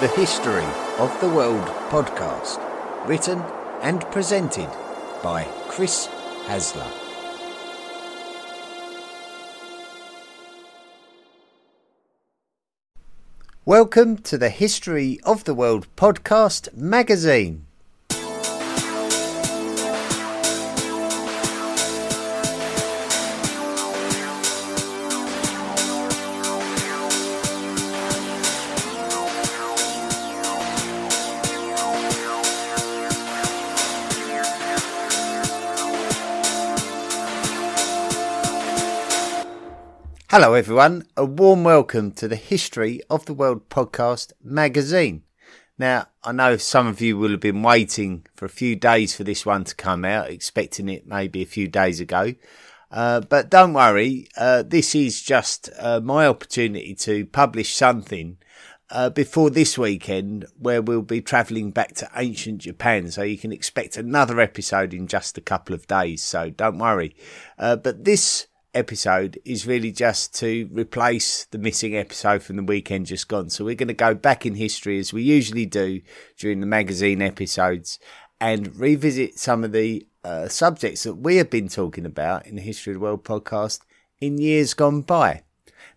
The 0.00 0.08
History 0.08 0.64
of 0.98 1.14
the 1.20 1.28
World 1.28 1.66
podcast, 1.90 2.58
written 3.06 3.38
and 3.82 4.00
presented 4.10 4.70
by 5.22 5.44
Chris 5.68 6.08
Hasler. 6.46 6.90
Welcome 13.66 14.16
to 14.22 14.38
the 14.38 14.48
History 14.48 15.20
of 15.24 15.44
the 15.44 15.52
World 15.52 15.86
podcast 15.96 16.74
magazine. 16.74 17.66
Hello, 40.30 40.54
everyone. 40.54 41.08
A 41.16 41.24
warm 41.24 41.64
welcome 41.64 42.12
to 42.12 42.28
the 42.28 42.36
History 42.36 43.00
of 43.10 43.24
the 43.26 43.34
World 43.34 43.68
podcast 43.68 44.32
magazine. 44.40 45.24
Now, 45.76 46.06
I 46.22 46.30
know 46.30 46.56
some 46.56 46.86
of 46.86 47.00
you 47.00 47.18
will 47.18 47.32
have 47.32 47.40
been 47.40 47.64
waiting 47.64 48.24
for 48.36 48.44
a 48.44 48.48
few 48.48 48.76
days 48.76 49.12
for 49.12 49.24
this 49.24 49.44
one 49.44 49.64
to 49.64 49.74
come 49.74 50.04
out, 50.04 50.30
expecting 50.30 50.88
it 50.88 51.04
maybe 51.04 51.42
a 51.42 51.46
few 51.46 51.66
days 51.66 51.98
ago. 51.98 52.36
Uh, 52.92 53.22
but 53.22 53.50
don't 53.50 53.72
worry, 53.72 54.28
uh, 54.36 54.62
this 54.62 54.94
is 54.94 55.20
just 55.20 55.68
uh, 55.80 55.98
my 55.98 56.28
opportunity 56.28 56.94
to 56.94 57.26
publish 57.26 57.74
something 57.74 58.38
uh, 58.90 59.10
before 59.10 59.50
this 59.50 59.76
weekend 59.76 60.46
where 60.56 60.80
we'll 60.80 61.02
be 61.02 61.20
travelling 61.20 61.72
back 61.72 61.94
to 61.94 62.08
ancient 62.14 62.58
Japan. 62.58 63.10
So 63.10 63.22
you 63.22 63.36
can 63.36 63.50
expect 63.50 63.96
another 63.96 64.38
episode 64.38 64.94
in 64.94 65.08
just 65.08 65.36
a 65.36 65.40
couple 65.40 65.74
of 65.74 65.88
days. 65.88 66.22
So 66.22 66.50
don't 66.50 66.78
worry. 66.78 67.16
Uh, 67.58 67.74
but 67.74 68.04
this 68.04 68.46
episode 68.74 69.38
is 69.44 69.66
really 69.66 69.92
just 69.92 70.34
to 70.36 70.68
replace 70.72 71.44
the 71.46 71.58
missing 71.58 71.96
episode 71.96 72.42
from 72.42 72.56
the 72.56 72.62
weekend 72.62 73.06
just 73.06 73.28
gone. 73.28 73.50
So 73.50 73.64
we're 73.64 73.74
going 73.74 73.88
to 73.88 73.94
go 73.94 74.14
back 74.14 74.46
in 74.46 74.54
history 74.54 74.98
as 74.98 75.12
we 75.12 75.22
usually 75.22 75.66
do 75.66 76.00
during 76.38 76.60
the 76.60 76.66
magazine 76.66 77.22
episodes 77.22 77.98
and 78.40 78.74
revisit 78.76 79.38
some 79.38 79.64
of 79.64 79.72
the 79.72 80.06
uh, 80.24 80.48
subjects 80.48 81.02
that 81.02 81.14
we 81.14 81.36
have 81.36 81.50
been 81.50 81.68
talking 81.68 82.06
about 82.06 82.46
in 82.46 82.56
the 82.56 82.62
History 82.62 82.92
of 82.92 83.00
the 83.00 83.04
World 83.04 83.24
podcast 83.24 83.80
in 84.20 84.38
years 84.38 84.74
gone 84.74 85.02
by. 85.02 85.42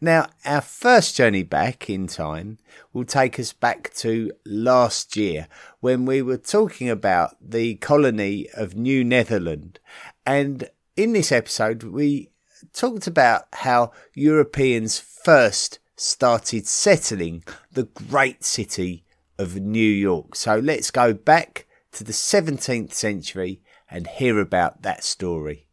Now, 0.02 0.28
our 0.44 0.62
first 0.62 1.16
journey 1.16 1.44
back 1.44 1.90
in 1.90 2.08
time 2.08 2.58
will 2.92 3.06
take 3.06 3.40
us 3.40 3.54
back 3.54 3.94
to 3.96 4.32
last 4.46 5.16
year 5.16 5.48
when 5.80 6.06
we 6.06 6.22
were 6.22 6.38
talking 6.38 6.90
about 6.90 7.38
the 7.40 7.76
colony 7.76 8.50
of 8.54 8.76
New 8.76 9.04
Netherland. 9.06 9.80
And 10.26 10.70
in 10.98 11.14
this 11.14 11.32
episode, 11.32 11.84
we 11.84 12.30
talked 12.74 13.08
about 13.08 13.44
how 13.54 13.92
Europeans 14.14 15.00
first 15.00 15.80
started 15.96 16.68
settling 16.68 17.44
the 17.72 17.84
great 17.84 18.44
city 18.44 19.06
of 19.38 19.56
New 19.56 19.80
York. 19.80 20.36
So 20.36 20.58
let's 20.58 20.92
go 20.92 21.14
back 21.14 21.68
to 21.94 22.04
the 22.04 22.14
17th 22.14 22.94
century 22.94 23.62
and 23.90 24.08
hear 24.08 24.40
about 24.40 24.82
that 24.82 25.04
story. 25.04 25.68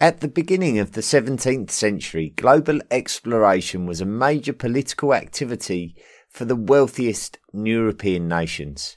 At 0.00 0.20
the 0.20 0.28
beginning 0.28 0.78
of 0.78 0.92
the 0.92 1.00
17th 1.00 1.70
century, 1.70 2.30
global 2.36 2.80
exploration 2.90 3.86
was 3.86 4.00
a 4.00 4.06
major 4.06 4.52
political 4.52 5.14
activity 5.14 5.94
for 6.28 6.44
the 6.44 6.56
wealthiest 6.56 7.38
European 7.52 8.26
nations, 8.26 8.96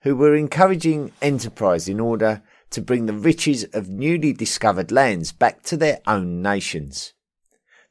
who 0.00 0.16
were 0.16 0.34
encouraging 0.34 1.12
enterprise 1.20 1.88
in 1.88 2.00
order 2.00 2.42
to 2.70 2.80
bring 2.80 3.06
the 3.06 3.12
riches 3.12 3.64
of 3.72 3.88
newly 3.88 4.32
discovered 4.32 4.92
lands 4.92 5.32
back 5.32 5.62
to 5.64 5.76
their 5.76 6.00
own 6.06 6.42
nations. 6.42 7.12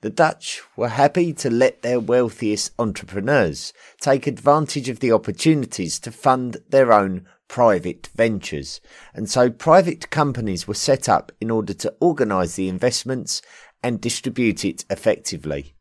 The 0.02 0.10
Dutch 0.10 0.62
were 0.78 0.90
happy 0.90 1.34
to 1.34 1.50
let 1.50 1.82
their 1.82 2.00
wealthiest 2.00 2.72
entrepreneurs 2.80 3.74
take 4.00 4.28
advantage 4.28 4.88
of 4.88 5.02
the 5.02 5.12
opportunities 5.12 6.00
to 6.00 6.12
fund 6.12 6.58
their 6.70 6.94
own 6.94 7.28
private 7.50 8.08
ventures, 8.16 8.80
and 9.14 9.30
so 9.30 9.50
private 9.50 10.10
companies 10.10 10.68
were 10.68 10.74
set 10.74 11.10
up 11.10 11.34
in 11.42 11.52
order 11.52 11.74
to 11.74 11.94
organise 12.00 12.56
the 12.56 12.70
investments 12.70 13.42
and 13.84 14.00
distribute 14.00 14.64
it 14.64 14.86
effectively. 14.90 15.76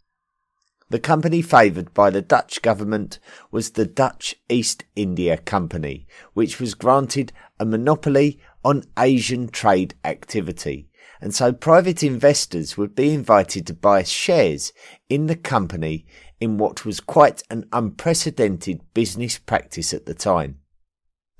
The 0.90 0.98
company 0.98 1.42
favoured 1.42 1.92
by 1.92 2.08
the 2.08 2.22
Dutch 2.22 2.62
government 2.62 3.18
was 3.50 3.72
the 3.72 3.84
Dutch 3.84 4.34
East 4.48 4.84
India 4.96 5.36
Company, 5.36 6.06
which 6.32 6.58
was 6.58 6.74
granted 6.74 7.30
a 7.60 7.66
monopoly 7.66 8.40
on 8.64 8.84
Asian 8.98 9.48
trade 9.48 9.94
activity. 10.04 10.88
And 11.20 11.34
so 11.34 11.52
private 11.52 12.02
investors 12.02 12.76
would 12.76 12.94
be 12.94 13.12
invited 13.12 13.66
to 13.66 13.74
buy 13.74 14.02
shares 14.02 14.72
in 15.08 15.26
the 15.26 15.36
company 15.36 16.06
in 16.40 16.58
what 16.58 16.84
was 16.84 17.00
quite 17.00 17.42
an 17.50 17.66
unprecedented 17.72 18.80
business 18.94 19.38
practice 19.38 19.92
at 19.92 20.06
the 20.06 20.14
time. 20.14 20.58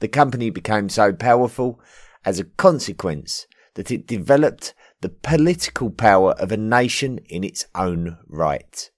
The 0.01 0.09
company 0.09 0.51
became 0.51 0.89
so 0.89 1.13
powerful 1.13 1.81
as 2.25 2.39
a 2.39 2.45
consequence 2.45 3.47
that 3.75 3.91
it 3.91 4.07
developed 4.07 4.75
the 5.01 5.09
political 5.09 5.91
power 5.91 6.33
of 6.33 6.51
a 6.51 6.57
nation 6.57 7.19
in 7.29 7.45
its 7.45 7.67
own 7.75 8.19
right. 8.27 8.91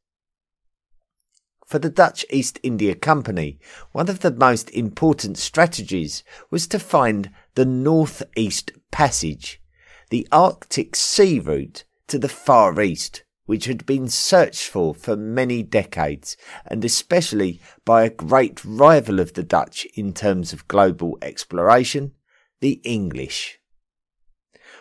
For 1.67 1.79
the 1.79 1.91
Dutch 1.91 2.25
East 2.31 2.59
India 2.63 2.95
Company, 2.97 3.61
one 3.93 4.09
of 4.09 4.21
the 4.21 4.33
most 4.33 4.71
important 4.71 5.39
strategies 5.39 6.25
was 6.51 6.67
to 6.69 6.81
find 6.81 7.31
the 7.61 7.67
Northeast 7.67 8.73
Passage, 8.91 9.61
the 10.09 10.27
Arctic 10.33 10.97
Sea 10.97 11.39
route 11.39 11.85
to 12.07 12.19
the 12.19 12.27
Far 12.27 12.81
East, 12.81 13.23
which 13.45 13.67
had 13.67 13.85
been 13.85 14.09
searched 14.09 14.67
for 14.67 14.95
for 14.95 15.15
many 15.15 15.63
decades, 15.63 16.39
and 16.65 16.83
especially 16.87 17.61
by 17.85 18.03
a 18.03 18.09
great 18.09 18.65
rival 18.65 19.21
of 19.21 19.35
the 19.35 19.43
Dutch 19.43 19.87
in 19.95 20.15
terms 20.15 20.55
of 20.55 20.69
global 20.69 21.19
exploration, 21.21 22.13
the 22.61 22.81
English. 22.83 23.59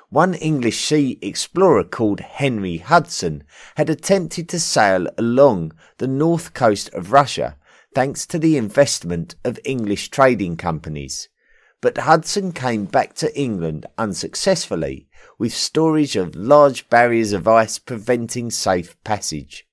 One 0.07 0.33
English 0.33 0.79
sea 0.79 1.19
explorer 1.21 1.83
called 1.83 2.21
Henry 2.21 2.77
Hudson 2.77 3.43
had 3.75 3.89
attempted 3.89 4.47
to 4.47 4.57
sail 4.61 5.05
along 5.17 5.73
the 5.97 6.07
north 6.07 6.53
coast 6.53 6.89
of 6.93 7.11
Russia 7.11 7.57
thanks 7.93 8.25
to 8.27 8.39
the 8.39 8.55
investment 8.55 9.35
of 9.43 9.59
English 9.65 10.11
trading 10.11 10.55
companies. 10.55 11.27
But 11.81 11.99
Hudson 11.99 12.51
came 12.51 12.85
back 12.85 13.13
to 13.15 13.39
England 13.39 13.85
unsuccessfully 13.97 15.07
with 15.37 15.53
storage 15.53 16.15
of 16.15 16.35
large 16.35 16.89
barriers 16.89 17.31
of 17.33 17.47
ice 17.47 17.79
preventing 17.79 18.51
safe 18.51 19.01
passage 19.03 19.69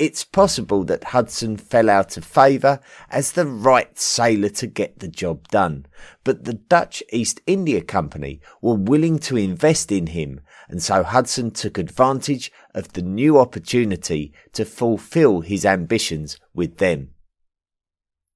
it's 0.00 0.24
possible 0.24 0.82
that 0.84 1.04
Hudson 1.04 1.58
fell 1.58 1.90
out 1.90 2.16
of 2.16 2.24
favour 2.24 2.80
as 3.10 3.32
the 3.32 3.44
right 3.44 3.98
sailor 3.98 4.48
to 4.48 4.66
get 4.66 4.98
the 4.98 5.08
job 5.08 5.46
done, 5.48 5.84
but 6.24 6.44
the 6.44 6.54
Dutch 6.54 7.02
East 7.12 7.42
India 7.46 7.82
Company 7.82 8.40
were 8.62 8.76
willing 8.76 9.18
to 9.18 9.36
invest 9.36 9.92
in 9.92 10.06
him, 10.06 10.40
and 10.70 10.82
so 10.82 11.02
Hudson 11.02 11.50
took 11.50 11.76
advantage 11.76 12.50
of 12.74 12.94
the 12.94 13.02
new 13.02 13.38
opportunity 13.38 14.32
to 14.54 14.64
fulfil 14.64 15.42
his 15.42 15.66
ambitions 15.66 16.38
with 16.54 16.78
them. 16.78 17.10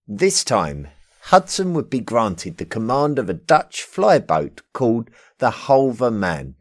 This 0.07 0.45
time, 0.45 0.89
Hudson 1.29 1.73
would 1.73 1.89
be 1.89 2.01
granted 2.01 2.59
the 2.59 2.67
command 2.67 3.19
of 3.19 3.31
a 3.31 3.35
Dutch 3.35 3.83
flyboat 3.83 4.61
called 4.75 5.09
the 5.39 5.51
Halve 5.51 6.13
Maen, 6.13 6.57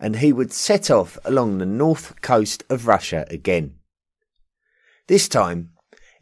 and 0.00 0.16
he 0.16 0.32
would 0.32 0.50
set 0.50 0.90
off 0.90 1.18
along 1.26 1.58
the 1.58 1.66
north 1.66 2.22
coast 2.22 2.64
of 2.70 2.86
Russia 2.86 3.26
again. 3.28 3.74
This 5.08 5.28
time, 5.28 5.72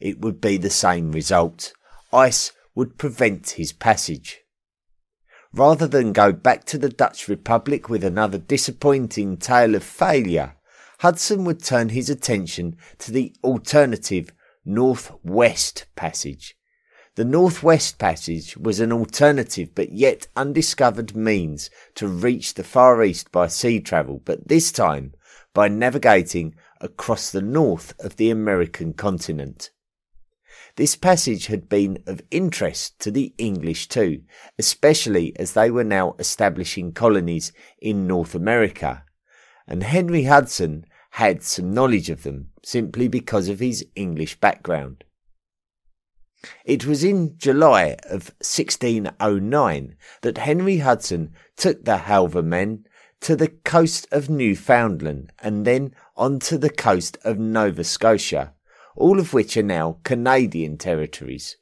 it 0.01 0.21
would 0.21 0.41
be 0.41 0.57
the 0.57 0.69
same 0.69 1.13
result. 1.13 1.73
Ice 2.13 2.51
would 2.75 2.99
prevent 2.99 3.51
his 3.51 3.73
passage. 3.73 4.41
Rather 5.53 5.87
than 5.87 6.13
go 6.13 6.33
back 6.33 6.65
to 6.65 6.79
the 6.79 6.89
Dutch 6.89 7.29
Republic 7.29 7.89
with 7.89 8.03
another 8.03 8.39
disappointing 8.39 9.37
tale 9.37 9.77
of 9.77 9.85
failure, 9.85 10.57
Hudson 10.99 11.45
would 11.45 11.63
turn 11.63 11.91
his 11.91 12.11
attention 12.11 12.77
to 12.99 13.13
the 13.13 13.33
alternative 13.45 14.33
Northwest 14.65 15.87
Passage. 15.95 16.56
The 17.17 17.25
Northwest 17.25 17.99
Passage 17.99 18.59
was 18.59 18.79
an 18.79 18.93
alternative 18.93 19.75
but 19.75 19.91
yet 19.91 20.27
undiscovered 20.37 21.17
means 21.17 21.71
to 21.95 22.07
reach 22.07 22.53
the 22.53 22.63
Far 22.63 23.03
East 23.03 23.33
by 23.33 23.47
sea 23.47 23.81
travel, 23.81 24.21
but 24.23 24.49
this 24.49 24.71
time 24.71 25.15
by 25.55 25.69
navigating 25.69 26.55
across 26.79 27.31
the 27.31 27.41
north 27.41 27.95
of 28.01 28.17
the 28.17 28.29
American 28.29 28.93
continent. 28.93 29.71
This 30.77 30.95
passage 30.95 31.47
had 31.47 31.71
been 31.71 32.03
of 32.07 32.21
interest 32.31 32.99
to 33.01 33.11
the 33.11 33.33
English 33.39 33.89
too, 33.89 34.21
especially 34.59 35.33
as 35.39 35.55
they 35.55 35.71
were 35.71 35.85
now 35.85 36.17
establishing 36.19 36.93
colonies 36.93 37.51
in 37.81 38.07
North 38.07 38.35
America, 38.35 39.05
and 39.67 39.83
Henry 39.83 40.25
Hudson 40.25 40.85
had 41.13 41.43
some 41.43 41.73
knowledge 41.73 42.11
of 42.11 42.25
them 42.25 42.51
simply 42.63 43.09
because 43.09 43.49
of 43.49 43.59
his 43.59 43.87
English 43.95 44.39
background. 44.39 45.03
It 46.65 46.85
was 46.85 47.03
in 47.03 47.39
July 47.39 47.97
of 48.05 48.35
1609 48.41 49.97
that 50.23 50.39
Henry 50.39 50.79
Hudson 50.79 51.33
took 51.57 51.85
the 51.85 51.99
Halve 51.99 52.45
Maen 52.45 52.85
to 53.21 53.37
the 53.37 53.49
coast 53.49 54.07
of 54.13 54.29
Newfoundland 54.29 55.33
and 55.39 55.65
then 55.65 55.95
on 56.17 56.39
to 56.41 56.59
the 56.59 56.71
coast 56.71 57.19
of 57.25 57.39
Nova 57.39 57.85
Scotia, 57.85 58.53
all 58.95 59.19
of 59.19 59.33
which 59.33 59.57
are 59.57 59.63
now 59.63 59.99
Canadian 60.05 60.77
territories. 60.77 61.57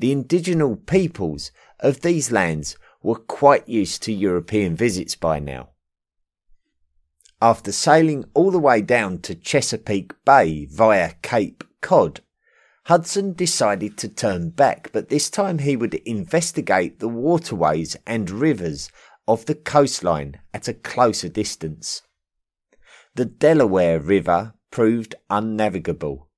The 0.00 0.12
indigenous 0.12 0.78
peoples 0.86 1.50
of 1.80 2.00
these 2.00 2.30
lands 2.30 2.76
were 3.02 3.14
quite 3.14 3.68
used 3.68 4.02
to 4.02 4.12
European 4.12 4.74
visits 4.74 5.14
by 5.14 5.38
now. 5.38 5.70
After 7.40 7.72
sailing 7.72 8.24
all 8.34 8.50
the 8.50 8.58
way 8.58 8.80
down 8.80 9.18
to 9.18 9.34
Chesapeake 9.34 10.12
Bay 10.24 10.64
via 10.66 11.12
Cape 11.22 11.64
Cod, 11.80 12.22
Hudson 12.86 13.32
decided 13.32 13.96
to 13.96 14.08
turn 14.08 14.50
back, 14.50 14.90
but 14.92 15.08
this 15.08 15.30
time 15.30 15.60
he 15.60 15.74
would 15.74 15.94
investigate 15.94 16.98
the 16.98 17.08
waterways 17.08 17.96
and 18.06 18.30
rivers 18.30 18.90
of 19.26 19.46
the 19.46 19.54
coastline 19.54 20.40
at 20.52 20.68
a 20.68 20.74
closer 20.74 21.30
distance. 21.30 22.02
The 23.14 23.24
Delaware 23.24 23.98
River 23.98 24.52
proved 24.70 25.14
unnavigable, 25.30 26.28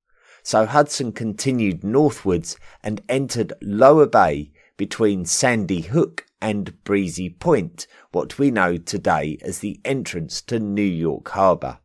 so 0.45 0.67
Hudson 0.67 1.11
continued 1.11 1.83
northwards 1.83 2.57
and 2.81 3.03
entered 3.09 3.53
Lower 3.61 4.07
Bay 4.07 4.53
between 4.77 5.25
Sandy 5.25 5.81
Hook 5.81 6.27
and 6.41 6.81
Breezy 6.85 7.29
Point, 7.29 7.89
what 8.13 8.39
we 8.39 8.53
know 8.53 8.77
today 8.77 9.37
as 9.43 9.59
the 9.59 9.81
entrance 9.85 10.41
to 10.43 10.61
New 10.61 10.83
York 10.83 11.29
Harbour. 11.31 11.81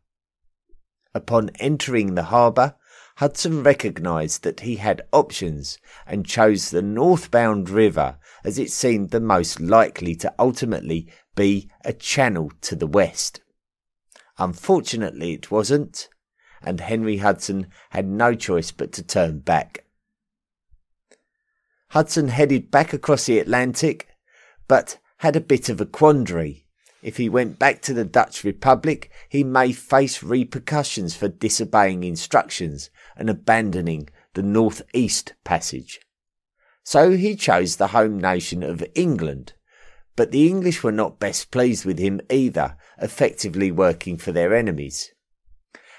Upon 1.14 1.50
entering 1.58 2.14
the 2.14 2.24
harbour, 2.24 2.76
Hudson 3.16 3.62
recognized 3.62 4.42
that 4.42 4.60
he 4.60 4.76
had 4.76 5.02
options 5.12 5.78
and 6.06 6.26
chose 6.26 6.70
the 6.70 6.82
northbound 6.82 7.68
river 7.68 8.18
as 8.44 8.58
it 8.58 8.70
seemed 8.70 9.10
the 9.10 9.20
most 9.20 9.60
likely 9.60 10.14
to 10.16 10.34
ultimately 10.38 11.08
be 11.36 11.70
a 11.84 11.92
channel 11.92 12.50
to 12.62 12.74
the 12.74 12.86
west. 12.86 13.40
Unfortunately, 14.38 15.34
it 15.34 15.50
wasn't, 15.50 16.08
and 16.62 16.80
Henry 16.80 17.18
Hudson 17.18 17.68
had 17.90 18.06
no 18.06 18.34
choice 18.34 18.70
but 18.70 18.92
to 18.92 19.02
turn 19.02 19.40
back. 19.40 19.84
Hudson 21.90 22.28
headed 22.28 22.70
back 22.70 22.92
across 22.92 23.26
the 23.26 23.38
Atlantic, 23.38 24.08
but 24.66 24.98
had 25.18 25.36
a 25.36 25.40
bit 25.40 25.68
of 25.68 25.80
a 25.80 25.86
quandary. 25.86 26.66
If 27.02 27.16
he 27.16 27.28
went 27.28 27.58
back 27.58 27.82
to 27.82 27.92
the 27.92 28.04
Dutch 28.04 28.44
Republic, 28.44 29.10
he 29.28 29.44
may 29.44 29.72
face 29.72 30.22
repercussions 30.22 31.14
for 31.14 31.28
disobeying 31.28 32.04
instructions 32.04 32.90
and 33.16 33.28
abandoning 33.30 34.08
the 34.34 34.42
North 34.42 34.82
East 34.92 35.34
Passage. 35.44 36.00
So 36.84 37.12
he 37.12 37.36
chose 37.36 37.76
the 37.76 37.88
home 37.88 38.18
nation 38.18 38.62
of 38.62 38.84
England. 38.94 39.54
But 40.16 40.30
the 40.30 40.46
English 40.48 40.82
were 40.82 40.92
not 40.92 41.20
best 41.20 41.50
pleased 41.50 41.84
with 41.84 41.98
him 41.98 42.20
either, 42.28 42.76
effectively 43.00 43.70
working 43.70 44.18
for 44.18 44.32
their 44.32 44.54
enemies. 44.54 45.12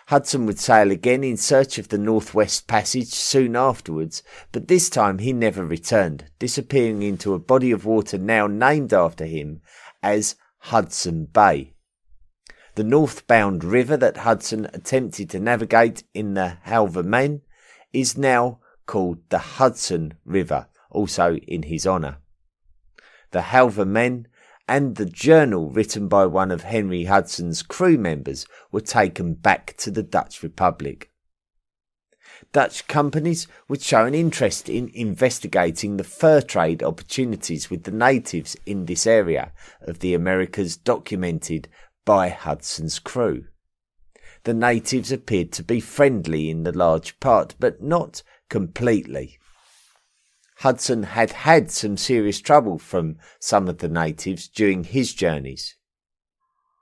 Hudson 0.07 0.45
would 0.45 0.59
sail 0.59 0.91
again 0.91 1.23
in 1.23 1.37
search 1.37 1.77
of 1.77 1.87
the 1.87 1.97
Northwest 1.97 2.67
Passage 2.67 3.07
soon 3.07 3.55
afterwards, 3.55 4.21
but 4.51 4.67
this 4.67 4.89
time 4.89 5.19
he 5.19 5.31
never 5.31 5.65
returned, 5.65 6.25
disappearing 6.39 7.01
into 7.01 7.33
a 7.33 7.39
body 7.39 7.71
of 7.71 7.85
water 7.85 8.17
now 8.17 8.45
named 8.45 8.93
after 8.93 9.25
him 9.25 9.61
as 10.01 10.35
Hudson 10.57 11.25
Bay. 11.25 11.72
The 12.75 12.83
northbound 12.83 13.63
river 13.63 13.95
that 13.97 14.17
Hudson 14.17 14.65
attempted 14.73 15.29
to 15.29 15.39
navigate 15.39 16.03
in 16.15 16.33
the 16.33 16.57
Halve 16.63 17.05
Maen 17.05 17.41
is 17.91 18.17
now 18.17 18.59
called 18.87 19.19
the 19.29 19.37
Hudson 19.37 20.15
River, 20.25 20.67
also 20.89 21.35
in 21.35 21.63
his 21.63 21.85
honour. 21.85 22.17
The 23.29 23.43
Halve 23.43 23.87
Maen 23.87 24.27
and 24.67 24.95
the 24.95 25.05
journal 25.05 25.69
written 25.69 26.07
by 26.07 26.25
one 26.25 26.49
of 26.49 26.63
Henry 26.63 27.03
Hudson's 27.03 27.61
crew 27.61 27.97
members 27.97 28.47
were 28.71 28.81
taken 28.81 29.35
back 29.35 29.75
to 29.77 29.91
the 29.91 30.03
Dutch 30.03 30.41
Republic. 30.41 31.11
Dutch 32.51 32.87
companies 32.87 33.47
would 33.67 33.81
show 33.81 34.05
an 34.05 34.13
interest 34.13 34.67
in 34.67 34.89
investigating 34.93 35.97
the 35.97 36.03
fur 36.03 36.41
trade 36.41 36.81
opportunities 36.81 37.69
with 37.69 37.83
the 37.83 37.91
natives 37.91 38.57
in 38.65 38.85
this 38.85 39.05
area 39.05 39.51
of 39.81 39.99
the 39.99 40.13
Americas 40.13 40.75
documented 40.75 41.67
by 42.05 42.29
Hudson's 42.29 42.99
crew. 42.99 43.45
The 44.43 44.53
natives 44.53 45.11
appeared 45.11 45.51
to 45.53 45.63
be 45.63 45.79
friendly 45.79 46.49
in 46.49 46.63
the 46.63 46.77
large 46.77 47.19
part, 47.19 47.55
but 47.59 47.81
not 47.81 48.23
completely. 48.49 49.39
Hudson 50.57 51.03
had 51.03 51.31
had 51.31 51.71
some 51.71 51.97
serious 51.97 52.39
trouble 52.39 52.77
from 52.77 53.17
some 53.39 53.67
of 53.67 53.79
the 53.79 53.89
natives 53.89 54.47
during 54.47 54.85
his 54.85 55.13
journeys. 55.13 55.75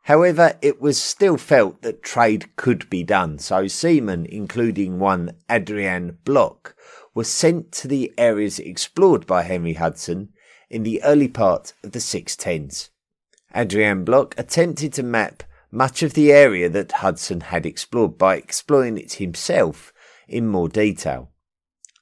However, 0.04 0.58
it 0.62 0.80
was 0.80 1.02
still 1.02 1.38
felt 1.38 1.82
that 1.82 2.04
trade 2.04 2.56
could 2.56 2.90
be 2.90 3.04
done, 3.04 3.40
so 3.40 3.68
seamen, 3.68 4.26
including 4.26 5.00
one 5.00 5.38
Adrian 5.50 6.20
Block, 6.26 6.76
were 7.16 7.24
sent 7.24 7.72
to 7.74 7.88
the 7.88 8.14
areas 8.18 8.60
explored 8.60 9.26
by 9.26 9.44
Henry 9.44 9.74
Hudson 9.74 10.30
in 10.70 10.84
the 10.84 11.04
early 11.04 11.28
part 11.28 11.74
of 11.84 11.92
the 11.92 12.00
610s. 12.00 12.91
Adrian 13.56 14.04
Block 14.04 14.34
attempted 14.38 14.94
to 14.94 15.04
map 15.04 15.44
much 15.72 16.04
of 16.04 16.14
the 16.14 16.32
area 16.32 16.70
that 16.70 16.92
Hudson 16.92 17.42
had 17.42 17.66
explored 17.66 18.18
by 18.18 18.36
exploring 18.36 18.98
it 18.98 19.14
himself 19.14 19.94
in 20.28 20.48
more 20.48 20.70
detail. 20.70 21.32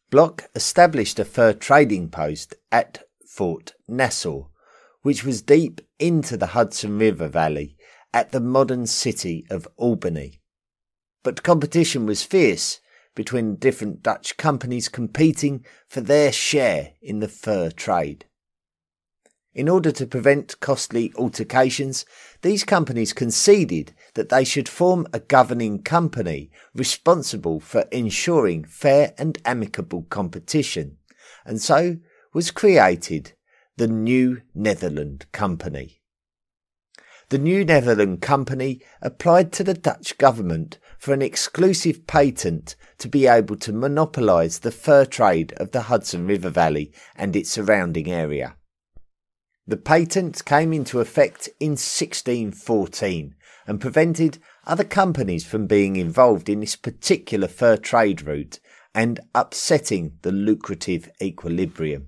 Block 0.10 0.50
established 0.56 1.20
a 1.20 1.26
fur 1.26 1.54
trading 1.54 2.10
post 2.10 2.56
at 2.72 3.04
Fort 3.28 3.74
Nassau, 3.88 4.48
which 5.02 5.24
was 5.24 5.42
deep 5.42 5.82
into 6.00 6.36
the 6.36 6.48
Hudson 6.48 6.98
River 6.98 7.28
Valley 7.28 7.78
at 8.14 8.32
the 8.32 8.40
modern 8.40 8.88
city 8.88 9.46
of 9.50 9.68
Albany. 9.78 10.42
But 11.24 11.44
competition 11.44 12.06
was 12.06 12.24
fierce 12.24 12.80
between 13.14 13.56
different 13.56 14.02
Dutch 14.02 14.38
companies 14.38 14.88
competing 14.88 15.66
for 15.88 16.02
their 16.02 16.32
share 16.32 16.94
in 17.02 17.20
the 17.20 17.28
fur 17.28 17.70
trade. 17.70 18.26
In 19.60 19.68
order 19.68 19.92
to 19.92 20.08
prevent 20.08 20.58
costly 20.62 21.12
altercations, 21.18 22.06
these 22.44 22.64
companies 22.64 23.12
conceded 23.12 23.94
that 24.14 24.30
they 24.30 24.46
should 24.46 24.70
form 24.70 25.06
a 25.12 25.20
governing 25.20 25.84
company 25.84 26.50
responsible 26.74 27.60
for 27.60 27.82
ensuring 27.92 28.64
fair 28.64 29.14
and 29.18 29.38
amicable 29.44 30.04
competition, 30.04 30.96
and 31.46 31.62
so 31.62 31.98
was 32.34 32.52
created 32.52 33.34
the 33.76 33.90
New 33.90 34.44
Netherland 34.56 35.26
Company. 35.34 36.04
The 37.28 37.38
New 37.38 37.66
Netherland 37.66 38.22
Company 38.22 38.82
applied 39.02 39.52
to 39.52 39.66
the 39.66 39.74
Dutch 39.74 40.18
government 40.18 40.80
for 40.98 41.14
an 41.14 41.22
exclusive 41.22 42.08
patent 42.08 42.78
to 42.98 43.10
be 43.10 43.28
able 43.28 43.58
to 43.58 43.74
monopolise 43.74 44.60
the 44.60 44.72
fur 44.72 45.04
trade 45.04 45.52
of 45.58 45.72
the 45.72 45.82
Hudson 45.82 46.26
River 46.26 46.50
Valley 46.50 46.94
and 47.14 47.36
its 47.36 47.50
surrounding 47.50 48.10
area. 48.10 48.56
The 49.70 49.78
patent 49.78 50.44
came 50.46 50.74
into 50.74 51.00
effect 51.00 51.48
in 51.60 51.74
1614 51.74 53.36
and 53.68 53.80
prevented 53.80 54.40
other 54.66 54.84
companies 54.84 55.46
from 55.46 55.68
being 55.68 55.96
involved 55.96 56.50
in 56.50 56.62
this 56.62 56.76
particular 56.76 57.48
fur 57.48 57.78
trade 57.78 58.24
route 58.24 58.60
and 58.96 59.20
upsetting 59.36 60.18
the 60.24 60.32
lucrative 60.32 61.12
equilibrium. 61.22 62.08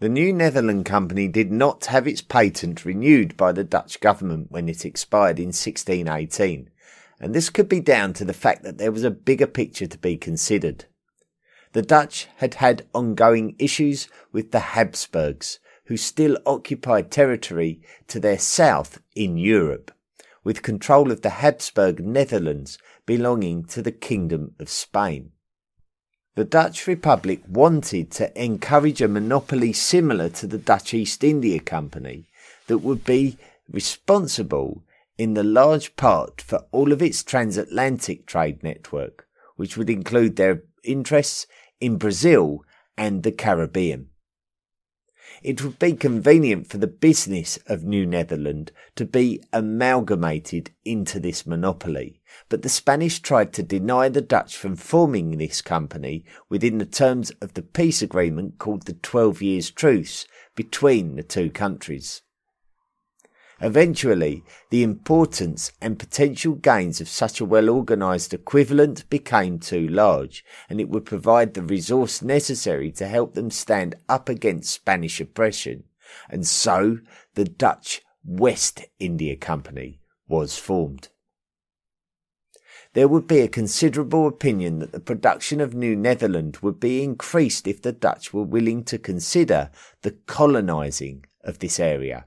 The 0.00 0.08
New 0.08 0.32
Netherland 0.32 0.84
Company 0.84 1.28
did 1.28 1.52
not 1.52 1.86
have 1.86 2.08
its 2.08 2.22
patent 2.22 2.84
renewed 2.84 3.36
by 3.36 3.52
the 3.52 3.62
Dutch 3.62 4.00
government 4.00 4.50
when 4.50 4.68
it 4.68 4.84
expired 4.84 5.38
in 5.38 5.52
1618, 5.54 6.70
and 7.20 7.32
this 7.32 7.50
could 7.50 7.68
be 7.68 7.78
down 7.78 8.14
to 8.14 8.24
the 8.24 8.32
fact 8.32 8.64
that 8.64 8.78
there 8.78 8.90
was 8.90 9.04
a 9.04 9.12
bigger 9.12 9.46
picture 9.46 9.86
to 9.86 9.98
be 9.98 10.16
considered. 10.16 10.86
The 11.72 11.82
Dutch 11.82 12.26
had 12.38 12.54
had 12.54 12.84
ongoing 12.92 13.54
issues 13.60 14.08
with 14.32 14.50
the 14.50 14.74
Habsburgs, 14.74 15.60
who 15.86 15.96
still 15.96 16.38
occupied 16.46 17.10
territory 17.10 17.80
to 18.08 18.18
their 18.18 18.38
south 18.38 19.00
in 19.14 19.36
Europe, 19.36 19.90
with 20.42 20.62
control 20.62 21.10
of 21.10 21.22
the 21.22 21.30
Habsburg 21.30 22.00
Netherlands 22.00 22.78
belonging 23.06 23.64
to 23.66 23.82
the 23.82 23.92
Kingdom 23.92 24.54
of 24.58 24.68
Spain. 24.68 25.30
The 26.36 26.44
Dutch 26.44 26.86
Republic 26.86 27.42
wanted 27.46 28.10
to 28.12 28.42
encourage 28.42 29.00
a 29.00 29.08
monopoly 29.08 29.72
similar 29.72 30.28
to 30.30 30.46
the 30.46 30.58
Dutch 30.58 30.92
East 30.92 31.22
India 31.22 31.60
Company 31.60 32.28
that 32.66 32.78
would 32.78 33.04
be 33.04 33.38
responsible 33.70 34.82
in 35.16 35.34
the 35.34 35.44
large 35.44 35.94
part 35.96 36.40
for 36.40 36.64
all 36.72 36.92
of 36.92 37.00
its 37.00 37.22
transatlantic 37.22 38.26
trade 38.26 38.62
network, 38.64 39.28
which 39.56 39.76
would 39.76 39.88
include 39.88 40.36
their 40.36 40.64
interests 40.82 41.46
in 41.80 41.98
Brazil 41.98 42.64
and 42.96 43.22
the 43.22 43.32
Caribbean. 43.32 44.08
It 45.44 45.62
would 45.62 45.78
be 45.78 45.92
convenient 45.92 46.68
for 46.68 46.78
the 46.78 46.86
business 46.86 47.58
of 47.66 47.84
New 47.84 48.06
Netherland 48.06 48.72
to 48.96 49.04
be 49.04 49.42
amalgamated 49.52 50.70
into 50.86 51.20
this 51.20 51.46
monopoly, 51.46 52.22
but 52.48 52.62
the 52.62 52.70
Spanish 52.70 53.20
tried 53.20 53.52
to 53.52 53.62
deny 53.62 54.08
the 54.08 54.22
Dutch 54.22 54.56
from 54.56 54.74
forming 54.74 55.36
this 55.36 55.60
company 55.60 56.24
within 56.48 56.78
the 56.78 56.86
terms 56.86 57.30
of 57.42 57.52
the 57.52 57.62
peace 57.62 58.00
agreement 58.00 58.58
called 58.58 58.86
the 58.86 58.94
Twelve 58.94 59.42
Years' 59.42 59.70
Truce 59.70 60.26
between 60.56 61.16
the 61.16 61.22
two 61.22 61.50
countries. 61.50 62.22
Eventually, 63.60 64.42
the 64.70 64.82
importance 64.82 65.70
and 65.80 65.98
potential 65.98 66.54
gains 66.54 67.00
of 67.00 67.08
such 67.08 67.40
a 67.40 67.44
well 67.44 67.70
organised 67.70 68.34
equivalent 68.34 69.08
became 69.08 69.58
too 69.58 69.86
large, 69.86 70.44
and 70.68 70.80
it 70.80 70.88
would 70.88 71.04
provide 71.04 71.54
the 71.54 71.62
resource 71.62 72.20
necessary 72.20 72.90
to 72.92 73.06
help 73.06 73.34
them 73.34 73.50
stand 73.50 73.94
up 74.08 74.28
against 74.28 74.74
Spanish 74.74 75.20
oppression. 75.20 75.84
And 76.28 76.46
so 76.46 76.98
the 77.34 77.44
Dutch 77.44 78.02
West 78.24 78.84
India 78.98 79.36
Company 79.36 80.00
was 80.26 80.58
formed. 80.58 81.08
There 82.94 83.08
would 83.08 83.26
be 83.26 83.40
a 83.40 83.48
considerable 83.48 84.26
opinion 84.26 84.78
that 84.78 84.92
the 84.92 85.00
production 85.00 85.60
of 85.60 85.74
New 85.74 85.96
Netherland 85.96 86.58
would 86.58 86.78
be 86.78 87.02
increased 87.02 87.66
if 87.66 87.82
the 87.82 87.92
Dutch 87.92 88.32
were 88.32 88.44
willing 88.44 88.84
to 88.84 88.98
consider 88.98 89.70
the 90.02 90.12
colonising 90.26 91.24
of 91.42 91.58
this 91.58 91.80
area. 91.80 92.26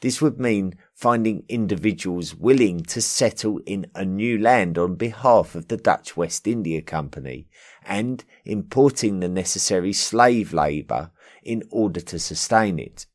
This 0.00 0.22
would 0.22 0.40
mean 0.40 0.76
finding 0.94 1.44
individuals 1.48 2.34
willing 2.34 2.82
to 2.84 3.02
settle 3.02 3.58
in 3.66 3.86
a 3.94 4.04
new 4.04 4.38
land 4.38 4.78
on 4.78 4.94
behalf 4.94 5.54
of 5.54 5.68
the 5.68 5.76
Dutch 5.76 6.16
West 6.16 6.46
India 6.46 6.80
Company 6.80 7.48
and 7.84 8.24
importing 8.44 9.20
the 9.20 9.28
necessary 9.28 9.92
slave 9.92 10.52
labour 10.52 11.10
in 11.42 11.62
order 11.70 12.00
to 12.00 12.18
sustain 12.18 12.78
it. 12.78 13.06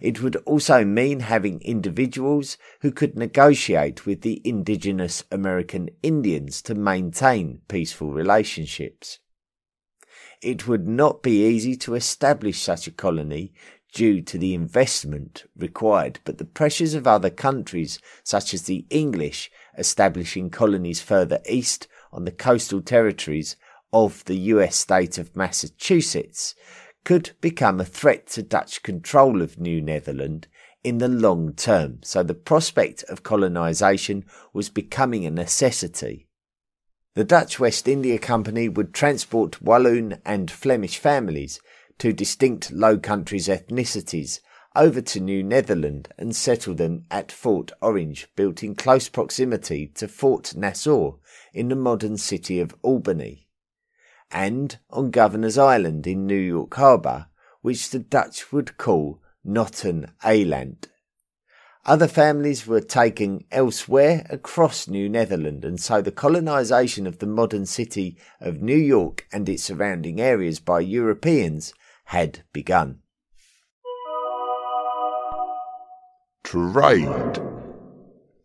It 0.00 0.22
would 0.22 0.36
also 0.44 0.84
mean 0.84 1.20
having 1.20 1.60
individuals 1.62 2.58
who 2.80 2.90
could 2.90 3.16
negotiate 3.16 4.06
with 4.06 4.22
the 4.22 4.42
indigenous 4.44 5.24
American 5.30 5.90
Indians 6.02 6.60
to 6.62 6.74
maintain 6.74 7.60
peaceful 7.68 8.12
relationships. 8.12 9.20
It 10.42 10.68
would 10.68 10.86
not 10.86 11.22
be 11.22 11.44
easy 11.46 11.76
to 11.76 11.94
establish 11.94 12.60
such 12.60 12.86
a 12.86 12.92
colony 12.92 13.52
due 13.92 14.20
to 14.22 14.38
the 14.38 14.54
investment 14.54 15.44
required, 15.56 16.20
but 16.24 16.38
the 16.38 16.44
pressures 16.44 16.94
of 16.94 17.06
other 17.06 17.30
countries, 17.30 17.98
such 18.22 18.52
as 18.52 18.62
the 18.62 18.86
English 18.90 19.50
establishing 19.76 20.50
colonies 20.50 21.00
further 21.00 21.40
east 21.48 21.88
on 22.12 22.24
the 22.24 22.32
coastal 22.32 22.80
territories 22.80 23.56
of 23.92 24.24
the 24.26 24.36
US 24.36 24.76
state 24.76 25.18
of 25.18 25.36
Massachusetts, 25.36 26.54
could 27.04 27.30
become 27.40 27.80
a 27.80 27.84
threat 27.84 28.26
to 28.26 28.42
Dutch 28.42 28.82
control 28.82 29.40
of 29.40 29.58
New 29.58 29.80
Netherland 29.80 30.46
in 30.84 30.98
the 30.98 31.08
long 31.08 31.54
term, 31.54 31.98
so 32.02 32.22
the 32.22 32.34
prospect 32.34 33.02
of 33.04 33.22
colonisation 33.22 34.24
was 34.52 34.68
becoming 34.68 35.24
a 35.24 35.30
necessity. 35.30 36.26
The 37.14 37.24
Dutch 37.24 37.58
West 37.58 37.88
India 37.88 38.18
Company 38.18 38.68
would 38.68 38.94
transport 38.94 39.60
Walloon 39.60 40.20
and 40.24 40.50
Flemish 40.50 40.98
families 40.98 41.60
two 41.98 42.12
distinct 42.12 42.70
Low 42.70 42.96
Countries 42.96 43.48
ethnicities 43.48 44.40
over 44.76 45.00
to 45.00 45.18
New 45.18 45.42
Netherland 45.42 46.08
and 46.16 46.34
settle 46.36 46.74
them 46.74 47.04
at 47.10 47.32
Fort 47.32 47.72
Orange, 47.82 48.28
built 48.36 48.62
in 48.62 48.76
close 48.76 49.08
proximity 49.08 49.88
to 49.94 50.06
Fort 50.06 50.54
Nassau 50.54 51.16
in 51.52 51.68
the 51.68 51.74
modern 51.74 52.16
city 52.16 52.60
of 52.60 52.76
Albany, 52.82 53.48
and 54.30 54.78
on 54.90 55.10
Governor's 55.10 55.58
Island 55.58 56.06
in 56.06 56.26
New 56.26 56.36
York 56.36 56.74
Harbour, 56.74 57.26
which 57.62 57.90
the 57.90 57.98
Dutch 57.98 58.52
would 58.52 58.78
call 58.78 59.20
Notten 59.44 60.12
Eiland. 60.22 60.86
Other 61.84 62.06
families 62.06 62.66
were 62.66 62.82
taken 62.82 63.44
elsewhere 63.50 64.26
across 64.28 64.86
New 64.86 65.08
Netherland, 65.08 65.64
and 65.64 65.80
so 65.80 66.02
the 66.02 66.12
colonisation 66.12 67.06
of 67.06 67.18
the 67.18 67.26
modern 67.26 67.66
city 67.66 68.18
of 68.40 68.62
New 68.62 68.76
York 68.76 69.26
and 69.32 69.48
its 69.48 69.64
surrounding 69.64 70.20
areas 70.20 70.60
by 70.60 70.80
Europeans 70.80 71.72
had 72.08 72.42
begun. 72.54 72.98
Trade. 76.42 77.38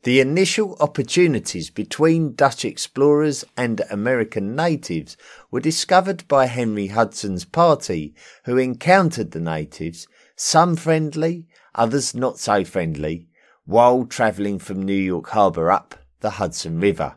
The 0.04 0.20
initial 0.20 0.76
opportunities 0.82 1.70
between 1.70 2.36
Dutch 2.36 2.66
explorers 2.66 3.46
and 3.56 3.82
American 3.90 4.54
natives 4.54 5.16
were 5.50 5.62
discovered 5.62 6.28
by 6.28 6.48
Henry 6.48 6.88
Hudson's 6.88 7.46
party, 7.46 8.14
who 8.44 8.58
encountered 8.58 9.32
the 9.32 9.40
natives, 9.40 10.08
some 10.36 10.76
friendly, 10.76 11.48
others 11.74 12.14
not 12.14 12.40
so 12.40 12.66
friendly, 12.66 13.30
while 13.64 14.06
travelling 14.06 14.60
from 14.60 14.82
New 14.82 14.94
York 14.94 15.30
Harbour 15.30 15.72
up 15.72 15.96
the 16.20 16.32
Hudson 16.32 16.82
River. 16.82 17.16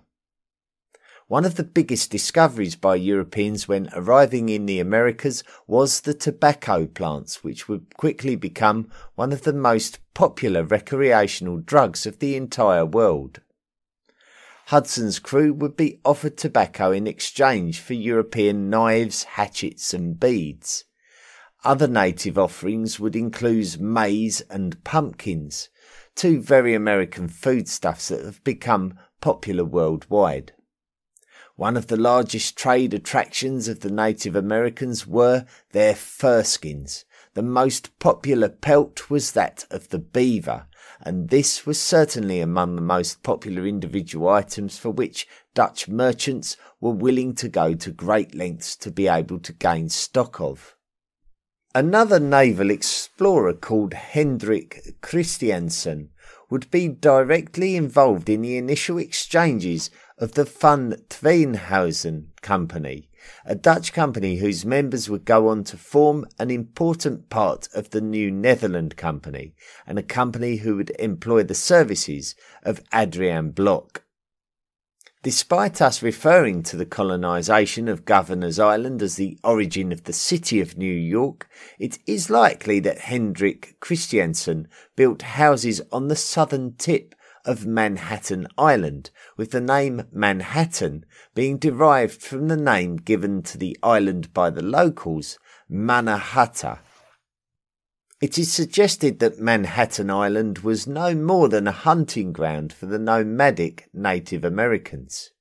One 1.28 1.44
of 1.44 1.56
the 1.56 1.64
biggest 1.64 2.12
discoveries 2.12 2.76
by 2.76 2.94
Europeans 2.94 3.66
when 3.66 3.88
arriving 3.92 4.48
in 4.48 4.66
the 4.66 4.78
Americas 4.78 5.42
was 5.66 6.02
the 6.02 6.14
tobacco 6.14 6.86
plants, 6.86 7.42
which 7.42 7.68
would 7.68 7.96
quickly 7.96 8.36
become 8.36 8.92
one 9.16 9.32
of 9.32 9.42
the 9.42 9.52
most 9.52 9.98
popular 10.14 10.62
recreational 10.62 11.56
drugs 11.56 12.06
of 12.06 12.20
the 12.20 12.36
entire 12.36 12.86
world. 12.86 13.40
Hudson's 14.66 15.18
crew 15.18 15.52
would 15.52 15.76
be 15.76 16.00
offered 16.04 16.36
tobacco 16.36 16.92
in 16.92 17.08
exchange 17.08 17.80
for 17.80 17.94
European 17.94 18.70
knives, 18.70 19.24
hatchets, 19.24 19.92
and 19.92 20.20
beads. 20.20 20.84
Other 21.64 21.88
native 21.88 22.38
offerings 22.38 23.00
would 23.00 23.16
include 23.16 23.80
maize 23.80 24.42
and 24.42 24.82
pumpkins, 24.84 25.70
two 26.14 26.40
very 26.40 26.72
American 26.72 27.26
foodstuffs 27.26 28.10
that 28.10 28.24
have 28.24 28.44
become 28.44 28.96
popular 29.20 29.64
worldwide. 29.64 30.52
One 31.56 31.78
of 31.78 31.86
the 31.86 31.96
largest 31.96 32.58
trade 32.58 32.92
attractions 32.92 33.66
of 33.66 33.80
the 33.80 33.90
Native 33.90 34.36
Americans 34.36 35.06
were 35.06 35.46
their 35.72 35.94
furskins. 35.94 37.04
The 37.32 37.42
most 37.42 37.98
popular 37.98 38.50
pelt 38.50 39.08
was 39.08 39.32
that 39.32 39.64
of 39.70 39.88
the 39.88 39.98
beaver, 39.98 40.66
and 41.00 41.30
this 41.30 41.64
was 41.64 41.80
certainly 41.80 42.40
among 42.40 42.76
the 42.76 42.82
most 42.82 43.22
popular 43.22 43.66
individual 43.66 44.28
items 44.28 44.76
for 44.76 44.90
which 44.90 45.26
Dutch 45.54 45.88
merchants 45.88 46.58
were 46.78 46.90
willing 46.90 47.34
to 47.36 47.48
go 47.48 47.72
to 47.72 47.90
great 47.90 48.34
lengths 48.34 48.76
to 48.76 48.90
be 48.90 49.08
able 49.08 49.38
to 49.38 49.54
gain 49.54 49.88
stock 49.88 50.38
of. 50.38 50.76
Another 51.74 52.20
naval 52.20 52.70
explorer 52.70 53.54
called 53.54 53.94
Hendrik 53.94 54.96
Christiansen 55.00 56.10
would 56.50 56.70
be 56.70 56.88
directly 56.88 57.76
involved 57.76 58.28
in 58.28 58.42
the 58.42 58.56
initial 58.56 58.98
exchanges 58.98 59.90
of 60.18 60.32
the 60.32 60.44
Van 60.44 60.92
Tweenhuizen 61.10 62.28
Company, 62.40 63.10
a 63.44 63.54
Dutch 63.54 63.92
company 63.92 64.36
whose 64.36 64.64
members 64.64 65.10
would 65.10 65.24
go 65.24 65.48
on 65.48 65.64
to 65.64 65.76
form 65.76 66.24
an 66.38 66.50
important 66.50 67.28
part 67.28 67.68
of 67.74 67.90
the 67.90 68.00
New 68.00 68.30
Netherland 68.30 68.96
Company, 68.96 69.54
and 69.86 69.98
a 69.98 70.02
company 70.02 70.56
who 70.56 70.76
would 70.76 70.90
employ 70.98 71.42
the 71.42 71.54
services 71.54 72.34
of 72.62 72.82
Adrian 72.94 73.50
Blok. 73.50 74.04
Despite 75.26 75.82
us 75.82 76.04
referring 76.04 76.62
to 76.62 76.76
the 76.76 76.86
colonisation 76.86 77.88
of 77.88 78.04
Governor's 78.04 78.60
Island 78.60 79.02
as 79.02 79.16
the 79.16 79.36
origin 79.42 79.90
of 79.90 80.04
the 80.04 80.12
city 80.12 80.60
of 80.60 80.78
New 80.78 80.86
York, 80.86 81.48
it 81.80 81.98
is 82.06 82.30
likely 82.30 82.78
that 82.78 82.98
Hendrik 83.00 83.76
Christiansen 83.80 84.68
built 84.94 85.22
houses 85.22 85.82
on 85.90 86.06
the 86.06 86.14
southern 86.14 86.74
tip 86.74 87.15
of 87.46 87.64
Manhattan 87.64 88.46
Island, 88.58 89.10
with 89.36 89.52
the 89.52 89.60
name 89.60 90.02
Manhattan 90.12 91.06
being 91.34 91.56
derived 91.56 92.20
from 92.20 92.48
the 92.48 92.56
name 92.56 92.96
given 92.96 93.42
to 93.44 93.56
the 93.56 93.78
island 93.82 94.34
by 94.34 94.50
the 94.50 94.62
locals, 94.62 95.38
Manahatta. 95.70 96.80
It 98.20 98.38
is 98.38 98.50
suggested 98.50 99.18
that 99.20 99.38
Manhattan 99.38 100.10
Island 100.10 100.60
was 100.60 100.86
no 100.86 101.14
more 101.14 101.48
than 101.48 101.66
a 101.66 101.72
hunting 101.72 102.32
ground 102.32 102.72
for 102.72 102.86
the 102.86 102.98
nomadic 102.98 103.88
Native 103.92 104.44
Americans. 104.44 105.32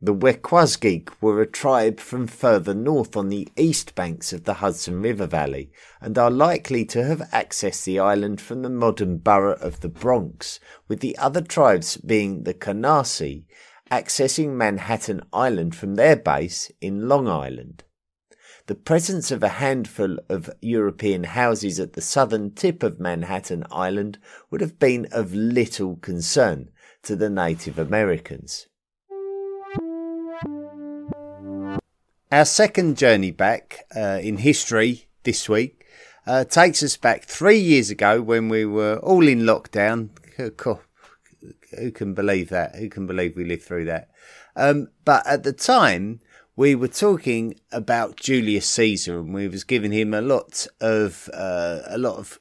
The 0.00 0.14
Wequasgeek 0.14 1.10
were 1.20 1.42
a 1.42 1.46
tribe 1.46 1.98
from 1.98 2.28
further 2.28 2.72
north 2.72 3.16
on 3.16 3.30
the 3.30 3.48
east 3.56 3.96
banks 3.96 4.32
of 4.32 4.44
the 4.44 4.54
Hudson 4.54 5.02
River 5.02 5.26
Valley 5.26 5.72
and 6.00 6.16
are 6.16 6.30
likely 6.30 6.84
to 6.84 7.04
have 7.04 7.28
accessed 7.32 7.82
the 7.82 7.98
island 7.98 8.40
from 8.40 8.62
the 8.62 8.70
modern 8.70 9.18
borough 9.18 9.56
of 9.56 9.80
the 9.80 9.88
Bronx, 9.88 10.60
with 10.86 11.00
the 11.00 11.18
other 11.18 11.40
tribes 11.40 11.96
being 11.96 12.44
the 12.44 12.54
Canarsie 12.54 13.46
accessing 13.90 14.50
Manhattan 14.50 15.20
Island 15.32 15.74
from 15.74 15.96
their 15.96 16.14
base 16.14 16.70
in 16.80 17.08
Long 17.08 17.26
Island. 17.26 17.82
The 18.66 18.76
presence 18.76 19.32
of 19.32 19.42
a 19.42 19.48
handful 19.48 20.18
of 20.28 20.48
European 20.60 21.24
houses 21.24 21.80
at 21.80 21.94
the 21.94 22.02
southern 22.02 22.52
tip 22.52 22.84
of 22.84 23.00
Manhattan 23.00 23.64
Island 23.72 24.18
would 24.48 24.60
have 24.60 24.78
been 24.78 25.08
of 25.10 25.34
little 25.34 25.96
concern 25.96 26.70
to 27.02 27.16
the 27.16 27.28
Native 27.30 27.80
Americans. 27.80 28.68
Our 32.30 32.44
second 32.44 32.98
journey 32.98 33.30
back 33.30 33.86
uh, 33.96 34.18
in 34.20 34.36
history 34.36 35.08
this 35.22 35.48
week 35.48 35.86
uh, 36.26 36.44
takes 36.44 36.82
us 36.82 36.94
back 36.98 37.24
three 37.24 37.58
years 37.58 37.88
ago 37.88 38.20
when 38.20 38.50
we 38.50 38.66
were 38.66 38.96
all 38.98 39.26
in 39.26 39.40
lockdown. 39.40 40.10
Who 40.36 41.90
can 41.90 42.12
believe 42.12 42.50
that? 42.50 42.74
Who 42.76 42.90
can 42.90 43.06
believe 43.06 43.34
we 43.34 43.46
lived 43.46 43.62
through 43.62 43.86
that? 43.86 44.10
Um, 44.56 44.88
but 45.06 45.26
at 45.26 45.42
the 45.42 45.54
time, 45.54 46.20
we 46.54 46.74
were 46.74 46.88
talking 46.88 47.54
about 47.72 48.16
Julius 48.16 48.66
Caesar, 48.66 49.20
and 49.20 49.32
we 49.32 49.48
was 49.48 49.64
giving 49.64 49.92
him 49.92 50.12
a 50.12 50.20
lot 50.20 50.66
of 50.82 51.30
uh, 51.32 51.80
a 51.86 51.96
lot 51.96 52.16
of 52.16 52.38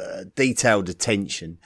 uh, 0.00 0.24
detailed 0.34 0.88
attention. 0.88 1.58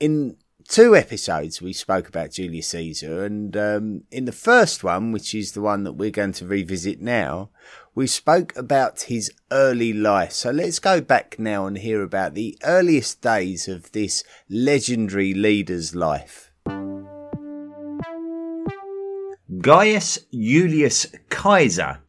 In 0.00 0.38
two 0.72 0.96
episodes, 0.96 1.60
we 1.60 1.74
spoke 1.74 2.08
about 2.08 2.30
Julius 2.30 2.68
Caesar, 2.68 3.26
and 3.26 3.54
um, 3.58 4.04
in 4.10 4.24
the 4.24 4.32
first 4.32 4.82
one, 4.82 5.12
which 5.12 5.34
is 5.34 5.52
the 5.52 5.60
one 5.60 5.84
that 5.84 5.92
we're 5.92 6.10
going 6.10 6.32
to 6.32 6.46
revisit 6.46 6.98
now, 6.98 7.50
we 7.94 8.06
spoke 8.06 8.56
about 8.56 9.02
his 9.02 9.30
early 9.50 9.92
life. 9.92 10.32
So 10.32 10.50
let's 10.50 10.78
go 10.78 11.02
back 11.02 11.38
now 11.38 11.66
and 11.66 11.76
hear 11.76 12.02
about 12.02 12.32
the 12.32 12.58
earliest 12.64 13.20
days 13.20 13.68
of 13.68 13.92
this 13.92 14.24
legendary 14.48 15.34
leader's 15.34 15.94
life. 15.94 16.50
Gaius 19.60 20.20
Julius 20.32 21.06
Caesar 21.30 22.00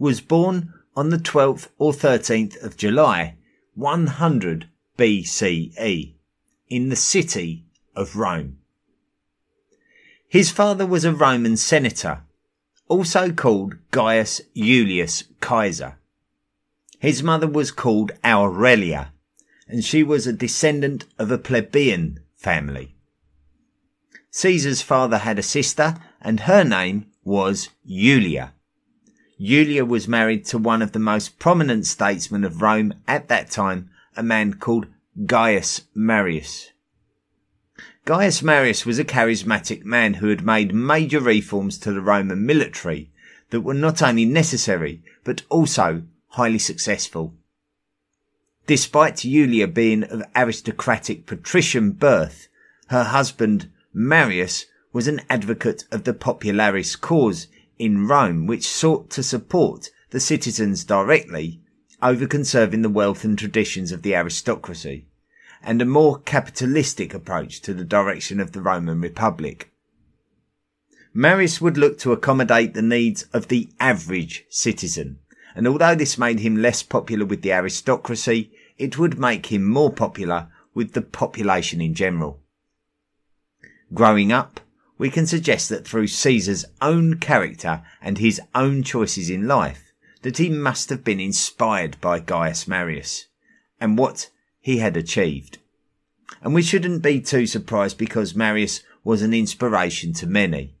was 0.00 0.20
born 0.20 0.72
on 0.96 1.10
the 1.10 1.16
12th 1.16 1.68
or 1.78 1.92
13th 1.92 2.60
of 2.60 2.76
July 2.76 3.36
100 3.74 4.68
BCE 4.98 6.14
in 6.68 6.88
the 6.88 6.96
city 6.96 7.66
of 8.00 8.16
Rome. 8.16 8.56
His 10.26 10.50
father 10.50 10.86
was 10.86 11.04
a 11.04 11.12
Roman 11.12 11.56
senator, 11.56 12.22
also 12.88 13.30
called 13.30 13.74
Gaius 13.90 14.40
Julius 14.56 15.24
Caesar. 15.46 15.98
His 16.98 17.22
mother 17.22 17.46
was 17.46 17.70
called 17.70 18.12
Aurelia, 18.24 19.12
and 19.68 19.84
she 19.84 20.02
was 20.02 20.26
a 20.26 20.32
descendant 20.32 21.04
of 21.18 21.30
a 21.30 21.38
plebeian 21.38 22.20
family. 22.36 22.94
Caesar's 24.30 24.82
father 24.82 25.18
had 25.18 25.38
a 25.38 25.42
sister 25.42 25.96
and 26.22 26.40
her 26.40 26.64
name 26.64 27.06
was 27.22 27.68
Julia. 27.86 28.54
Julia 29.38 29.84
was 29.84 30.08
married 30.08 30.44
to 30.46 30.58
one 30.58 30.82
of 30.82 30.92
the 30.92 30.98
most 30.98 31.38
prominent 31.38 31.86
statesmen 31.86 32.44
of 32.44 32.62
Rome 32.62 32.94
at 33.06 33.28
that 33.28 33.50
time, 33.50 33.90
a 34.16 34.22
man 34.22 34.54
called 34.54 34.86
Gaius 35.26 35.82
Marius. 35.94 36.70
Gaius 38.04 38.42
Marius 38.42 38.86
was 38.86 38.98
a 38.98 39.04
charismatic 39.04 39.84
man 39.84 40.14
who 40.14 40.28
had 40.28 40.44
made 40.44 40.74
major 40.74 41.20
reforms 41.20 41.78
to 41.78 41.92
the 41.92 42.00
Roman 42.00 42.44
military 42.44 43.10
that 43.50 43.60
were 43.60 43.74
not 43.74 44.02
only 44.02 44.24
necessary, 44.24 45.02
but 45.22 45.42
also 45.48 46.02
highly 46.28 46.58
successful. 46.58 47.34
Despite 48.66 49.16
Julia 49.16 49.66
being 49.66 50.04
of 50.04 50.22
aristocratic 50.34 51.26
patrician 51.26 51.92
birth, 51.92 52.48
her 52.88 53.04
husband 53.04 53.70
Marius 53.92 54.66
was 54.92 55.06
an 55.06 55.20
advocate 55.28 55.84
of 55.90 56.04
the 56.04 56.14
Popularis 56.14 57.00
cause 57.00 57.48
in 57.78 58.06
Rome, 58.06 58.46
which 58.46 58.66
sought 58.66 59.10
to 59.10 59.22
support 59.22 59.90
the 60.10 60.20
citizens 60.20 60.84
directly 60.84 61.60
over 62.02 62.26
conserving 62.26 62.82
the 62.82 62.88
wealth 62.88 63.24
and 63.24 63.38
traditions 63.38 63.92
of 63.92 64.02
the 64.02 64.14
aristocracy, 64.14 65.06
and 65.62 65.80
a 65.80 65.86
more 65.86 66.18
capitalistic 66.18 67.12
approach 67.12 67.60
to 67.60 67.74
the 67.74 67.84
direction 67.84 68.40
of 68.40 68.52
the 68.52 68.62
Roman 68.62 69.00
Republic. 69.00 69.70
Marius 71.12 71.60
would 71.60 71.76
look 71.76 71.98
to 71.98 72.12
accommodate 72.12 72.74
the 72.74 72.82
needs 72.82 73.24
of 73.32 73.48
the 73.48 73.70
average 73.80 74.44
citizen, 74.48 75.18
and 75.54 75.66
although 75.66 75.94
this 75.94 76.16
made 76.16 76.40
him 76.40 76.56
less 76.56 76.82
popular 76.82 77.26
with 77.26 77.42
the 77.42 77.52
aristocracy, 77.52 78.52
it 78.78 78.96
would 78.96 79.18
make 79.18 79.46
him 79.46 79.64
more 79.64 79.92
popular 79.92 80.48
with 80.72 80.92
the 80.92 81.02
population 81.02 81.80
in 81.80 81.94
general. 81.94 82.40
Growing 83.92 84.30
up, 84.30 84.60
we 84.98 85.10
can 85.10 85.26
suggest 85.26 85.68
that 85.68 85.86
through 85.86 86.06
Caesar's 86.06 86.64
own 86.80 87.18
character 87.18 87.82
and 88.00 88.18
his 88.18 88.40
own 88.54 88.82
choices 88.82 89.28
in 89.28 89.48
life, 89.48 89.92
that 90.22 90.38
he 90.38 90.48
must 90.48 90.90
have 90.90 91.02
been 91.02 91.18
inspired 91.18 92.00
by 92.00 92.20
Gaius 92.20 92.68
Marius 92.68 93.26
and 93.80 93.98
what 93.98 94.30
he 94.60 94.78
had 94.78 94.96
achieved. 94.96 95.58
And 96.42 96.54
we 96.54 96.62
shouldn't 96.62 97.02
be 97.02 97.20
too 97.20 97.46
surprised 97.46 97.98
because 97.98 98.34
Marius 98.34 98.82
was 99.02 99.22
an 99.22 99.34
inspiration 99.34 100.12
to 100.14 100.26
many. 100.26 100.74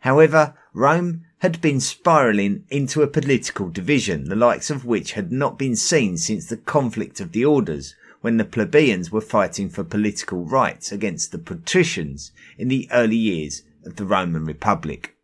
However, 0.00 0.54
Rome 0.72 1.24
had 1.38 1.60
been 1.60 1.80
spiralling 1.80 2.64
into 2.70 3.02
a 3.02 3.06
political 3.06 3.68
division, 3.68 4.28
the 4.28 4.36
likes 4.36 4.70
of 4.70 4.84
which 4.84 5.12
had 5.12 5.32
not 5.32 5.58
been 5.58 5.76
seen 5.76 6.16
since 6.16 6.46
the 6.46 6.56
conflict 6.56 7.20
of 7.20 7.32
the 7.32 7.44
orders 7.44 7.94
when 8.20 8.36
the 8.36 8.44
plebeians 8.44 9.12
were 9.12 9.20
fighting 9.20 9.68
for 9.68 9.84
political 9.84 10.44
rights 10.44 10.90
against 10.90 11.32
the 11.32 11.38
patricians 11.38 12.32
in 12.58 12.68
the 12.68 12.88
early 12.90 13.16
years 13.16 13.62
of 13.84 13.96
the 13.96 14.04
Roman 14.06 14.44
Republic. 14.44 15.14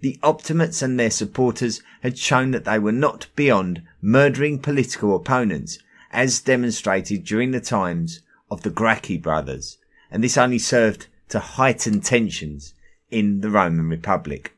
The 0.00 0.18
Optimates 0.22 0.82
and 0.82 0.98
their 1.00 1.10
supporters 1.10 1.80
had 2.02 2.18
shown 2.18 2.50
that 2.50 2.64
they 2.64 2.78
were 2.78 2.92
not 2.92 3.28
beyond 3.36 3.82
murdering 4.02 4.58
political 4.58 5.16
opponents, 5.16 5.78
as 6.14 6.40
demonstrated 6.40 7.24
during 7.24 7.50
the 7.50 7.60
times 7.60 8.20
of 8.50 8.62
the 8.62 8.70
Gracchi 8.70 9.18
brothers, 9.18 9.78
and 10.10 10.22
this 10.22 10.38
only 10.38 10.58
served 10.58 11.08
to 11.28 11.40
heighten 11.40 12.00
tensions 12.00 12.72
in 13.10 13.40
the 13.40 13.50
Roman 13.50 13.88
Republic. 13.88 14.54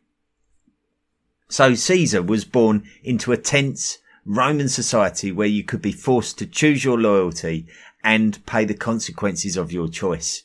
So 1.49 1.75
Caesar 1.75 2.23
was 2.23 2.45
born 2.45 2.85
into 3.03 3.33
a 3.33 3.37
tense 3.37 3.99
Roman 4.25 4.69
society 4.69 5.33
where 5.33 5.47
you 5.47 5.65
could 5.65 5.81
be 5.81 5.93
forced 5.93 6.39
to 6.39 6.47
choose 6.47 6.85
your 6.85 7.01
loyalty 7.01 7.67
and 8.05 8.45
pay 8.45 8.65
the 8.65 8.75
consequences 8.75 9.57
of 9.57 9.73
your 9.73 9.89
choice. 9.89 10.43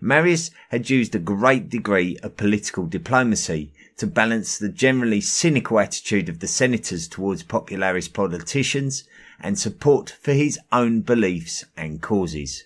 Marius 0.00 0.50
had 0.70 0.90
used 0.90 1.14
a 1.14 1.18
great 1.18 1.68
degree 1.68 2.18
of 2.22 2.36
political 2.36 2.86
diplomacy 2.86 3.72
to 3.96 4.06
balance 4.06 4.58
the 4.58 4.68
generally 4.68 5.20
cynical 5.20 5.78
attitude 5.78 6.28
of 6.28 6.40
the 6.40 6.48
senators 6.48 7.06
towards 7.06 7.42
popularist 7.42 8.12
politicians 8.12 9.04
and 9.40 9.58
support 9.58 10.16
for 10.20 10.32
his 10.32 10.58
own 10.72 11.00
beliefs 11.00 11.64
and 11.76 12.00
causes. 12.02 12.64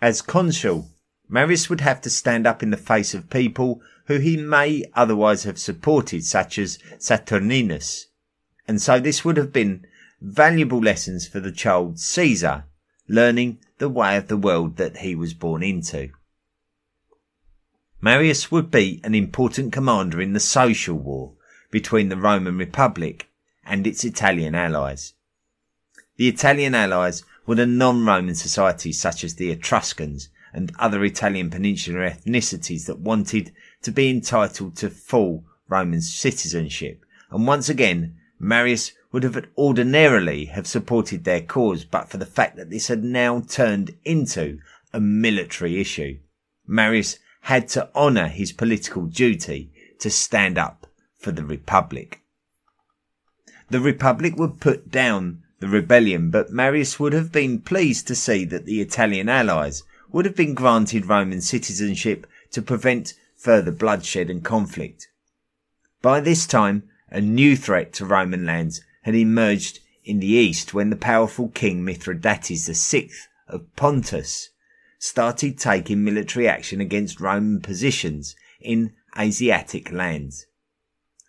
As 0.00 0.22
consul, 0.22 0.90
Marius 1.28 1.68
would 1.70 1.80
have 1.80 2.00
to 2.02 2.10
stand 2.10 2.46
up 2.46 2.62
in 2.62 2.70
the 2.70 2.76
face 2.76 3.14
of 3.14 3.30
people 3.30 3.80
who 4.06 4.18
he 4.18 4.36
may 4.36 4.84
otherwise 4.94 5.44
have 5.44 5.58
supported, 5.58 6.24
such 6.24 6.58
as 6.58 6.78
Saturninus, 6.98 8.06
and 8.66 8.82
so 8.82 8.98
this 8.98 9.24
would 9.24 9.36
have 9.36 9.52
been 9.52 9.86
valuable 10.20 10.80
lessons 10.80 11.26
for 11.26 11.40
the 11.40 11.52
child 11.52 11.98
Caesar, 11.98 12.64
learning 13.08 13.58
the 13.78 13.88
way 13.88 14.16
of 14.16 14.28
the 14.28 14.36
world 14.36 14.76
that 14.76 14.98
he 14.98 15.14
was 15.14 15.34
born 15.34 15.62
into. 15.62 16.10
Marius 18.00 18.50
would 18.50 18.70
be 18.70 19.00
an 19.04 19.14
important 19.14 19.72
commander 19.72 20.20
in 20.20 20.32
the 20.32 20.40
social 20.40 20.96
war 20.96 21.34
between 21.70 22.08
the 22.08 22.16
Roman 22.16 22.56
Republic 22.56 23.29
and 23.64 23.86
its 23.86 24.04
Italian 24.04 24.54
allies. 24.54 25.14
The 26.16 26.28
Italian 26.28 26.74
allies 26.74 27.24
were 27.46 27.54
the 27.54 27.66
non-Roman 27.66 28.34
societies 28.34 29.00
such 29.00 29.24
as 29.24 29.34
the 29.34 29.50
Etruscans 29.50 30.28
and 30.52 30.72
other 30.78 31.04
Italian 31.04 31.50
peninsular 31.50 32.08
ethnicities 32.08 32.86
that 32.86 32.98
wanted 32.98 33.52
to 33.82 33.90
be 33.90 34.10
entitled 34.10 34.76
to 34.76 34.90
full 34.90 35.44
Roman 35.68 36.00
citizenship. 36.00 37.04
And 37.30 37.46
once 37.46 37.68
again, 37.68 38.16
Marius 38.38 38.92
would 39.12 39.22
have 39.22 39.46
ordinarily 39.56 40.46
have 40.46 40.66
supported 40.66 41.24
their 41.24 41.40
cause 41.40 41.84
but 41.84 42.08
for 42.08 42.16
the 42.16 42.26
fact 42.26 42.56
that 42.56 42.70
this 42.70 42.88
had 42.88 43.04
now 43.04 43.40
turned 43.40 43.96
into 44.04 44.58
a 44.92 45.00
military 45.00 45.80
issue. 45.80 46.18
Marius 46.66 47.18
had 47.42 47.68
to 47.68 47.88
honour 47.94 48.28
his 48.28 48.52
political 48.52 49.06
duty 49.06 49.72
to 49.98 50.10
stand 50.10 50.58
up 50.58 50.86
for 51.18 51.32
the 51.32 51.44
Republic. 51.44 52.19
The 53.70 53.80
Republic 53.80 54.36
would 54.36 54.58
put 54.58 54.90
down 54.90 55.44
the 55.60 55.68
rebellion, 55.68 56.30
but 56.30 56.50
Marius 56.50 56.98
would 56.98 57.12
have 57.12 57.30
been 57.30 57.60
pleased 57.60 58.08
to 58.08 58.16
see 58.16 58.44
that 58.46 58.64
the 58.66 58.80
Italian 58.80 59.28
allies 59.28 59.84
would 60.10 60.24
have 60.24 60.34
been 60.34 60.54
granted 60.54 61.06
Roman 61.06 61.40
citizenship 61.40 62.26
to 62.50 62.62
prevent 62.62 63.14
further 63.36 63.70
bloodshed 63.70 64.28
and 64.28 64.42
conflict. 64.42 65.08
By 66.02 66.20
this 66.20 66.46
time, 66.46 66.82
a 67.10 67.20
new 67.20 67.56
threat 67.56 67.92
to 67.94 68.04
Roman 68.04 68.44
lands 68.44 68.82
had 69.02 69.14
emerged 69.14 69.78
in 70.04 70.18
the 70.18 70.26
east 70.26 70.74
when 70.74 70.90
the 70.90 70.96
powerful 70.96 71.48
king 71.48 71.84
Mithridates 71.84 72.66
VI 72.66 73.10
of 73.46 73.64
Pontus 73.76 74.50
started 74.98 75.58
taking 75.58 76.02
military 76.02 76.48
action 76.48 76.80
against 76.80 77.20
Roman 77.20 77.60
positions 77.60 78.34
in 78.60 78.94
Asiatic 79.18 79.92
lands. 79.92 80.46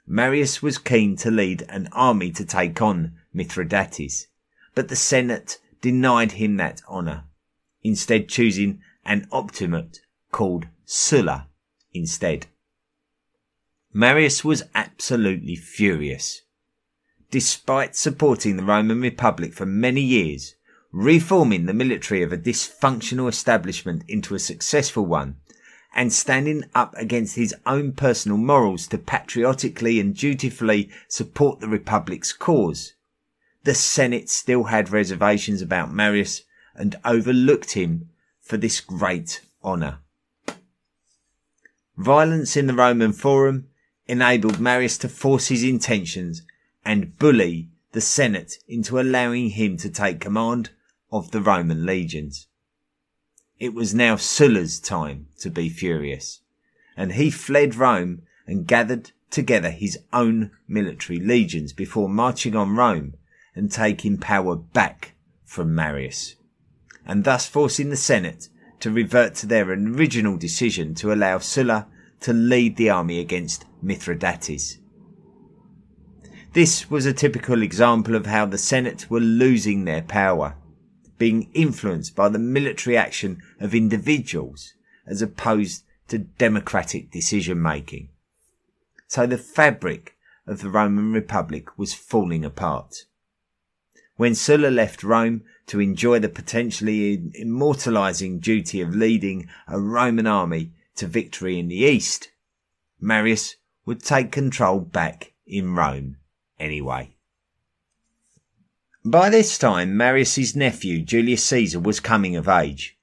Marius 0.07 0.61
was 0.61 0.77
keen 0.77 1.15
to 1.17 1.31
lead 1.31 1.63
an 1.69 1.87
army 1.91 2.31
to 2.31 2.45
take 2.45 2.81
on 2.81 3.13
Mithridates, 3.33 4.27
but 4.75 4.87
the 4.89 4.95
Senate 4.95 5.59
denied 5.81 6.33
him 6.33 6.57
that 6.57 6.81
honour, 6.87 7.25
instead 7.83 8.27
choosing 8.27 8.81
an 9.05 9.27
optimate 9.31 9.99
called 10.31 10.67
Sulla 10.85 11.47
instead. 11.93 12.47
Marius 13.93 14.43
was 14.43 14.63
absolutely 14.73 15.55
furious. 15.55 16.41
Despite 17.29 17.95
supporting 17.95 18.57
the 18.57 18.63
Roman 18.63 19.01
Republic 19.01 19.53
for 19.53 19.65
many 19.65 20.01
years, 20.01 20.55
reforming 20.91 21.65
the 21.65 21.73
military 21.73 22.21
of 22.21 22.33
a 22.33 22.37
dysfunctional 22.37 23.29
establishment 23.29 24.03
into 24.07 24.35
a 24.35 24.39
successful 24.39 25.05
one, 25.05 25.37
and 25.93 26.13
standing 26.13 26.63
up 26.73 26.93
against 26.97 27.35
his 27.35 27.53
own 27.65 27.91
personal 27.91 28.37
morals 28.37 28.87
to 28.87 28.97
patriotically 28.97 29.99
and 29.99 30.15
dutifully 30.15 30.89
support 31.07 31.59
the 31.59 31.67
Republic's 31.67 32.31
cause. 32.31 32.93
The 33.63 33.75
Senate 33.75 34.29
still 34.29 34.65
had 34.65 34.89
reservations 34.89 35.61
about 35.61 35.93
Marius 35.93 36.43
and 36.75 36.95
overlooked 37.03 37.73
him 37.73 38.09
for 38.39 38.57
this 38.57 38.79
great 38.79 39.41
honour. 39.63 39.99
Violence 41.97 42.55
in 42.55 42.67
the 42.67 42.73
Roman 42.73 43.13
Forum 43.13 43.67
enabled 44.07 44.59
Marius 44.59 44.97
to 44.99 45.09
force 45.09 45.47
his 45.47 45.63
intentions 45.63 46.41
and 46.83 47.17
bully 47.19 47.69
the 47.91 48.01
Senate 48.01 48.55
into 48.67 48.99
allowing 48.99 49.49
him 49.49 49.77
to 49.77 49.89
take 49.89 50.19
command 50.19 50.71
of 51.11 51.31
the 51.31 51.41
Roman 51.41 51.85
legions. 51.85 52.47
It 53.61 53.75
was 53.75 53.93
now 53.93 54.15
Sulla's 54.15 54.79
time 54.79 55.27
to 55.37 55.51
be 55.51 55.69
furious, 55.69 56.41
and 56.97 57.11
he 57.11 57.29
fled 57.29 57.75
Rome 57.75 58.23
and 58.47 58.65
gathered 58.65 59.11
together 59.29 59.69
his 59.69 59.99
own 60.11 60.49
military 60.67 61.19
legions 61.19 61.71
before 61.71 62.09
marching 62.09 62.55
on 62.55 62.75
Rome 62.75 63.13
and 63.53 63.71
taking 63.71 64.17
power 64.17 64.55
back 64.55 65.13
from 65.45 65.75
Marius, 65.75 66.37
and 67.05 67.23
thus 67.23 67.45
forcing 67.45 67.91
the 67.91 67.97
Senate 67.97 68.49
to 68.79 68.89
revert 68.89 69.35
to 69.35 69.45
their 69.45 69.69
original 69.69 70.37
decision 70.37 70.95
to 70.95 71.13
allow 71.13 71.37
Sulla 71.37 71.85
to 72.21 72.33
lead 72.33 72.77
the 72.77 72.89
army 72.89 73.19
against 73.19 73.65
Mithridates. 73.79 74.79
This 76.53 76.89
was 76.89 77.05
a 77.05 77.13
typical 77.13 77.61
example 77.61 78.15
of 78.15 78.25
how 78.25 78.47
the 78.47 78.57
Senate 78.57 79.07
were 79.11 79.19
losing 79.19 79.85
their 79.85 80.01
power, 80.01 80.55
being 81.21 81.51
influenced 81.53 82.15
by 82.15 82.27
the 82.27 82.39
military 82.39 82.97
action 82.97 83.39
of 83.59 83.75
individuals 83.75 84.73
as 85.05 85.21
opposed 85.21 85.83
to 86.07 86.17
democratic 86.17 87.11
decision 87.11 87.61
making. 87.61 88.09
So 89.07 89.27
the 89.27 89.37
fabric 89.37 90.15
of 90.47 90.61
the 90.61 90.69
Roman 90.71 91.13
Republic 91.13 91.77
was 91.77 91.93
falling 91.93 92.43
apart. 92.43 93.05
When 94.15 94.33
Sulla 94.33 94.69
left 94.69 95.03
Rome 95.03 95.43
to 95.67 95.79
enjoy 95.79 96.17
the 96.17 96.27
potentially 96.27 97.29
immortalizing 97.35 98.39
duty 98.39 98.81
of 98.81 98.95
leading 98.95 99.47
a 99.67 99.79
Roman 99.79 100.25
army 100.25 100.71
to 100.95 101.05
victory 101.05 101.59
in 101.59 101.67
the 101.67 101.75
east, 101.75 102.31
Marius 102.99 103.57
would 103.85 104.01
take 104.01 104.31
control 104.31 104.79
back 104.79 105.33
in 105.45 105.75
Rome 105.75 106.17
anyway. 106.59 107.15
By 109.03 109.31
this 109.31 109.57
time, 109.57 109.97
Marius's 109.97 110.55
nephew 110.55 111.01
Julius 111.01 111.43
Caesar 111.45 111.79
was 111.79 111.99
coming 111.99 112.35
of 112.35 112.47
age. 112.47 112.99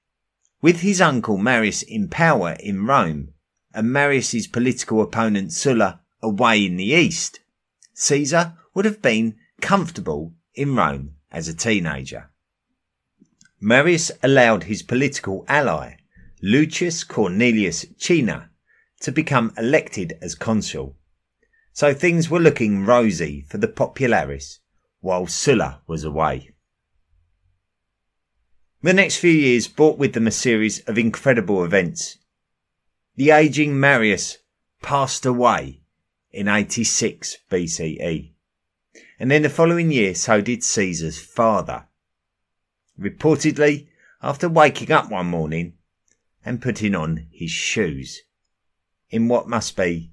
With 0.62 0.82
his 0.82 1.00
uncle 1.00 1.38
Marius 1.38 1.82
in 1.82 2.06
power 2.06 2.52
in 2.60 2.86
Rome 2.86 3.34
and 3.74 3.92
Marius's 3.92 4.46
political 4.46 5.02
opponent 5.02 5.52
Sulla 5.52 6.00
away 6.22 6.64
in 6.64 6.76
the 6.76 6.84
east, 6.84 7.40
Caesar 7.94 8.54
would 8.74 8.84
have 8.84 9.02
been 9.02 9.34
comfortable 9.60 10.34
in 10.54 10.76
Rome 10.76 11.16
as 11.32 11.48
a 11.48 11.54
teenager. 11.54 12.30
Marius 13.58 14.12
allowed 14.22 14.64
his 14.64 14.84
political 14.84 15.44
ally, 15.48 15.96
Lucius 16.40 17.02
Cornelius 17.02 17.86
Cinna, 17.96 18.50
to 19.00 19.10
become 19.10 19.52
elected 19.58 20.16
as 20.22 20.36
consul. 20.36 20.96
So 21.72 21.92
things 21.92 22.30
were 22.30 22.38
looking 22.38 22.86
rosy 22.86 23.46
for 23.48 23.58
the 23.58 23.66
popularis 23.66 24.60
while 25.00 25.26
Sulla 25.26 25.80
was 25.86 26.04
away. 26.04 26.50
The 28.82 28.92
next 28.92 29.16
few 29.16 29.32
years 29.32 29.66
brought 29.66 29.98
with 29.98 30.12
them 30.12 30.26
a 30.26 30.32
series 30.32 30.80
of 30.80 30.98
incredible 30.98 31.64
events. 31.64 32.18
The 33.16 33.30
aging 33.30 33.78
Marius 33.78 34.38
passed 34.82 35.26
away 35.26 35.80
in 36.30 36.46
86 36.46 37.38
BCE. 37.50 38.30
And 39.18 39.30
then 39.30 39.42
the 39.42 39.50
following 39.50 39.90
year, 39.90 40.14
so 40.14 40.40
did 40.40 40.62
Caesar's 40.62 41.18
father. 41.18 41.86
Reportedly, 42.98 43.88
after 44.22 44.48
waking 44.48 44.92
up 44.92 45.10
one 45.10 45.26
morning 45.26 45.74
and 46.44 46.62
putting 46.62 46.94
on 46.94 47.26
his 47.32 47.50
shoes 47.50 48.22
in 49.10 49.28
what 49.28 49.48
must 49.48 49.76
be 49.76 50.12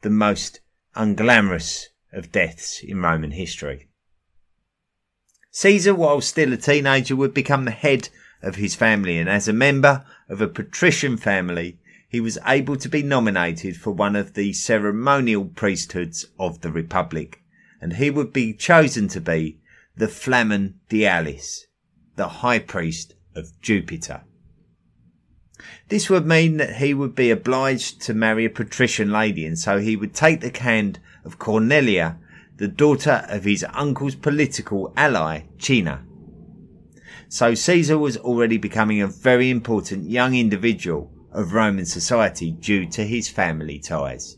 the 0.00 0.10
most 0.10 0.60
unglamorous 0.96 1.86
of 2.12 2.32
deaths 2.32 2.82
in 2.82 3.00
Roman 3.00 3.30
history. 3.30 3.88
Caesar, 5.54 5.94
while 5.94 6.22
still 6.22 6.52
a 6.54 6.56
teenager, 6.56 7.14
would 7.14 7.34
become 7.34 7.66
the 7.66 7.70
head 7.70 8.08
of 8.40 8.56
his 8.56 8.74
family, 8.74 9.18
and 9.18 9.28
as 9.28 9.46
a 9.46 9.52
member 9.52 10.04
of 10.28 10.40
a 10.40 10.48
patrician 10.48 11.18
family, 11.18 11.78
he 12.08 12.20
was 12.20 12.38
able 12.46 12.76
to 12.76 12.88
be 12.88 13.02
nominated 13.02 13.76
for 13.76 13.90
one 13.90 14.16
of 14.16 14.32
the 14.32 14.54
ceremonial 14.54 15.44
priesthoods 15.44 16.24
of 16.38 16.62
the 16.62 16.72
Republic, 16.72 17.42
and 17.82 17.94
he 17.94 18.10
would 18.10 18.32
be 18.32 18.54
chosen 18.54 19.08
to 19.08 19.20
be 19.20 19.58
the 19.94 20.08
Flamen 20.08 20.74
Dialis, 20.88 21.66
the 22.16 22.28
high 22.28 22.58
priest 22.58 23.14
of 23.34 23.60
Jupiter. 23.60 24.22
This 25.88 26.08
would 26.08 26.26
mean 26.26 26.56
that 26.56 26.76
he 26.76 26.94
would 26.94 27.14
be 27.14 27.30
obliged 27.30 28.00
to 28.02 28.14
marry 28.14 28.46
a 28.46 28.50
patrician 28.50 29.10
lady, 29.10 29.44
and 29.44 29.58
so 29.58 29.78
he 29.78 29.96
would 29.96 30.14
take 30.14 30.40
the 30.40 30.58
hand 30.58 30.98
of 31.24 31.38
Cornelia, 31.38 32.18
the 32.62 32.68
daughter 32.68 33.26
of 33.28 33.42
his 33.42 33.66
uncle's 33.72 34.14
political 34.14 34.94
ally, 34.96 35.42
Cinna. 35.58 36.04
So 37.28 37.54
Caesar 37.56 37.98
was 37.98 38.16
already 38.16 38.56
becoming 38.56 39.02
a 39.02 39.08
very 39.08 39.50
important 39.50 40.08
young 40.08 40.36
individual 40.36 41.10
of 41.32 41.54
Roman 41.54 41.86
society 41.86 42.52
due 42.52 42.86
to 42.90 43.04
his 43.04 43.28
family 43.28 43.80
ties. 43.80 44.36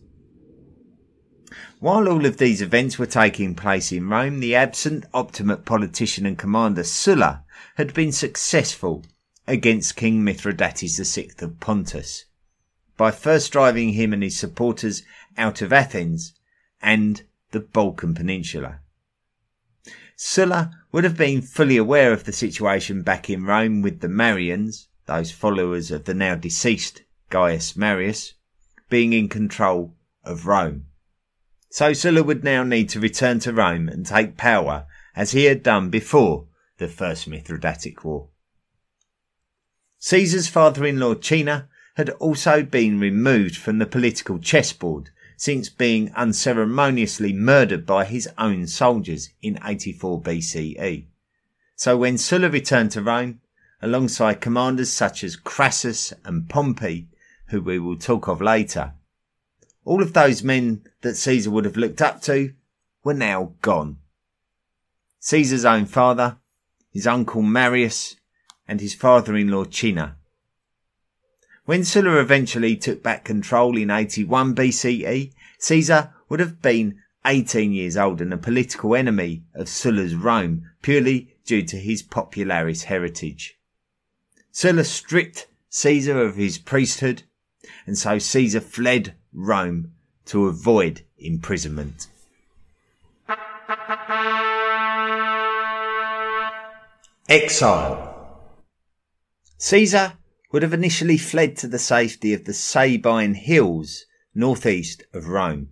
While 1.81 2.09
all 2.09 2.25
of 2.25 2.39
these 2.39 2.63
events 2.63 2.99
were 2.99 3.05
taking 3.05 3.55
place 3.55 3.93
in 3.93 4.09
Rome, 4.09 4.41
the 4.41 4.55
absent 4.55 5.05
Optimate 5.13 5.67
politician 5.67 6.25
and 6.25 6.39
commander 6.39 6.85
Sulla 6.85 7.45
had 7.77 7.93
been 7.93 8.11
successful 8.11 9.05
against 9.47 9.97
King 9.97 10.25
Mithridates 10.25 10.97
VI 11.15 11.29
of 11.41 11.61
Pontus 11.61 12.25
by 12.97 13.11
first 13.11 13.53
driving 13.53 13.91
him 13.91 14.15
and 14.15 14.23
his 14.23 14.39
supporters 14.39 15.03
out 15.37 15.61
of 15.61 15.75
Athens 15.75 16.33
and 16.81 17.23
the 17.55 17.61
Balkan 17.61 18.15
Peninsula. 18.15 18.81
Sulla 20.17 20.73
would 20.91 21.05
have 21.05 21.17
been 21.17 21.41
fully 21.41 21.77
aware 21.77 22.13
of 22.13 22.25
the 22.25 22.33
situation 22.33 23.03
back 23.03 23.31
in 23.31 23.45
Rome 23.45 23.81
with 23.81 24.01
the 24.01 24.09
Marians, 24.09 24.89
those 25.07 25.31
followers 25.31 25.93
of 25.93 26.05
the 26.05 26.15
now 26.15 26.35
deceased 26.35 27.03
Gaius 27.31 27.77
Marius, 27.77 28.35
being 28.91 29.13
in 29.13 29.29
control 29.29 29.95
of 30.25 30.49
Rome. 30.49 30.87
So 31.71 31.93
Sulla 31.93 32.25
would 32.25 32.43
now 32.43 32.65
need 32.65 32.89
to 32.89 33.01
return 33.01 33.39
to 33.41 33.53
Rome 33.53 33.89
and 33.89 34.05
take 34.05 34.37
power 34.37 34.87
as 35.15 35.31
he 35.31 35.45
had 35.45 35.63
done 35.63 35.91
before 35.91 36.49
the 36.79 36.89
First 36.89 37.31
Mithridatic 37.31 38.03
War. 38.03 38.31
Caesar's 40.01 40.49
father-in-law 40.49 41.21
Cinna 41.21 41.69
had 41.95 42.11
also 42.11 42.65
been 42.65 42.99
removed 42.99 43.57
from 43.57 43.79
the 43.79 43.87
political 43.87 44.41
chessboard 44.41 45.11
since 45.37 45.69
being 45.69 46.13
unceremoniously 46.15 47.33
murdered 47.33 47.85
by 47.85 48.05
his 48.05 48.29
own 48.39 48.67
soldiers 48.67 49.31
in 49.43 49.59
84 49.65 50.23
BCE. 50.23 51.07
So 51.77 51.97
when 51.97 52.19
Sulla 52.19 52.49
returned 52.49 52.93
to 52.93 53.03
Rome, 53.03 53.41
alongside 53.83 54.41
commanders 54.41 54.91
such 54.91 55.25
as 55.25 55.37
Crassus 55.37 56.13
and 56.25 56.49
Pompey, 56.49 57.09
who 57.49 57.61
we 57.61 57.79
will 57.79 57.99
talk 57.99 58.29
of 58.29 58.41
later, 58.41 58.95
all 59.85 60.03
of 60.03 60.13
those 60.13 60.43
men 60.43 60.83
that 61.03 61.17
Caesar 61.17 61.51
would 61.51 61.65
have 61.65 61.77
looked 61.77 62.01
up 62.01 62.23
to 62.23 62.55
were 63.03 63.15
now 63.15 63.53
gone. 63.61 63.99
Caesar's 65.21 65.65
own 65.65 65.85
father, 65.87 66.39
his 66.91 67.07
uncle 67.07 67.43
Marius, 67.43 68.17
and 68.67 68.81
his 68.81 68.95
father-in-law 68.95 69.65
Cinna. 69.71 70.17
When 71.67 71.83
Sulla 71.83 72.21
eventually 72.21 72.77
took 72.77 73.03
back 73.03 73.25
control 73.25 73.79
in 73.79 73.91
81 73.91 74.55
BCE, 74.55 75.33
Caesar 75.61 76.13
would 76.29 76.39
have 76.41 76.61
been 76.61 77.01
18 77.25 77.73
years 77.73 77.97
old 77.97 78.21
and 78.21 78.35
a 78.35 78.37
political 78.37 78.95
enemy 78.95 79.45
of 79.55 79.71
Sulla's 79.71 80.15
Rome 80.15 80.69
purely 80.83 81.35
due 81.47 81.63
to 81.63 81.79
his 81.79 82.03
popularis 82.03 82.85
heritage. 82.85 83.59
Sulla 84.51 84.85
stripped 84.85 85.47
Caesar 85.71 86.21
of 86.21 86.37
his 86.37 86.59
priesthood, 86.59 87.23
and 87.87 87.97
so 87.97 88.19
Caesar 88.19 88.61
fled 88.61 89.15
Rome 89.33 89.93
to 90.27 90.47
avoid 90.47 91.01
imprisonment. 91.17 92.09
Exile 97.27 98.11
Caesar 99.57 100.13
would 100.55 100.63
have 100.63 100.73
initially 100.73 101.19
fled 101.19 101.57
to 101.57 101.67
the 101.67 101.81
safety 101.81 102.33
of 102.33 102.45
the 102.45 102.55
Sabine 102.55 103.35
Hills 103.35 104.07
northeast 104.37 105.03
of 105.13 105.27
Rome. 105.27 105.71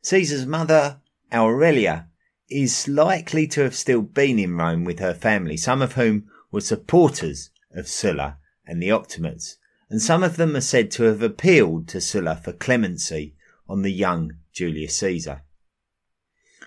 Caesar's 0.00 0.46
mother, 0.46 1.02
Aurelia, 1.30 2.08
is 2.48 2.88
likely 2.88 3.46
to 3.48 3.60
have 3.60 3.74
still 3.74 4.00
been 4.00 4.38
in 4.38 4.56
Rome 4.56 4.84
with 4.84 4.98
her 5.00 5.12
family, 5.12 5.58
some 5.58 5.82
of 5.82 5.92
whom 5.92 6.26
were 6.50 6.62
supporters 6.62 7.50
of 7.74 7.86
Sulla 7.86 8.38
and 8.66 8.82
the 8.82 8.90
Optimates, 8.90 9.58
and 9.90 10.00
some 10.00 10.22
of 10.22 10.38
them 10.38 10.56
are 10.56 10.62
said 10.62 10.90
to 10.92 11.02
have 11.02 11.20
appealed 11.20 11.86
to 11.88 12.00
Sulla 12.00 12.40
for 12.42 12.54
clemency 12.54 13.34
on 13.68 13.82
the 13.82 13.92
young 13.92 14.38
Julius 14.54 14.96
Caesar. 14.96 15.42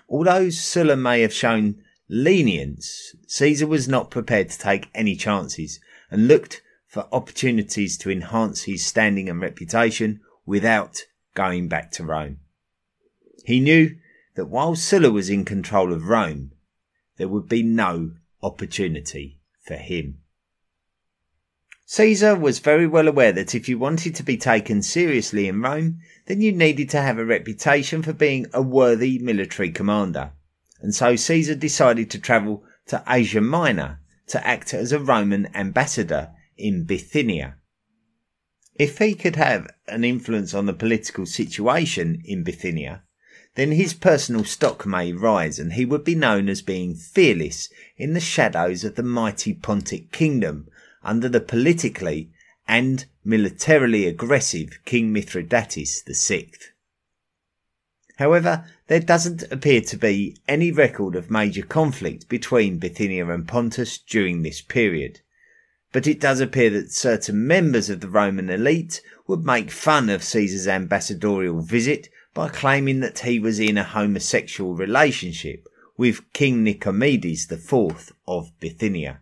Although 0.08 0.50
Sulla 0.50 0.94
may 0.94 1.22
have 1.22 1.32
shown 1.32 1.82
lenience, 2.08 3.16
Caesar 3.26 3.66
was 3.66 3.88
not 3.88 4.12
prepared 4.12 4.50
to 4.50 4.58
take 4.60 4.90
any 4.94 5.16
chances 5.16 5.80
and 6.08 6.28
looked 6.28 6.62
for 6.90 7.06
opportunities 7.12 7.96
to 7.96 8.10
enhance 8.10 8.64
his 8.64 8.84
standing 8.84 9.28
and 9.28 9.40
reputation 9.40 10.20
without 10.44 11.04
going 11.34 11.68
back 11.68 11.92
to 11.92 12.04
Rome. 12.04 12.38
He 13.44 13.60
knew 13.60 13.96
that 14.34 14.46
while 14.46 14.74
Sulla 14.74 15.10
was 15.12 15.30
in 15.30 15.44
control 15.44 15.92
of 15.92 16.08
Rome, 16.08 16.50
there 17.16 17.28
would 17.28 17.48
be 17.48 17.62
no 17.62 18.10
opportunity 18.42 19.38
for 19.62 19.76
him. 19.76 20.18
Caesar 21.86 22.34
was 22.34 22.58
very 22.58 22.88
well 22.88 23.06
aware 23.06 23.32
that 23.32 23.54
if 23.54 23.68
you 23.68 23.78
wanted 23.78 24.16
to 24.16 24.22
be 24.24 24.36
taken 24.36 24.82
seriously 24.82 25.46
in 25.46 25.62
Rome, 25.62 25.98
then 26.26 26.40
you 26.40 26.50
needed 26.50 26.90
to 26.90 27.02
have 27.02 27.18
a 27.18 27.24
reputation 27.24 28.02
for 28.02 28.12
being 28.12 28.46
a 28.52 28.62
worthy 28.62 29.18
military 29.18 29.70
commander. 29.70 30.32
And 30.80 30.94
so 30.94 31.14
Caesar 31.14 31.54
decided 31.54 32.10
to 32.10 32.18
travel 32.18 32.64
to 32.86 33.02
Asia 33.08 33.40
Minor 33.40 34.00
to 34.28 34.44
act 34.44 34.74
as 34.74 34.90
a 34.90 34.98
Roman 34.98 35.54
ambassador 35.54 36.30
in 36.60 36.84
Bithynia. 36.84 37.56
If 38.76 38.98
he 38.98 39.14
could 39.14 39.36
have 39.36 39.68
an 39.88 40.04
influence 40.04 40.54
on 40.54 40.66
the 40.66 40.72
political 40.72 41.26
situation 41.26 42.22
in 42.24 42.44
Bithynia, 42.44 43.02
then 43.56 43.72
his 43.72 43.94
personal 43.94 44.44
stock 44.44 44.86
may 44.86 45.12
rise 45.12 45.58
and 45.58 45.72
he 45.72 45.84
would 45.84 46.04
be 46.04 46.14
known 46.14 46.48
as 46.48 46.62
being 46.62 46.94
fearless 46.94 47.68
in 47.96 48.12
the 48.12 48.20
shadows 48.20 48.84
of 48.84 48.94
the 48.94 49.02
mighty 49.02 49.52
Pontic 49.52 50.12
kingdom 50.12 50.68
under 51.02 51.28
the 51.28 51.40
politically 51.40 52.30
and 52.68 53.06
militarily 53.24 54.06
aggressive 54.06 54.78
King 54.84 55.12
Mithridates 55.12 56.02
VI. 56.06 56.50
However, 58.18 58.66
there 58.86 59.00
doesn't 59.00 59.50
appear 59.50 59.80
to 59.80 59.96
be 59.96 60.36
any 60.46 60.70
record 60.70 61.16
of 61.16 61.30
major 61.30 61.62
conflict 61.62 62.28
between 62.28 62.78
Bithynia 62.78 63.26
and 63.28 63.48
Pontus 63.48 63.98
during 63.98 64.42
this 64.42 64.60
period. 64.60 65.20
But 65.92 66.06
it 66.06 66.20
does 66.20 66.40
appear 66.40 66.70
that 66.70 66.92
certain 66.92 67.46
members 67.46 67.90
of 67.90 68.00
the 68.00 68.08
Roman 68.08 68.48
elite 68.48 69.02
would 69.26 69.44
make 69.44 69.70
fun 69.70 70.08
of 70.08 70.22
Caesar's 70.22 70.68
ambassadorial 70.68 71.60
visit 71.60 72.08
by 72.32 72.48
claiming 72.48 73.00
that 73.00 73.20
he 73.20 73.38
was 73.38 73.58
in 73.58 73.76
a 73.76 73.84
homosexual 73.84 74.74
relationship 74.74 75.66
with 75.96 76.32
King 76.32 76.64
Nicomedes 76.64 77.50
IV 77.50 78.12
of 78.26 78.52
Bithynia. 78.60 79.20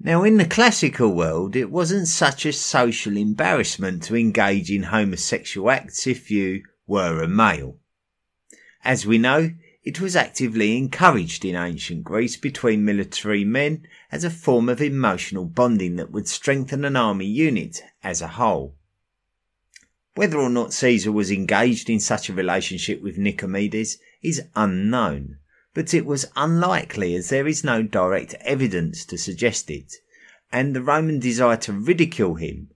Now, 0.00 0.24
in 0.24 0.36
the 0.36 0.44
classical 0.44 1.14
world, 1.14 1.56
it 1.56 1.70
wasn't 1.70 2.08
such 2.08 2.44
a 2.44 2.52
social 2.52 3.16
embarrassment 3.16 4.02
to 4.04 4.16
engage 4.16 4.70
in 4.70 4.84
homosexual 4.84 5.70
acts 5.70 6.06
if 6.06 6.30
you 6.30 6.64
were 6.86 7.22
a 7.22 7.28
male. 7.28 7.78
As 8.84 9.06
we 9.06 9.18
know, 9.18 9.50
it 9.86 10.00
was 10.00 10.16
actively 10.16 10.76
encouraged 10.76 11.44
in 11.44 11.54
ancient 11.54 12.02
Greece 12.02 12.36
between 12.36 12.84
military 12.84 13.44
men 13.44 13.86
as 14.10 14.24
a 14.24 14.30
form 14.30 14.68
of 14.68 14.82
emotional 14.82 15.44
bonding 15.44 15.94
that 15.94 16.10
would 16.10 16.26
strengthen 16.26 16.84
an 16.84 16.96
army 16.96 17.24
unit 17.24 17.84
as 18.02 18.20
a 18.20 18.26
whole. 18.26 18.74
Whether 20.16 20.38
or 20.38 20.50
not 20.50 20.72
Caesar 20.72 21.12
was 21.12 21.30
engaged 21.30 21.88
in 21.88 22.00
such 22.00 22.28
a 22.28 22.32
relationship 22.32 23.00
with 23.00 23.16
Nicomedes 23.16 23.98
is 24.24 24.42
unknown, 24.56 25.38
but 25.72 25.94
it 25.94 26.04
was 26.04 26.32
unlikely 26.34 27.14
as 27.14 27.28
there 27.28 27.46
is 27.46 27.62
no 27.62 27.84
direct 27.84 28.34
evidence 28.40 29.04
to 29.04 29.16
suggest 29.16 29.70
it, 29.70 29.94
and 30.50 30.74
the 30.74 30.82
Roman 30.82 31.20
desire 31.20 31.58
to 31.58 31.72
ridicule 31.72 32.34
him 32.34 32.70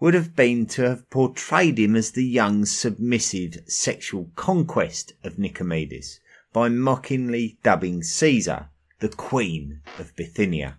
would 0.00 0.14
have 0.14 0.34
been 0.34 0.66
to 0.66 0.82
have 0.82 1.08
portrayed 1.10 1.78
him 1.78 1.94
as 1.94 2.10
the 2.10 2.26
young 2.26 2.66
submissive 2.66 3.60
sexual 3.68 4.32
conquest 4.34 5.12
of 5.22 5.38
Nicomedes 5.38 6.18
by 6.56 6.70
mockingly 6.70 7.58
dubbing 7.62 8.02
Caesar 8.02 8.70
the 9.00 9.10
Queen 9.10 9.82
of 9.98 10.16
Bithynia. 10.16 10.78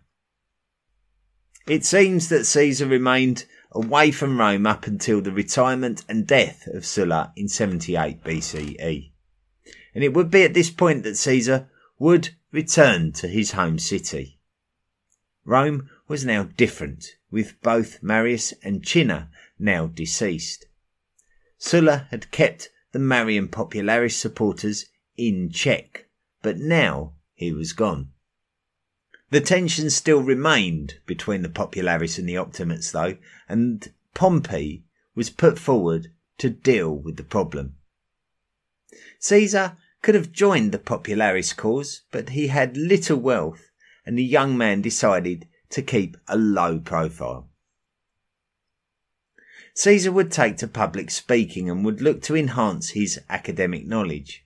It 1.67 1.85
seems 1.85 2.29
that 2.29 2.45
Caesar 2.45 2.87
remained 2.87 3.45
away 3.71 4.09
from 4.09 4.39
Rome 4.39 4.65
up 4.65 4.87
until 4.87 5.21
the 5.21 5.31
retirement 5.31 6.03
and 6.09 6.25
death 6.25 6.65
of 6.65 6.83
Sulla 6.83 7.31
in 7.35 7.47
78 7.47 8.23
BCE. 8.23 9.11
And 9.93 10.03
it 10.03 10.15
would 10.15 10.31
be 10.31 10.41
at 10.41 10.55
this 10.55 10.71
point 10.71 11.03
that 11.03 11.15
Caesar 11.15 11.69
would 11.99 12.29
return 12.51 13.11
to 13.11 13.27
his 13.27 13.51
home 13.51 13.77
city. 13.77 14.39
Rome 15.45 15.91
was 16.07 16.25
now 16.25 16.49
different, 16.57 17.17
with 17.29 17.61
both 17.61 18.01
Marius 18.01 18.51
and 18.63 18.83
Cinna 18.83 19.29
now 19.59 19.85
deceased. 19.85 20.65
Sulla 21.59 22.07
had 22.09 22.31
kept 22.31 22.71
the 22.93 22.99
Marian 22.99 23.47
Popularis 23.47 24.17
supporters 24.17 24.87
in 25.17 25.49
check, 25.49 26.08
but 26.41 26.58
now 26.58 27.13
he 27.34 27.51
was 27.51 27.73
gone. 27.73 28.12
The 29.30 29.41
tension 29.41 29.89
still 29.89 30.21
remained 30.21 30.95
between 31.06 31.41
the 31.41 31.49
Popularis 31.49 32.17
and 32.17 32.30
the 32.30 32.38
Optimates, 32.38 32.91
though, 32.91 33.17
and 33.49 33.91
Pompey 34.13 34.86
was 35.15 35.30
put 35.30 35.60
forward 35.60 36.12
to 36.38 36.49
deal 36.49 36.95
with 36.95 37.17
the 37.17 37.23
problem. 37.23 37.75
Caesar 39.19 39.75
could 40.01 40.15
have 40.15 40.32
joined 40.32 40.71
the 40.71 40.80
Popularis 40.80 41.56
cause, 41.56 42.03
but 42.12 42.30
he 42.30 42.47
had 42.47 42.77
little 42.77 43.17
wealth, 43.17 43.69
and 44.06 44.17
the 44.17 44.23
young 44.23 44.58
man 44.58 44.82
decided 44.82 45.47
to 45.71 45.82
keep 45.82 46.15
a 46.27 46.38
low 46.38 46.80
profile. 46.80 47.49
Caesar 49.73 50.12
would 50.12 50.32
take 50.32 50.58
to 50.58 50.67
public 50.67 51.12
speaking 51.12 51.69
and 51.69 51.84
would 51.84 52.01
look 52.01 52.21
to 52.23 52.36
enhance 52.36 52.91
his 52.91 53.19
academic 53.30 53.86
knowledge 53.86 54.45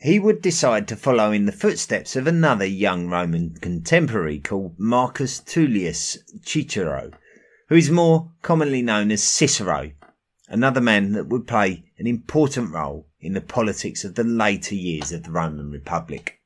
he 0.00 0.18
would 0.18 0.40
decide 0.40 0.88
to 0.88 0.96
follow 0.96 1.30
in 1.30 1.44
the 1.44 1.52
footsteps 1.52 2.16
of 2.16 2.26
another 2.26 2.64
young 2.64 3.08
Roman 3.08 3.50
contemporary 3.60 4.38
called 4.38 4.78
Marcus 4.78 5.38
Tullius 5.38 6.16
Cicero, 6.42 7.10
who 7.68 7.74
is 7.74 7.90
more 7.90 8.32
commonly 8.40 8.80
known 8.80 9.10
as 9.10 9.22
Cicero, 9.22 9.92
another 10.48 10.80
man 10.80 11.12
that 11.12 11.28
would 11.28 11.46
play 11.46 11.84
an 11.98 12.06
important 12.06 12.72
role 12.72 13.06
in 13.20 13.34
the 13.34 13.42
politics 13.42 14.02
of 14.02 14.14
the 14.14 14.24
later 14.24 14.74
years 14.74 15.12
of 15.12 15.24
the 15.24 15.30
Roman 15.30 15.70
Republic. 15.70 16.40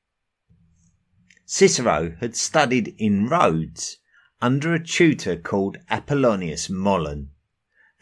Cicero 1.47 2.17
had 2.21 2.35
studied 2.35 2.93
in 2.99 3.29
Rhodes 3.29 3.99
under 4.43 4.75
a 4.75 4.85
tutor 4.85 5.37
called 5.37 5.79
Apollonius 5.89 6.69
Molon, 6.69 7.29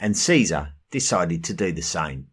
and 0.00 0.16
Caesar 0.16 0.72
decided 0.90 1.44
to 1.44 1.52
do 1.52 1.72
the 1.72 1.82
same. 1.82 2.28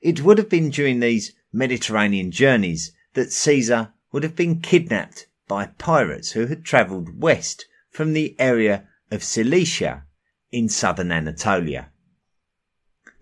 It 0.00 0.22
would 0.22 0.38
have 0.38 0.48
been 0.48 0.70
during 0.70 1.00
these 1.00 1.34
Mediterranean 1.52 2.30
journeys 2.30 2.92
that 3.14 3.32
Caesar 3.32 3.92
would 4.12 4.22
have 4.22 4.34
been 4.34 4.60
kidnapped 4.60 5.26
by 5.46 5.66
pirates 5.66 6.32
who 6.32 6.46
had 6.46 6.64
travelled 6.64 7.20
west 7.20 7.66
from 7.90 8.12
the 8.12 8.34
area 8.38 8.88
of 9.10 9.22
Cilicia 9.22 10.04
in 10.50 10.68
southern 10.68 11.12
Anatolia. 11.12 11.90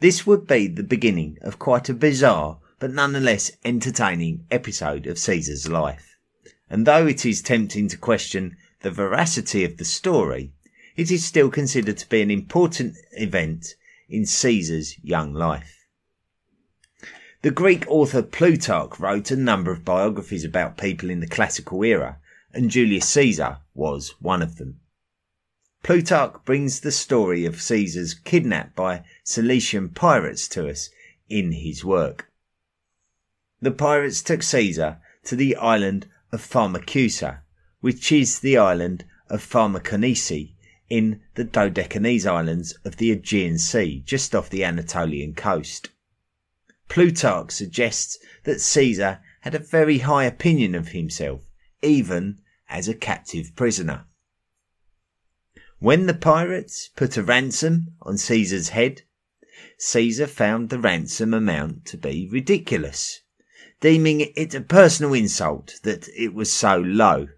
This 0.01 0.27
would 0.27 0.47
be 0.47 0.69
the 0.69 0.85
beginning 0.85 1.39
of 1.43 1.59
quite 1.59 1.89
a 1.89 1.95
bizarre 1.95 2.61
but 2.79 2.93
nonetheless 2.93 3.51
entertaining 3.65 4.47
episode 4.51 5.07
of 5.07 5.19
Caesar's 5.19 5.69
life. 5.69 6.17
And 6.71 6.87
though 6.87 7.07
it 7.07 7.27
is 7.27 7.43
tempting 7.43 7.89
to 7.89 7.97
question 7.97 8.57
the 8.83 8.91
veracity 8.93 9.65
of 9.65 9.79
the 9.79 9.85
story, 9.85 10.53
it 10.97 11.11
is 11.11 11.25
still 11.25 11.51
considered 11.51 11.99
to 11.99 12.09
be 12.09 12.23
an 12.23 12.31
important 12.31 12.97
event 13.13 13.75
in 14.09 14.27
Caesar's 14.27 14.97
young 15.03 15.33
life. 15.33 15.78
The 17.43 17.53
Greek 17.53 17.85
author 17.87 18.23
Plutarch 18.23 18.99
wrote 18.99 19.31
a 19.31 19.37
number 19.37 19.71
of 19.71 19.85
biographies 19.85 20.45
about 20.45 20.77
people 20.77 21.09
in 21.09 21.21
the 21.21 21.27
classical 21.29 21.85
era, 21.85 22.19
and 22.53 22.69
Julius 22.69 23.09
Caesar 23.11 23.59
was 23.75 24.15
one 24.21 24.43
of 24.43 24.57
them. 24.57 24.81
Plutarch 25.85 26.45
brings 26.45 26.81
the 26.81 26.91
story 26.91 27.45
of 27.45 27.63
Caesar's 27.63 28.13
kidnap 28.13 28.75
by 28.75 29.05
Cilician 29.25 29.91
pirates 29.91 30.49
to 30.49 30.69
us 30.69 30.91
in 31.29 31.53
his 31.53 31.85
work. 31.85 32.29
The 33.63 33.71
pirates 33.71 34.21
took 34.21 34.43
Caesar 34.43 34.99
to 35.25 35.37
the 35.37 35.55
island 35.55 36.09
of 36.33 36.41
Pharmacusa, 36.41 37.43
which 37.81 38.11
is 38.11 38.41
the 38.41 38.59
island 38.59 39.05
of 39.31 39.49
Pharmakonisi 39.49 40.55
in 40.91 41.21
the 41.37 41.45
Dodecanese 41.45 42.27
Islands 42.27 42.77
of 42.85 42.97
the 42.97 43.13
Aegean 43.13 43.59
Sea, 43.59 44.03
just 44.05 44.35
off 44.35 44.51
the 44.51 44.65
Anatolian 44.65 45.35
coast. 45.35 45.91
Plutarch 46.89 47.51
suggests 47.51 48.19
that 48.45 48.61
Caesar 48.61 49.21
had 49.43 49.55
a 49.55 49.59
very 49.59 49.99
high 49.99 50.25
opinion 50.25 50.75
of 50.75 50.89
himself, 50.89 51.43
even 51.83 52.41
as 52.69 52.89
a 52.89 52.95
captive 52.95 53.55
prisoner. 53.55 54.07
When 55.79 56.07
the 56.07 56.15
pirates 56.15 56.91
put 56.97 57.17
a 57.17 57.23
ransom 57.23 57.95
on 58.03 58.19
Caesar's 58.19 58.71
head, 58.71 59.03
Caesar 59.79 60.27
found 60.27 60.71
the 60.71 60.79
ransom 60.79 61.33
amount 61.33 61.85
to 61.87 61.97
be 61.97 62.29
ridiculous, 62.31 63.21
deeming 63.81 64.21
it 64.21 64.55
a 64.55 64.61
personal 64.61 65.15
insult 65.15 65.79
that 65.85 66.09
it 66.17 66.35
was 66.35 66.53
so 66.53 66.79
low. 66.79 67.29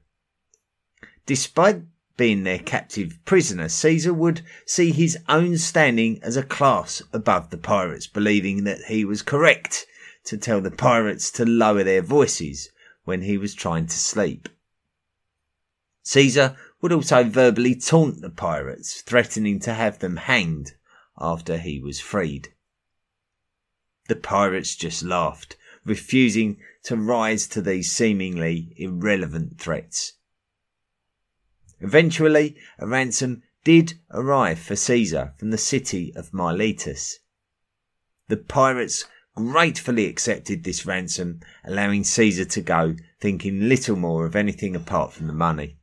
Despite 1.27 1.83
being 2.21 2.43
their 2.43 2.59
captive 2.59 3.19
prisoner, 3.25 3.67
Caesar 3.67 4.13
would 4.13 4.43
see 4.67 4.93
his 4.93 5.17
own 5.27 5.57
standing 5.57 6.23
as 6.23 6.37
a 6.37 6.43
class 6.43 7.03
above 7.15 7.49
the 7.49 7.57
pirates, 7.57 8.07
believing 8.07 8.65
that 8.65 8.83
he 8.89 9.07
was 9.07 9.23
correct 9.23 9.87
to 10.23 10.37
tell 10.37 10.61
the 10.61 10.71
pirates 10.71 11.31
to 11.31 11.47
lower 11.47 11.83
their 11.83 12.03
voices 12.03 12.69
when 13.05 13.23
he 13.23 13.39
was 13.39 13.55
trying 13.55 13.87
to 13.87 13.97
sleep. 13.97 14.51
Caesar 16.03 16.59
would 16.83 16.93
also 16.93 17.25
verbally 17.25 17.75
taunt 17.75 18.21
the 18.21 18.29
pirates, 18.29 19.01
threatening 19.01 19.59
to 19.59 19.73
have 19.73 20.01
them 20.01 20.19
hanged 20.19 20.75
after 21.19 21.57
he 21.57 21.81
was 21.81 22.01
freed. 22.01 22.49
The 24.09 24.17
pirates 24.17 24.77
just 24.77 25.03
laughed, 25.03 25.57
refusing 25.87 26.59
to 26.83 26.97
rise 26.97 27.49
to 27.49 27.63
these 27.63 27.91
seemingly 27.91 28.75
irrelevant 28.77 29.59
threats. 29.59 30.19
Eventually, 31.81 32.57
a 32.79 32.87
ransom 32.87 33.43
did 33.65 33.95
arrive 34.11 34.59
for 34.59 34.77
Caesar 34.77 35.35
from 35.39 35.51
the 35.51 35.59
city 35.59 36.13
of 36.15 36.33
Miletus. 36.33 37.21
The 38.29 38.37
pirates 38.37 39.05
gratefully 39.35 40.07
accepted 40.07 40.65
this 40.65 40.85
ransom, 40.85 41.41
allowing 41.65 42.05
Caesar 42.05 42.45
to 42.45 42.61
go, 42.61 42.97
thinking 43.21 43.69
little 43.69 43.97
more 43.97 44.27
of 44.27 44.37
anything 44.37 44.77
apart 44.77 45.13
from 45.13 45.27
the 45.27 45.33
money. 45.33 45.79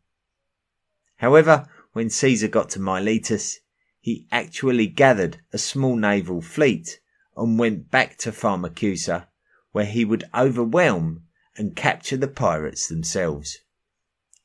However, 1.18 1.68
when 1.94 2.10
Caesar 2.10 2.48
got 2.48 2.70
to 2.72 2.80
Miletus, 2.80 3.60
he 4.00 4.28
actually 4.32 4.88
gathered 4.88 5.42
a 5.52 5.58
small 5.58 5.96
naval 5.96 6.42
fleet 6.42 7.00
and 7.36 7.58
went 7.58 7.90
back 7.90 8.18
to 8.20 8.32
Pharmacusa, 8.32 9.28
where 9.72 9.86
he 9.86 10.06
would 10.06 10.24
overwhelm 10.34 11.24
and 11.56 11.76
capture 11.76 12.18
the 12.18 12.28
pirates 12.28 12.88
themselves. 12.88 13.60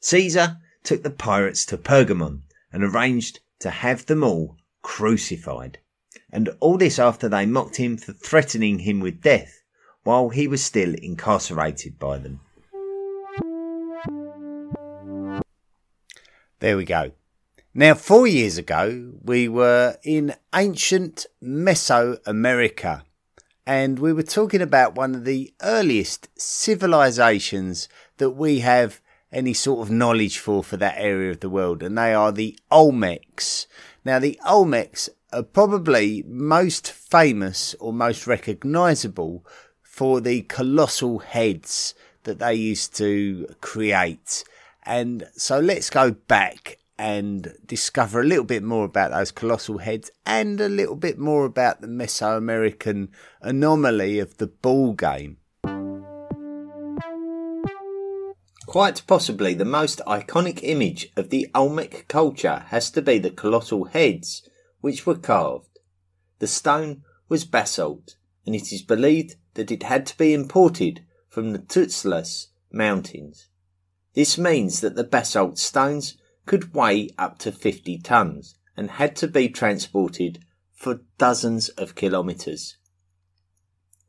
Caesar 0.01 0.59
took 0.83 1.03
the 1.03 1.11
pirates 1.11 1.64
to 1.66 1.77
Pergamon 1.77 2.42
and 2.73 2.83
arranged 2.83 3.40
to 3.61 3.71
have 3.71 4.07
them 4.07 4.23
all 4.25 4.57
crucified. 4.83 5.79
And 6.31 6.51
all 6.61 6.79
this 6.79 6.99
after 6.99 7.29
they 7.29 7.47
mocked 7.47 7.77
him 7.77 7.97
for 7.97 8.12
threatening 8.12 8.81
him 8.81 9.01
with 9.01 9.21
death 9.21 9.62
while 10.03 10.31
he 10.31 10.49
was 10.49 10.64
still 10.64 10.95
incarcerated 10.95 11.99
by 11.99 12.18
them. 12.18 12.40
There 16.59 16.77
we 16.77 16.85
go. 16.85 17.12
Now, 17.75 17.95
four 17.95 18.27
years 18.27 18.59
ago, 18.59 19.14
we 19.23 19.49
were 19.49 19.97
in 20.03 20.35
ancient 20.55 21.27
Mesoamerica 21.42 23.03
and 23.66 23.99
we 23.99 24.12
were 24.12 24.23
talking 24.23 24.61
about 24.61 24.95
one 24.95 25.14
of 25.14 25.25
the 25.25 25.55
earliest 25.62 26.29
civilizations 26.37 27.88
that 28.18 28.31
we 28.31 28.61
have 28.61 29.01
any 29.33 29.55
sort 29.55 29.87
of 29.87 29.90
knowledge 29.90 30.38
for 30.38 30.62
for 30.62 30.77
that 30.77 30.97
area 30.99 31.31
of 31.31 31.40
the 31.40 31.49
world, 31.49 31.83
and 31.83 31.97
they 31.97 32.12
are 32.12 32.33
the 32.33 32.59
Olmecs. 32.71 33.66
Now, 34.05 34.18
the 34.18 34.38
Olmecs 34.47 35.09
are 35.33 35.42
probably 35.42 36.23
most 36.27 36.90
famous 36.90 37.75
or 37.81 37.92
most 37.92 38.27
recognizable 38.27 39.47
for 39.83 40.21
the 40.21 40.42
colossal 40.42 41.21
heads 41.21 41.95
that 42.25 42.38
they 42.38 42.55
used 42.55 42.97
to 42.97 43.47
create. 43.61 44.45
And 44.85 45.29
so 45.37 45.59
let's 45.61 45.90
go 45.90 46.11
back 46.11 46.79
and 46.99 47.55
discover 47.66 48.21
a 48.21 48.25
little 48.25 48.45
bit 48.45 48.62
more 48.62 48.85
about 48.85 49.11
those 49.11 49.33
colossal 49.33 49.79
heads 49.79 50.11
and 50.27 50.61
a 50.61 50.68
little 50.68 50.97
bit 50.97 51.18
more 51.18 51.45
about 51.45 51.81
the 51.81 51.87
Mesoamerican 51.87 53.09
anomaly 53.40 54.18
of 54.18 54.37
the 54.37 54.47
ball 54.47 54.92
game. 54.92 55.38
Quite 58.72 59.06
possibly 59.06 59.52
the 59.52 59.66
most 59.66 60.00
iconic 60.06 60.61
image 60.62 61.11
of 61.14 61.28
the 61.28 61.46
Olmec 61.54 62.08
culture 62.08 62.64
has 62.68 62.90
to 62.92 63.02
be 63.02 63.18
the 63.18 63.28
colossal 63.28 63.85
heads 63.85 64.48
which 64.80 65.04
were 65.04 65.18
carved. 65.18 65.78
The 66.38 66.46
stone 66.46 67.02
was 67.28 67.44
basalt, 67.44 68.16
and 68.46 68.54
it 68.54 68.72
is 68.72 68.80
believed 68.80 69.37
that 69.52 69.70
it 69.70 69.82
had 69.82 70.06
to 70.06 70.16
be 70.16 70.32
imported 70.32 71.04
from 71.28 71.52
the 71.52 71.58
Tuxtlas 71.58 72.46
mountains. 72.72 73.50
This 74.14 74.38
means 74.38 74.80
that 74.80 74.96
the 74.96 75.04
basalt 75.04 75.58
stones 75.58 76.16
could 76.46 76.72
weigh 76.72 77.11
up 77.18 77.37
to 77.40 77.52
50 77.52 77.98
tons 77.98 78.54
and 78.74 78.92
had 78.92 79.14
to 79.16 79.28
be 79.28 79.50
transported 79.50 80.46
for 80.72 81.02
dozens 81.18 81.68
of 81.68 81.94
kilometres. 81.94 82.78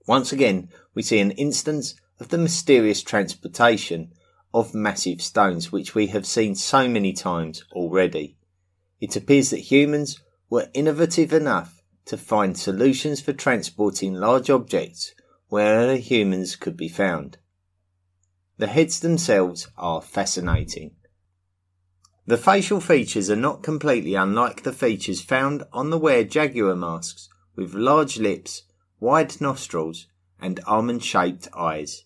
Once 0.08 0.32
again, 0.32 0.69
we 0.93 1.02
see 1.02 1.19
an 1.19 1.32
instance 1.32 1.95
of 2.17 2.30
the 2.30 2.38
mysterious 2.38 3.04
transportation 3.04 4.13
of 4.54 4.74
massive 4.74 5.22
stones, 5.22 5.72
which 5.72 5.96
we 5.96 6.08
have 6.08 6.26
seen 6.26 6.56
so 6.56 6.88
many 6.88 7.13
times 7.13 7.63
already. 7.72 8.38
It 9.00 9.16
appears 9.16 9.50
that 9.50 9.72
humans 9.72 10.22
were 10.50 10.70
innovative 10.74 11.34
enough 11.34 11.82
to 12.06 12.18
find 12.18 12.58
solutions 12.58 13.22
for 13.22 13.34
transporting 13.34 14.13
large 14.13 14.50
objects 14.50 15.13
wherever 15.48 15.96
humans 15.96 16.56
could 16.56 16.78
be 16.78 16.88
found. 16.89 17.38
The 18.58 18.68
heads 18.68 19.00
themselves 19.00 19.68
are 19.78 20.02
fascinating. 20.02 20.92
The 22.26 22.38
facial 22.38 22.80
features 22.80 23.30
are 23.30 23.36
not 23.36 23.63
completely 23.63 24.16
unlike 24.16 24.63
the 24.63 24.72
features 24.72 25.22
found 25.22 25.63
on 25.74 25.89
the 25.89 25.98
were 25.98 26.24
jaguar 26.24 26.76
masks, 26.76 27.28
with 27.56 27.74
large 27.74 28.18
lips, 28.18 28.63
wide 29.00 29.42
nostrils, 29.42 30.08
and 30.39 30.60
almond 30.66 31.04
shaped 31.04 31.50
eyes. 31.56 32.06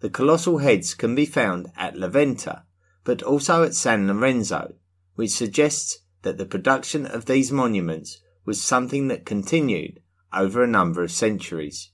The 0.00 0.10
colossal 0.10 0.58
heads 0.58 0.94
can 0.94 1.14
be 1.14 1.26
found 1.26 1.72
at 1.76 1.96
La 1.96 2.06
Venta, 2.08 2.64
but 3.02 3.22
also 3.22 3.64
at 3.64 3.74
San 3.74 4.06
Lorenzo, 4.06 4.74
which 5.16 5.30
suggests 5.30 5.98
that 6.22 6.38
the 6.38 6.46
production 6.46 7.04
of 7.04 7.24
these 7.24 7.50
monuments 7.50 8.20
was 8.44 8.62
something 8.62 9.08
that 9.08 9.26
continued 9.26 10.00
over 10.32 10.62
a 10.62 10.68
number 10.68 11.02
of 11.02 11.10
centuries. 11.10 11.90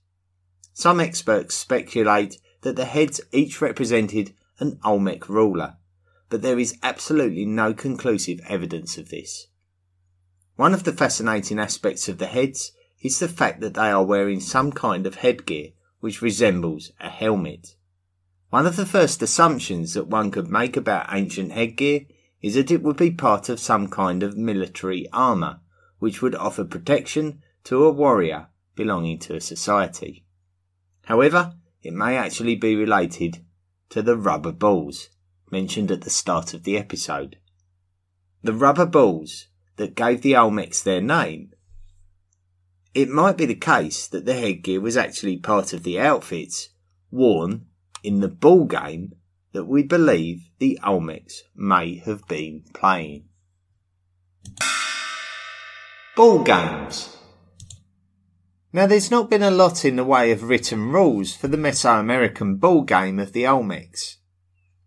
Some 0.73 1.01
experts 1.01 1.55
speculate 1.55 2.39
that 2.61 2.77
the 2.77 2.85
heads 2.85 3.21
each 3.33 3.61
represented 3.61 4.35
an 4.59 4.79
Olmec 4.85 5.29
ruler, 5.29 5.77
but 6.29 6.43
there 6.43 6.59
is 6.59 6.77
absolutely 6.83 7.47
no 7.47 7.73
conclusive 7.73 8.41
evidence 8.49 8.99
of 8.99 9.09
this. 9.09 9.47
One 10.57 10.75
of 10.75 10.85
the 10.85 10.93
fascinating 10.93 11.59
aspects 11.59 12.09
of 12.09 12.19
the 12.19 12.27
heads 12.27 12.73
is 13.01 13.19
the 13.19 13.29
fact 13.29 13.61
that 13.61 13.75
they 13.75 13.91
are 13.91 14.05
wearing 14.05 14.41
some 14.41 14.73
kind 14.73 15.07
of 15.07 15.17
headgear 15.17 15.71
which 16.01 16.23
resembles 16.23 16.93
a 17.01 17.09
helmet. 17.09 17.77
One 18.55 18.67
of 18.67 18.77
the 18.77 18.87
first 18.87 19.21
assumptions 19.21 19.95
that 19.95 20.07
one 20.07 20.31
could 20.31 20.47
make 20.47 20.77
about 20.77 21.13
ancient 21.13 21.51
headgear 21.51 22.03
is 22.41 22.55
that 22.55 22.71
it 22.71 22.85
would 22.85 22.97
be 22.97 23.11
part 23.11 23.49
of 23.49 23.59
some 23.59 23.89
kind 23.89 24.23
of 24.23 24.37
military 24.37 25.11
armour, 25.13 25.59
which 25.99 26.23
would 26.23 26.37
offer 26.37 26.63
protection 26.63 27.43
to 27.65 27.85
a 27.85 27.91
warrior 27.91 28.47
belonging 28.77 29.19
to 29.19 29.35
a 29.35 29.41
society. 29.41 30.25
However, 31.07 31.55
it 31.83 31.95
may 31.95 32.17
actually 32.17 32.55
be 32.55 32.77
related 32.77 33.45
to 33.89 34.03
the 34.03 34.17
rubber 34.17 34.53
balls 34.53 35.09
mentioned 35.51 35.91
at 35.91 36.03
the 36.03 36.09
start 36.09 36.55
of 36.55 36.63
the 36.63 36.79
episode. 36.79 37.39
The 38.45 38.55
rubber 38.55 38.87
balls 38.87 39.49
that 39.79 39.97
gave 39.97 40.23
the 40.23 40.35
Olmecs 40.35 40.81
their 40.81 41.01
name. 41.01 41.51
It 42.95 43.09
might 43.09 43.37
be 43.37 43.47
the 43.47 43.57
case 43.57 44.07
that 44.07 44.27
the 44.27 44.35
headgear 44.35 44.81
was 44.81 44.97
actually 44.97 45.39
part 45.39 45.73
of 45.73 45.83
the 45.83 45.99
outfits 45.99 46.69
worn 47.11 47.67
in 48.05 48.21
the 48.21 48.29
ball 48.29 48.65
game 48.67 49.15
that 49.53 49.65
we 49.65 49.83
believe 49.83 50.51
the 50.59 50.79
Olmecs 50.85 51.41
may 51.57 51.97
have 51.97 52.27
been 52.29 52.63
playing. 52.75 53.25
Ball 56.15 56.45
games. 56.45 57.17
Now, 58.73 58.87
there's 58.87 59.11
not 59.11 59.31
been 59.31 59.43
a 59.43 59.51
lot 59.51 59.85
in 59.85 59.97
the 59.97 60.05
way 60.05 60.33
of 60.33 60.43
written 60.45 60.91
rules 60.91 61.35
for 61.35 61.49
the 61.49 61.57
Mesoamerican 61.57 62.59
ball 62.59 62.83
game 62.83 63.19
of 63.19 63.33
the 63.33 63.45
Olmecs. 63.45 64.17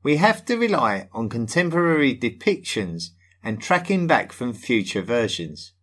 We 0.03 0.17
have 0.17 0.45
to 0.45 0.57
rely 0.57 1.09
on 1.13 1.29
contemporary 1.29 2.17
depictions 2.17 3.11
and 3.43 3.61
tracking 3.61 4.07
back 4.07 4.31
from 4.31 4.53
future 4.53 5.01
versions. 5.01 5.73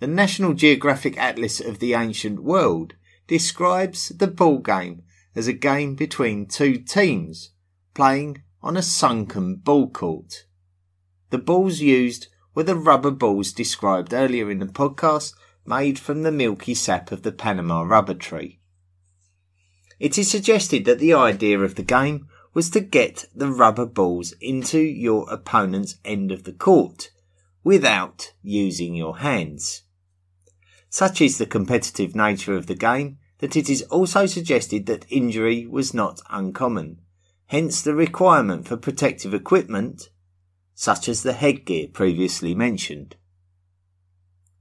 The 0.00 0.06
National 0.06 0.54
Geographic 0.54 1.18
Atlas 1.18 1.60
of 1.60 1.80
the 1.80 1.94
Ancient 1.94 2.42
World 2.42 2.94
describes 3.26 4.08
the 4.08 4.26
ball 4.26 4.58
game 4.58 5.02
as 5.34 5.46
a 5.46 5.52
game 5.52 5.94
between 5.94 6.46
two 6.46 6.76
teams 6.78 7.50
playing 7.94 8.42
on 8.62 8.76
a 8.76 8.82
sunken 8.82 9.56
ball 9.56 9.88
court. 9.90 10.46
The 11.30 11.38
balls 11.38 11.80
used 11.80 12.28
were 12.54 12.62
the 12.62 12.76
rubber 12.76 13.10
balls 13.10 13.52
described 13.52 14.12
earlier 14.12 14.50
in 14.50 14.58
the 14.58 14.66
podcast 14.66 15.34
made 15.66 15.98
from 15.98 16.22
the 16.22 16.32
milky 16.32 16.74
sap 16.74 17.12
of 17.12 17.22
the 17.22 17.32
Panama 17.32 17.82
rubber 17.82 18.14
tree. 18.14 18.60
It 20.00 20.16
is 20.16 20.30
suggested 20.30 20.84
that 20.84 20.98
the 20.98 21.12
idea 21.12 21.60
of 21.60 21.74
the 21.74 21.82
game 21.82 22.28
was 22.54 22.70
to 22.70 22.80
get 22.80 23.26
the 23.34 23.50
rubber 23.52 23.86
balls 23.86 24.32
into 24.40 24.80
your 24.80 25.30
opponent's 25.30 25.96
end 26.04 26.32
of 26.32 26.44
the 26.44 26.52
court 26.52 27.10
without 27.62 28.32
using 28.42 28.94
your 28.94 29.18
hands. 29.18 29.82
Such 30.88 31.20
is 31.20 31.38
the 31.38 31.46
competitive 31.46 32.16
nature 32.16 32.56
of 32.56 32.66
the 32.66 32.74
game 32.74 33.17
that 33.38 33.56
it 33.56 33.70
is 33.70 33.82
also 33.82 34.26
suggested 34.26 34.86
that 34.86 35.06
injury 35.08 35.66
was 35.66 35.94
not 35.94 36.20
uncommon, 36.30 37.00
hence 37.46 37.82
the 37.82 37.94
requirement 37.94 38.66
for 38.66 38.76
protective 38.76 39.32
equipment, 39.32 40.10
such 40.74 41.08
as 41.08 41.22
the 41.22 41.32
headgear 41.32 41.88
previously 41.88 42.54
mentioned. 42.54 43.16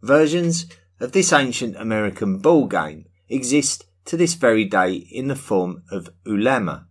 Versions 0.01 0.67
of 0.99 1.11
this 1.11 1.34
ancient 1.34 1.75
American 1.75 2.38
ball 2.38 2.67
game 2.67 3.05
exist 3.30 3.86
to 4.05 4.17
this 4.17 4.36
very 4.36 4.65
day 4.65 4.93
in 4.93 5.28
the 5.28 5.36
form 5.36 5.84
of 5.91 6.09
ulama. 6.25 6.88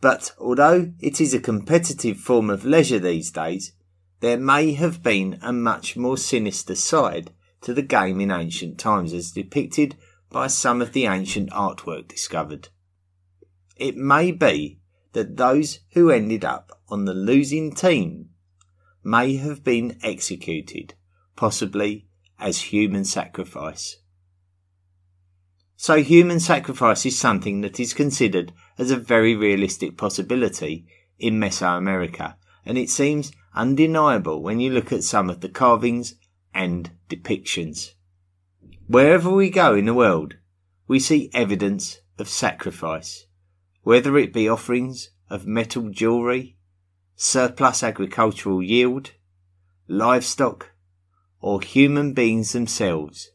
But 0.00 0.32
although 0.38 0.92
it 1.00 1.20
is 1.20 1.32
a 1.32 1.40
competitive 1.40 2.18
form 2.18 2.50
of 2.50 2.64
leisure 2.64 2.98
these 2.98 3.30
days, 3.30 3.72
there 4.20 4.38
may 4.38 4.72
have 4.74 5.02
been 5.02 5.38
a 5.42 5.52
much 5.52 5.96
more 5.96 6.16
sinister 6.16 6.74
side 6.74 7.30
to 7.62 7.72
the 7.72 7.82
game 7.82 8.20
in 8.20 8.30
ancient 8.30 8.78
times 8.78 9.12
as 9.12 9.32
depicted 9.32 9.96
by 10.32 10.46
some 10.46 10.80
of 10.80 10.92
the 10.92 11.06
ancient 11.06 11.50
artwork 11.50 12.08
discovered. 12.08 12.68
It 13.76 13.96
may 13.96 14.32
be 14.32 14.80
that 15.12 15.36
those 15.36 15.80
who 15.92 16.10
ended 16.10 16.44
up 16.44 16.80
on 16.88 17.04
the 17.04 17.14
losing 17.14 17.74
team 17.74 18.30
may 19.04 19.36
have 19.36 19.62
been 19.62 19.98
executed, 20.02 20.94
possibly 21.36 22.06
as 22.38 22.72
human 22.72 23.04
sacrifice. 23.04 23.98
So 25.76 26.02
human 26.02 26.40
sacrifice 26.40 27.04
is 27.04 27.18
something 27.18 27.60
that 27.62 27.80
is 27.80 27.92
considered 27.92 28.52
as 28.78 28.90
a 28.90 28.96
very 28.96 29.34
realistic 29.34 29.96
possibility 29.96 30.86
in 31.18 31.40
Mesoamerica, 31.40 32.36
and 32.64 32.78
it 32.78 32.88
seems 32.88 33.32
undeniable 33.54 34.42
when 34.42 34.60
you 34.60 34.70
look 34.70 34.92
at 34.92 35.04
some 35.04 35.28
of 35.28 35.40
the 35.40 35.48
carvings 35.48 36.14
and 36.54 36.92
depictions. 37.08 37.94
Wherever 38.88 39.30
we 39.30 39.48
go 39.48 39.74
in 39.74 39.86
the 39.86 39.94
world, 39.94 40.36
we 40.86 40.98
see 40.98 41.30
evidence 41.32 42.00
of 42.18 42.28
sacrifice, 42.28 43.26
whether 43.82 44.16
it 44.18 44.32
be 44.32 44.48
offerings 44.48 45.10
of 45.30 45.46
metal 45.46 45.88
jewellery, 45.88 46.56
surplus 47.14 47.82
agricultural 47.82 48.62
yield, 48.62 49.12
livestock, 49.88 50.72
or 51.40 51.60
human 51.60 52.12
beings 52.12 52.52
themselves, 52.52 53.30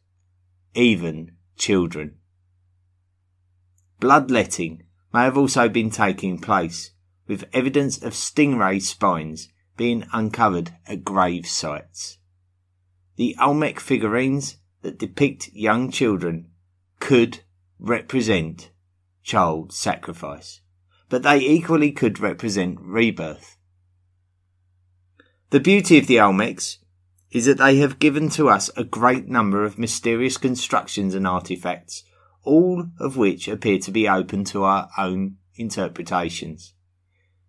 even 0.76 1.32
children. 1.58 2.16
Bloodletting 4.00 4.84
may 5.14 5.24
have 5.24 5.38
also 5.38 5.68
been 5.68 5.90
taking 5.90 6.38
place, 6.38 6.92
with 7.26 7.46
evidence 7.54 8.02
of 8.02 8.14
stingray 8.14 8.82
spines 8.82 9.50
being 9.76 10.06
uncovered 10.14 10.72
at 10.88 11.04
grave 11.04 11.48
sites. 11.48 12.20
The 13.16 13.36
Olmec 13.42 13.80
figurines 13.80 14.58
that 14.88 14.98
depict 14.98 15.50
young 15.52 15.92
children 15.92 16.48
could 17.02 17.42
represent 17.78 18.72
child 19.22 19.74
sacrifice, 19.74 20.62
but 21.10 21.24
they 21.24 21.40
equally 21.40 21.92
could 21.92 22.22
represent 22.22 22.80
rebirth. 22.80 23.58
The 25.50 25.60
beauty 25.60 25.98
of 25.98 26.08
the 26.08 26.16
Olmecs 26.16 26.78
is 27.32 27.48
that 27.48 27.58
they 27.58 27.80
have 27.80 28.00
given 28.00 28.30
to 28.30 28.48
us 28.48 28.70
a 28.78 28.86
great 28.86 29.28
number 29.28 29.66
of 29.66 29.78
mysterious 29.78 30.38
constructions 30.38 31.14
and 31.14 31.28
artifacts, 31.28 32.06
all 32.44 32.86
of 32.98 33.18
which 33.18 33.50
appear 33.50 33.80
to 33.80 33.92
be 33.92 34.08
open 34.08 34.46
to 34.46 34.64
our 34.64 34.88
own 34.98 35.36
interpretations. 35.56 36.74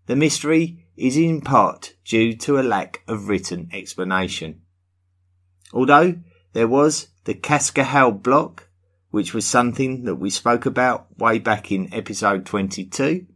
The 0.07 0.17
mystery 0.17 0.89
is 0.97 1.17
in 1.17 1.41
part 1.41 1.95
due 2.05 2.35
to 2.39 2.59
a 2.59 2.67
lack 2.67 3.05
of 3.07 3.29
written 3.29 3.69
explanation. 3.73 4.63
Although 5.73 6.17
there 6.53 6.69
was 6.69 7.09
the 7.25 7.35
Cascajal 7.35 8.23
block, 8.23 8.69
which 9.11 9.35
was 9.35 9.47
something 9.47 10.05
that 10.05 10.17
we 10.17 10.31
spoke 10.31 10.67
about 10.67 11.19
way 11.19 11.39
back 11.39 11.71
in 11.73 11.93
episode 11.93 12.47
22, 12.47 13.27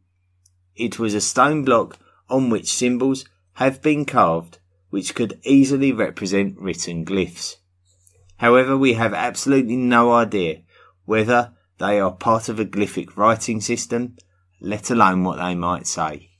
it 0.74 0.98
was 0.98 1.14
a 1.14 1.20
stone 1.20 1.64
block 1.64 1.98
on 2.28 2.50
which 2.50 2.72
symbols 2.72 3.24
have 3.54 3.82
been 3.82 4.04
carved 4.04 4.58
which 4.90 5.14
could 5.14 5.40
easily 5.44 5.90
represent 5.90 6.58
written 6.58 7.02
glyphs. 7.02 7.56
However, 8.36 8.76
we 8.76 8.92
have 8.92 9.14
absolutely 9.14 9.76
no 9.76 10.12
idea 10.12 10.62
whether 11.06 11.52
they 11.78 11.98
are 11.98 12.12
part 12.12 12.50
of 12.50 12.60
a 12.60 12.66
glyphic 12.66 13.16
writing 13.16 13.62
system, 13.62 14.16
let 14.60 14.90
alone 14.90 15.24
what 15.24 15.38
they 15.38 15.54
might 15.54 15.86
say. 15.86 16.32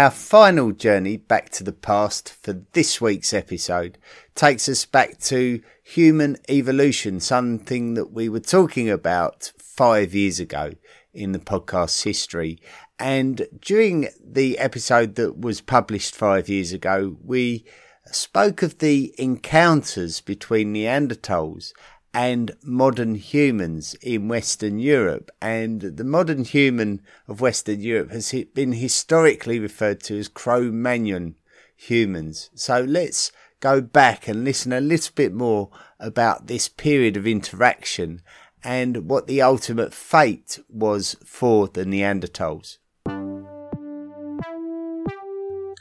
Our 0.00 0.10
final 0.10 0.72
journey 0.72 1.18
back 1.18 1.50
to 1.50 1.62
the 1.62 1.74
past 1.74 2.32
for 2.32 2.54
this 2.72 3.02
week's 3.02 3.34
episode 3.34 3.98
takes 4.34 4.66
us 4.66 4.86
back 4.86 5.18
to 5.24 5.60
human 5.82 6.38
evolution, 6.48 7.20
something 7.20 7.92
that 7.92 8.10
we 8.10 8.30
were 8.30 8.40
talking 8.40 8.88
about 8.88 9.52
five 9.58 10.14
years 10.14 10.40
ago 10.40 10.72
in 11.12 11.32
the 11.32 11.38
podcast's 11.38 12.04
history. 12.04 12.62
And 12.98 13.46
during 13.60 14.08
the 14.24 14.58
episode 14.58 15.16
that 15.16 15.38
was 15.38 15.60
published 15.60 16.14
five 16.14 16.48
years 16.48 16.72
ago, 16.72 17.18
we 17.22 17.66
spoke 18.10 18.62
of 18.62 18.78
the 18.78 19.14
encounters 19.18 20.22
between 20.22 20.72
Neanderthals 20.72 21.74
and 22.12 22.52
modern 22.62 23.14
humans 23.14 23.94
in 24.02 24.28
Western 24.28 24.78
Europe. 24.78 25.30
And 25.40 25.80
the 25.80 26.04
modern 26.04 26.44
human 26.44 27.02
of 27.28 27.40
Western 27.40 27.80
Europe 27.80 28.10
has 28.10 28.34
been 28.54 28.72
historically 28.72 29.58
referred 29.58 30.00
to 30.04 30.18
as 30.18 30.28
Cro 30.28 30.70
Magnon 30.70 31.36
humans. 31.76 32.50
So 32.54 32.80
let's 32.80 33.32
go 33.60 33.80
back 33.80 34.26
and 34.26 34.44
listen 34.44 34.72
a 34.72 34.80
little 34.80 35.12
bit 35.14 35.32
more 35.32 35.70
about 35.98 36.46
this 36.46 36.68
period 36.68 37.16
of 37.16 37.26
interaction 37.26 38.22
and 38.62 39.08
what 39.08 39.26
the 39.26 39.40
ultimate 39.40 39.94
fate 39.94 40.58
was 40.68 41.16
for 41.24 41.68
the 41.68 41.84
Neanderthals. 41.84 42.78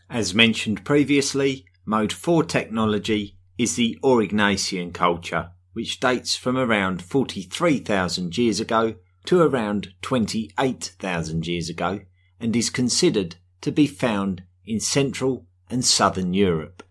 As 0.10 0.34
mentioned 0.34 0.86
previously, 0.86 1.66
Mode 1.86 2.14
4 2.14 2.44
technology 2.44 3.36
is 3.58 3.76
the 3.76 3.98
Aurignacian 4.04 4.94
culture 4.94 5.52
which 5.74 6.00
dates 6.00 6.36
from 6.36 6.58
around 6.58 7.02
43,000 7.02 8.38
years 8.38 8.60
ago 8.60 8.96
to 9.26 9.42
around 9.42 9.94
28,000 10.02 11.48
years 11.48 11.70
ago 11.70 12.02
and 12.40 12.56
is 12.56 12.70
considered 12.70 13.36
to 13.62 13.72
be 13.72 13.88
found 13.88 14.44
in 14.66 14.80
Central 14.80 15.46
and 15.70 15.84
Southern 15.84 16.34
Europe. 16.34 16.84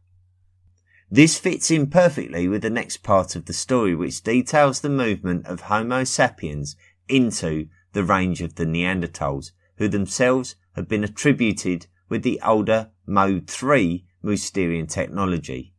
This 1.11 1.39
fits 1.39 1.71
in 1.71 1.87
perfectly 1.89 2.49
with 2.49 2.63
the 2.63 2.71
next 2.71 2.99
part 2.99 3.35
of 3.35 3.47
the 3.47 3.55
story, 3.55 3.95
which 3.95 4.23
details 4.23 4.81
the 4.81 4.91
movement 4.91 5.47
of 5.47 5.63
Homo 5.63 6.05
sapiens 6.05 6.77
into 7.09 7.69
the 7.95 8.05
range 8.05 8.43
of 8.43 8.57
the 8.57 8.67
Neanderthals, 8.67 9.53
who 9.77 9.89
themselves 9.89 10.57
have 10.77 10.87
been 10.87 11.05
attributed 11.05 11.87
with 12.09 12.23
the 12.23 12.41
older 12.45 12.91
Mode 13.07 13.49
3 13.49 14.05
Mousterian 14.23 14.89
technology. 14.89 15.73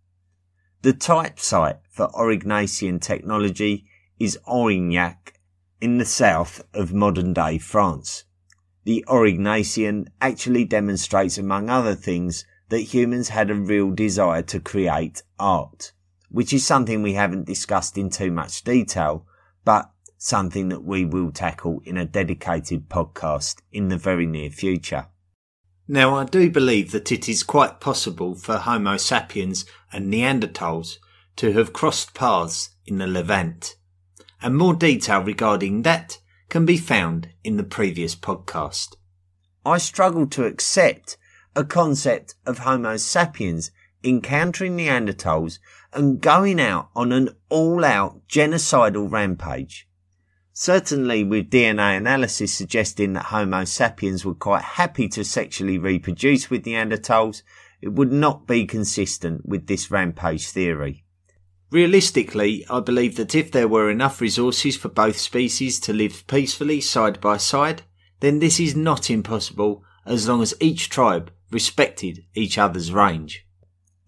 The 0.82 0.94
type 0.94 1.40
site 1.40 1.78
for 2.00 2.08
Aurignacian 2.12 3.02
technology 3.02 3.84
is 4.18 4.40
Aurignac 4.48 5.34
in 5.82 5.98
the 5.98 6.06
south 6.06 6.64
of 6.74 6.94
modern 6.94 7.34
day 7.34 7.58
France. 7.58 8.24
The 8.86 9.04
Aurignacian 9.10 10.08
actually 10.22 10.64
demonstrates, 10.64 11.38
among 11.38 11.70
other 11.70 11.96
things, 11.96 12.46
that 12.70 12.94
humans 12.94 13.28
had 13.28 13.52
a 13.52 13.54
real 13.54 13.92
desire 13.92 14.44
to 14.44 14.62
create 14.62 15.24
art, 15.38 15.92
which 16.30 16.54
is 16.54 16.66
something 16.66 17.04
we 17.04 17.16
haven't 17.16 17.48
discussed 17.48 17.98
in 17.98 18.10
too 18.10 18.32
much 18.32 18.64
detail, 18.64 19.26
but 19.66 19.92
something 20.18 20.70
that 20.70 20.86
we 20.86 21.04
will 21.04 21.34
tackle 21.34 21.82
in 21.84 21.98
a 21.98 22.06
dedicated 22.06 22.88
podcast 22.88 23.58
in 23.74 23.90
the 23.90 23.98
very 23.98 24.26
near 24.26 24.50
future. 24.50 25.08
Now, 25.86 26.16
I 26.16 26.24
do 26.24 26.50
believe 26.50 26.94
that 26.94 27.12
it 27.12 27.28
is 27.28 27.44
quite 27.44 27.82
possible 27.82 28.36
for 28.36 28.56
Homo 28.56 28.96
sapiens 28.96 29.66
and 29.92 30.10
Neanderthals 30.10 31.00
to 31.40 31.54
have 31.54 31.72
crossed 31.72 32.14
paths 32.14 32.72
in 32.86 32.98
the 32.98 33.08
Levant, 33.08 33.78
and 34.42 34.58
more 34.58 34.74
detail 34.74 35.22
regarding 35.22 35.84
that 35.84 36.20
can 36.50 36.66
be 36.66 36.76
found 36.76 37.30
in 37.46 37.56
the 37.56 37.64
previous 37.64 38.14
podcast. 38.14 38.98
I 39.66 39.78
struggle 39.78 40.28
to 40.28 40.44
accept 40.44 41.16
a 41.56 41.64
concept 41.64 42.36
of 42.46 42.60
Homo 42.60 42.98
sapiens 42.98 43.72
encountering 44.04 44.76
Neanderthals 44.76 45.60
and 45.94 46.20
going 46.20 46.60
out 46.60 46.90
on 46.94 47.14
an 47.14 47.30
all-out 47.48 48.28
genocidal 48.28 49.10
rampage. 49.10 49.88
Certainly 50.52 51.24
with 51.24 51.50
DNA 51.50 51.96
analysis 51.96 52.54
suggesting 52.54 53.14
that 53.14 53.28
Homo 53.28 53.64
sapiens 53.64 54.26
were 54.26 54.36
quite 54.36 54.64
happy 54.64 55.08
to 55.08 55.24
sexually 55.24 55.78
reproduce 55.78 56.50
with 56.50 56.66
Neanderthals, 56.66 57.44
it 57.80 57.94
would 57.94 58.12
not 58.12 58.46
be 58.46 58.66
consistent 58.66 59.46
with 59.46 59.68
this 59.68 59.90
rampage 59.90 60.50
theory. 60.50 61.06
Realistically, 61.72 62.66
I 62.68 62.80
believe 62.80 63.16
that 63.18 63.36
if 63.36 63.52
there 63.52 63.68
were 63.68 63.92
enough 63.92 64.22
resources 64.22 64.76
for 64.76 64.90
both 64.90 65.20
species 65.20 65.80
to 65.82 65.94
live 65.94 66.26
peacefully 66.26 66.82
side 66.82 67.22
by 67.22 67.38
side, 67.38 67.84
then 68.22 68.40
this 68.40 68.60
is 68.60 68.76
not 68.76 69.12
impossible 69.12 69.84
as 70.06 70.28
long 70.28 70.42
as 70.42 70.56
each 70.60 70.90
tribe 70.90 71.32
respected 71.52 72.26
each 72.34 72.58
other's 72.58 72.92
range. 72.92 73.46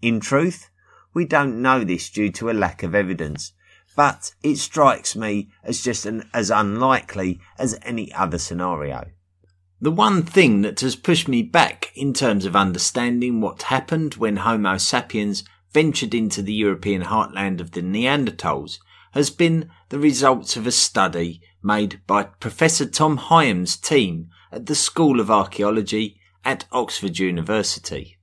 In 0.00 0.18
truth, 0.18 0.70
we 1.14 1.24
don't 1.24 1.62
know 1.62 1.84
this 1.84 2.10
due 2.10 2.30
to 2.32 2.50
a 2.50 2.52
lack 2.52 2.82
of 2.82 2.94
evidence, 2.94 3.52
but 3.94 4.34
it 4.42 4.56
strikes 4.56 5.14
me 5.14 5.50
as 5.62 5.82
just 5.82 6.04
an, 6.04 6.28
as 6.34 6.50
unlikely 6.50 7.40
as 7.58 7.78
any 7.82 8.12
other 8.12 8.38
scenario. 8.38 9.04
The 9.80 9.90
one 9.90 10.22
thing 10.22 10.62
that 10.62 10.80
has 10.80 10.96
pushed 10.96 11.28
me 11.28 11.42
back 11.42 11.92
in 11.94 12.12
terms 12.12 12.44
of 12.44 12.56
understanding 12.56 13.40
what 13.40 13.62
happened 13.62 14.14
when 14.14 14.38
Homo 14.38 14.78
sapiens 14.78 15.44
ventured 15.72 16.14
into 16.14 16.42
the 16.42 16.52
European 16.52 17.02
heartland 17.02 17.60
of 17.60 17.72
the 17.72 17.82
Neanderthals 17.82 18.78
has 19.12 19.30
been 19.30 19.70
the 19.88 19.98
results 19.98 20.56
of 20.56 20.66
a 20.66 20.72
study 20.72 21.40
made 21.62 22.00
by 22.06 22.24
Professor 22.24 22.86
Tom 22.86 23.16
Higham's 23.16 23.76
team 23.76 24.28
at 24.50 24.66
the 24.66 24.74
School 24.74 25.20
of 25.20 25.30
Archaeology 25.30 26.18
at 26.44 26.64
Oxford 26.72 27.18
University. 27.18 28.18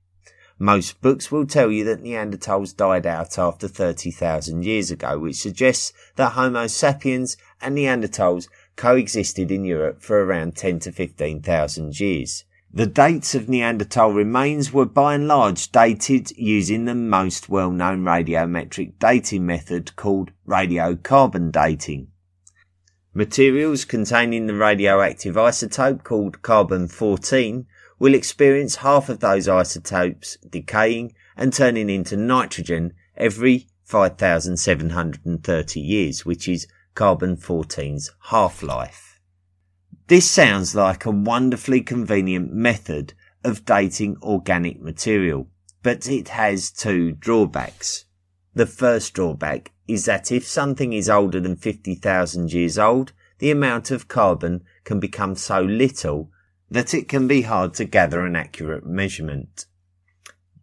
Most 0.58 1.00
books 1.00 1.32
will 1.32 1.46
tell 1.46 1.70
you 1.70 1.84
that 1.84 2.02
Neanderthals 2.02 2.76
died 2.76 3.06
out 3.06 3.38
after 3.38 3.66
30,000 3.66 4.62
years 4.62 4.90
ago, 4.90 5.18
which 5.18 5.36
suggests 5.36 5.92
that 6.16 6.32
Homo 6.32 6.66
sapiens 6.66 7.38
and 7.62 7.76
Neanderthals 7.76 8.46
coexisted 8.76 9.50
in 9.50 9.64
Europe 9.64 10.02
for 10.02 10.22
around 10.22 10.56
10 10.56 10.80
to 10.80 10.92
15,000 10.92 11.98
years. 11.98 12.44
The 12.72 12.86
dates 12.86 13.34
of 13.34 13.48
Neanderthal 13.48 14.12
remains 14.12 14.72
were 14.72 14.86
by 14.86 15.14
and 15.14 15.26
large 15.26 15.72
dated 15.72 16.30
using 16.36 16.84
the 16.84 16.94
most 16.94 17.48
well-known 17.48 18.04
radiometric 18.04 18.92
dating 19.00 19.44
method 19.44 19.96
called 19.96 20.30
radiocarbon 20.46 21.50
dating. 21.50 22.12
Materials 23.12 23.84
containing 23.84 24.46
the 24.46 24.54
radioactive 24.54 25.34
isotope 25.34 26.04
called 26.04 26.42
carbon-14 26.42 27.66
will 27.98 28.14
experience 28.14 28.76
half 28.76 29.08
of 29.08 29.18
those 29.18 29.48
isotopes 29.48 30.38
decaying 30.48 31.12
and 31.36 31.52
turning 31.52 31.90
into 31.90 32.16
nitrogen 32.16 32.92
every 33.16 33.66
5,730 33.82 35.80
years, 35.80 36.24
which 36.24 36.46
is 36.46 36.68
carbon 36.94 37.36
14's 37.36 38.12
half-life. 38.26 39.09
This 40.10 40.28
sounds 40.28 40.74
like 40.74 41.06
a 41.06 41.12
wonderfully 41.12 41.82
convenient 41.82 42.52
method 42.52 43.14
of 43.44 43.64
dating 43.64 44.16
organic 44.24 44.82
material, 44.82 45.46
but 45.84 46.08
it 46.08 46.30
has 46.30 46.72
two 46.72 47.12
drawbacks. 47.12 48.06
The 48.52 48.66
first 48.66 49.14
drawback 49.14 49.70
is 49.86 50.06
that 50.06 50.32
if 50.32 50.44
something 50.44 50.92
is 50.92 51.08
older 51.08 51.38
than 51.38 51.54
50,000 51.54 52.52
years 52.52 52.76
old, 52.76 53.12
the 53.38 53.52
amount 53.52 53.92
of 53.92 54.08
carbon 54.08 54.64
can 54.82 54.98
become 54.98 55.36
so 55.36 55.62
little 55.62 56.32
that 56.68 56.92
it 56.92 57.08
can 57.08 57.28
be 57.28 57.42
hard 57.42 57.72
to 57.74 57.84
gather 57.84 58.26
an 58.26 58.34
accurate 58.34 58.84
measurement. 58.84 59.66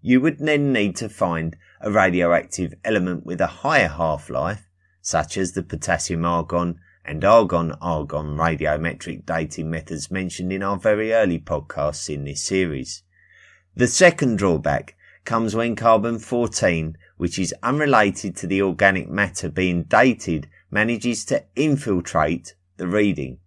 You 0.02 0.20
would 0.20 0.40
then 0.40 0.74
need 0.74 0.98
to 0.98 1.08
find 1.08 1.56
a 1.80 1.90
radioactive 1.90 2.74
element 2.84 3.26
with 3.26 3.40
a 3.40 3.48
higher 3.48 3.88
half-life, 3.88 4.68
such 5.02 5.38
as 5.38 5.54
the 5.54 5.64
potassium 5.64 6.26
argon 6.26 6.82
and 7.08 7.24
argon 7.24 7.72
argon 7.82 8.36
radiometric 8.36 9.26
dating 9.26 9.70
methods 9.70 10.12
mentioned 10.12 10.52
in 10.52 10.62
our 10.62 10.78
very 10.78 11.14
early 11.14 11.40
podcasts 11.40 12.14
in 12.14 12.26
this 12.26 12.44
series. 12.44 13.04
The 13.76 13.88
second 13.88 14.38
drawback 14.38 14.96
comes 15.24 15.56
when 15.56 15.76
carbon 15.76 16.20
14, 16.20 16.98
which 17.16 17.40
is 17.40 17.54
unrelated 17.64 18.36
to 18.38 18.48
the 18.48 18.62
organic 18.62 19.10
matter 19.10 19.50
being 19.50 19.84
dated, 19.84 20.48
manages 20.70 21.24
to 21.26 21.44
infiltrate 21.56 22.56
the 22.76 22.88
reading. 22.88 23.40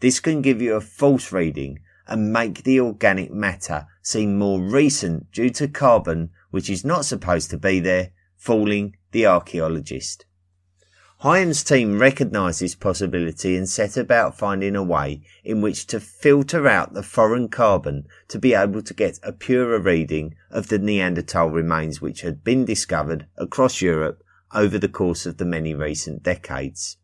This 0.00 0.20
can 0.20 0.42
give 0.42 0.62
you 0.62 0.74
a 0.74 0.80
false 0.80 1.32
reading 1.32 1.80
and 2.06 2.32
make 2.32 2.62
the 2.62 2.80
organic 2.80 3.32
matter 3.32 3.86
seem 4.00 4.38
more 4.38 4.60
recent 4.60 5.30
due 5.32 5.50
to 5.50 5.68
carbon, 5.68 6.30
which 6.50 6.70
is 6.70 6.84
not 6.84 7.04
supposed 7.04 7.50
to 7.50 7.58
be 7.58 7.80
there, 7.80 8.12
fooling 8.36 8.96
the 9.10 9.26
archaeologist. 9.26 10.24
Higham's 11.22 11.64
team 11.64 11.98
recognised 11.98 12.60
this 12.60 12.76
possibility 12.76 13.56
and 13.56 13.68
set 13.68 13.96
about 13.96 14.38
finding 14.38 14.76
a 14.76 14.84
way 14.84 15.22
in 15.42 15.60
which 15.60 15.88
to 15.88 15.98
filter 15.98 16.68
out 16.68 16.94
the 16.94 17.02
foreign 17.02 17.48
carbon 17.48 18.06
to 18.28 18.38
be 18.38 18.54
able 18.54 18.82
to 18.82 18.94
get 18.94 19.18
a 19.24 19.32
purer 19.32 19.80
reading 19.80 20.36
of 20.48 20.68
the 20.68 20.78
Neanderthal 20.78 21.50
remains 21.50 22.00
which 22.00 22.20
had 22.20 22.44
been 22.44 22.64
discovered 22.64 23.26
across 23.36 23.82
Europe 23.82 24.22
over 24.54 24.78
the 24.78 24.88
course 24.88 25.26
of 25.26 25.38
the 25.38 25.44
many 25.44 25.74
recent 25.74 26.22
decades. 26.22 26.98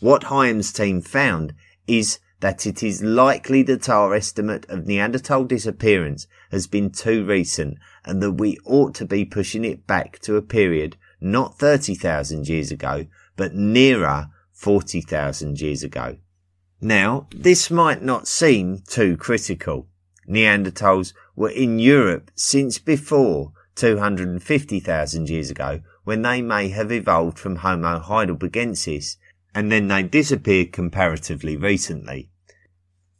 What 0.00 0.24
Higham's 0.24 0.72
team 0.72 1.02
found 1.02 1.52
is 1.86 2.20
that 2.40 2.66
it 2.66 2.82
is 2.82 3.02
likely 3.02 3.62
that 3.64 3.90
our 3.90 4.14
estimate 4.14 4.64
of 4.70 4.86
Neanderthal 4.86 5.44
disappearance 5.44 6.26
has 6.50 6.66
been 6.66 6.90
too 6.90 7.26
recent 7.26 7.76
and 8.02 8.22
that 8.22 8.32
we 8.32 8.56
ought 8.64 8.94
to 8.94 9.04
be 9.04 9.26
pushing 9.26 9.62
it 9.66 9.86
back 9.86 10.18
to 10.20 10.36
a 10.36 10.42
period 10.42 10.96
not 11.20 11.58
30,000 11.58 12.48
years 12.48 12.70
ago, 12.70 13.06
but 13.36 13.54
nearer 13.54 14.28
40,000 14.52 15.60
years 15.60 15.82
ago. 15.82 16.16
Now, 16.80 17.26
this 17.34 17.70
might 17.70 18.02
not 18.02 18.26
seem 18.26 18.82
too 18.86 19.16
critical. 19.16 19.86
Neanderthals 20.28 21.12
were 21.36 21.50
in 21.50 21.78
Europe 21.78 22.30
since 22.34 22.78
before 22.78 23.52
250,000 23.74 25.28
years 25.28 25.50
ago 25.50 25.80
when 26.04 26.22
they 26.22 26.40
may 26.42 26.68
have 26.68 26.92
evolved 26.92 27.38
from 27.38 27.56
Homo 27.56 28.00
heidelbergensis 28.00 29.16
and 29.54 29.70
then 29.70 29.88
they 29.88 30.02
disappeared 30.02 30.72
comparatively 30.72 31.56
recently. 31.56 32.30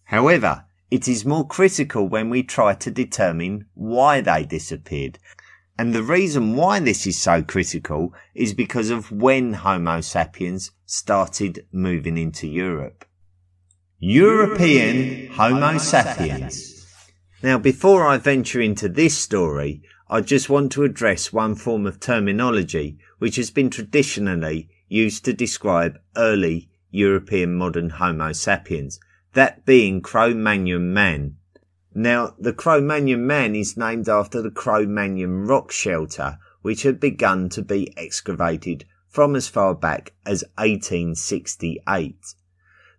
However, 0.04 0.64
it 0.90 1.06
is 1.06 1.24
more 1.24 1.46
critical 1.46 2.08
when 2.08 2.30
we 2.30 2.42
try 2.42 2.74
to 2.74 2.90
determine 2.90 3.66
why 3.74 4.20
they 4.20 4.44
disappeared. 4.44 5.18
And 5.80 5.94
the 5.94 6.02
reason 6.02 6.56
why 6.56 6.78
this 6.78 7.06
is 7.06 7.18
so 7.18 7.42
critical 7.42 8.12
is 8.34 8.52
because 8.52 8.90
of 8.90 9.10
when 9.10 9.54
Homo 9.54 10.02
sapiens 10.02 10.72
started 10.84 11.64
moving 11.72 12.18
into 12.18 12.46
Europe. 12.46 13.06
European 13.98 15.32
Homo 15.32 15.78
sapiens. 15.78 16.86
Now, 17.42 17.56
before 17.56 18.06
I 18.06 18.18
venture 18.18 18.60
into 18.60 18.90
this 18.90 19.16
story, 19.16 19.82
I 20.06 20.20
just 20.20 20.50
want 20.50 20.70
to 20.72 20.84
address 20.84 21.32
one 21.32 21.54
form 21.54 21.86
of 21.86 21.98
terminology 21.98 22.98
which 23.18 23.36
has 23.36 23.50
been 23.50 23.70
traditionally 23.70 24.68
used 24.86 25.24
to 25.24 25.32
describe 25.32 25.98
early 26.14 26.68
European 26.90 27.54
modern 27.54 27.88
Homo 27.88 28.32
sapiens, 28.32 29.00
that 29.32 29.64
being 29.64 30.02
Cro-Magnon 30.02 30.92
man. 30.92 31.36
Now, 32.02 32.34
the 32.38 32.54
Cro-Magnon 32.54 33.26
man 33.26 33.54
is 33.54 33.76
named 33.76 34.08
after 34.08 34.40
the 34.40 34.50
Cro-Magnon 34.50 35.44
rock 35.46 35.70
shelter, 35.70 36.38
which 36.62 36.82
had 36.82 36.98
begun 36.98 37.50
to 37.50 37.60
be 37.60 37.92
excavated 37.94 38.86
from 39.06 39.36
as 39.36 39.48
far 39.48 39.74
back 39.74 40.14
as 40.24 40.42
1868. 40.56 42.16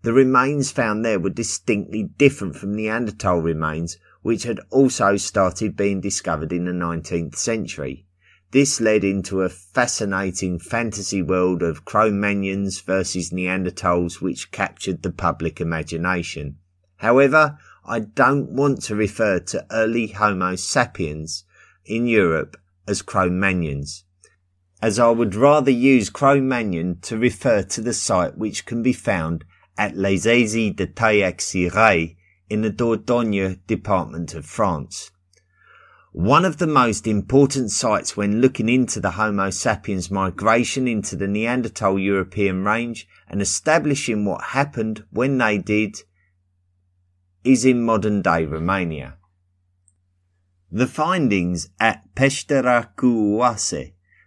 The 0.03 0.13
remains 0.13 0.69
found 0.69 1.03
there 1.03 1.19
were 1.19 1.31
distinctly 1.31 2.03
different 2.03 2.55
from 2.55 2.75
Neanderthal 2.75 3.41
remains, 3.41 3.97
which 4.21 4.43
had 4.43 4.59
also 4.69 5.17
started 5.17 5.75
being 5.75 5.99
discovered 5.99 6.53
in 6.53 6.65
the 6.65 6.71
19th 6.71 7.37
century. 7.37 8.05
This 8.51 8.79
led 8.79 9.03
into 9.03 9.41
a 9.41 9.49
fascinating 9.49 10.59
fantasy 10.59 11.23
world 11.23 11.63
of 11.63 11.85
Cro-Magnons 11.85 12.83
versus 12.83 13.31
Neanderthals 13.31 14.21
which 14.21 14.51
captured 14.51 15.01
the 15.01 15.11
public 15.11 15.59
imagination. 15.59 16.57
However, 16.97 17.57
I 17.83 17.99
don't 17.99 18.51
want 18.51 18.81
to 18.83 18.95
refer 18.95 19.39
to 19.39 19.65
early 19.71 20.07
Homo 20.07 20.55
sapiens 20.55 21.45
in 21.85 22.05
Europe 22.05 22.57
as 22.87 23.01
Cro-Magnons, 23.01 24.03
as 24.81 24.99
I 24.99 25.09
would 25.09 25.33
rather 25.33 25.71
use 25.71 26.09
Cro-Magnon 26.09 26.99
to 27.01 27.17
refer 27.17 27.63
to 27.63 27.81
the 27.81 27.93
site 27.93 28.37
which 28.37 28.65
can 28.65 28.83
be 28.83 28.93
found 28.93 29.45
at 29.77 29.97
Les 29.97 30.27
Eyzies-de-Tayac-Sireuil 30.27 32.15
in 32.49 32.61
the 32.61 32.69
Dordogne 32.69 33.59
department 33.65 34.35
of 34.35 34.45
France. 34.45 35.09
One 36.11 36.43
of 36.43 36.57
the 36.57 36.67
most 36.67 37.07
important 37.07 37.71
sites 37.71 38.17
when 38.17 38.41
looking 38.41 38.67
into 38.67 38.99
the 38.99 39.11
Homo 39.11 39.49
sapiens 39.49 40.11
migration 40.11 40.87
into 40.87 41.15
the 41.15 41.27
Neanderthal 41.27 41.97
European 41.97 42.65
range 42.65 43.07
and 43.29 43.41
establishing 43.41 44.25
what 44.25 44.43
happened 44.43 45.05
when 45.09 45.37
they 45.37 45.57
did 45.57 46.03
is 47.43 47.65
in 47.65 47.81
modern 47.81 48.21
day 48.21 48.45
Romania. 48.45 49.17
The 50.71 50.87
findings 50.87 51.69
at 51.79 52.13
Peștera 52.15 52.87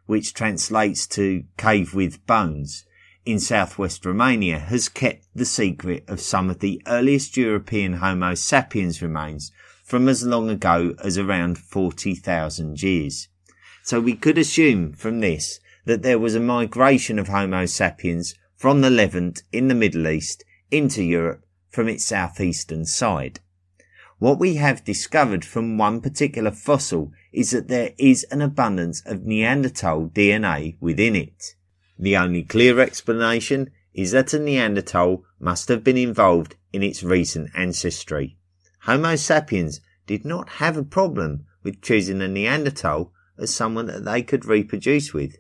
which 0.07 0.35
translates 0.35 1.07
to 1.07 1.45
cave 1.57 1.95
with 1.95 2.27
bones, 2.27 2.85
in 3.25 3.39
southwest 3.41 4.05
Romania 4.05 4.59
has 4.59 4.89
kept 4.89 5.27
the 5.35 5.47
secret 5.47 6.05
of 6.09 6.21
some 6.21 6.51
of 6.51 6.59
the 6.59 6.83
earliest 6.87 7.37
European 7.37 7.95
Homo 7.95 8.35
sapiens 8.35 9.01
remains 9.01 9.51
from 9.83 10.09
as 10.09 10.25
long 10.25 10.51
ago 10.51 10.95
as 11.03 11.17
around 11.17 11.57
40,000 11.57 12.83
years. 12.83 13.29
So 13.83 14.01
we 14.01 14.15
could 14.15 14.37
assume 14.37 14.93
from 14.93 15.21
this 15.21 15.61
that 15.87 16.03
there 16.03 16.19
was 16.19 16.35
a 16.35 16.41
migration 16.41 17.19
of 17.19 17.29
Homo 17.29 17.67
sapiens 17.67 18.35
from 18.57 18.81
the 18.81 18.91
Levant 18.91 19.43
in 19.53 19.69
the 19.69 19.75
Middle 19.75 20.09
East 20.09 20.45
into 20.71 21.03
Europe 21.03 21.44
from 21.75 21.89
its 21.89 22.05
southeastern 22.05 22.87
side. 22.87 23.41
What 24.19 24.39
we 24.39 24.55
have 24.55 24.85
discovered 24.85 25.45
from 25.45 25.77
one 25.77 26.01
particular 26.01 26.53
fossil 26.53 27.13
is 27.33 27.51
that 27.51 27.67
there 27.69 27.93
is 27.99 28.25
an 28.31 28.41
abundance 28.41 29.03
of 29.05 29.27
Neanderthal 29.27 30.09
DNA 30.09 30.77
within 30.81 31.17
it. 31.17 31.57
The 31.99 32.17
only 32.17 32.45
clear 32.45 32.79
explanation 32.79 33.71
is 33.93 34.13
that 34.13 34.33
a 34.33 34.39
Neanderthal 34.39 35.25
must 35.41 35.69
have 35.69 35.83
been 35.83 35.97
involved 35.97 36.55
in 36.73 36.83
its 36.83 37.03
recent 37.03 37.51
ancestry. 37.55 38.39
Homo 38.83 39.17
sapiens 39.17 39.81
did 40.07 40.25
not 40.25 40.49
have 40.61 40.77
a 40.77 40.85
problem 40.85 41.45
with 41.65 41.83
choosing 41.83 42.23
a 42.23 42.29
Neanderthal 42.29 43.13
as 43.37 43.53
someone 43.53 43.87
that 43.87 44.05
they 44.05 44.23
could 44.23 44.45
reproduce 44.45 45.13
with. 45.13 45.39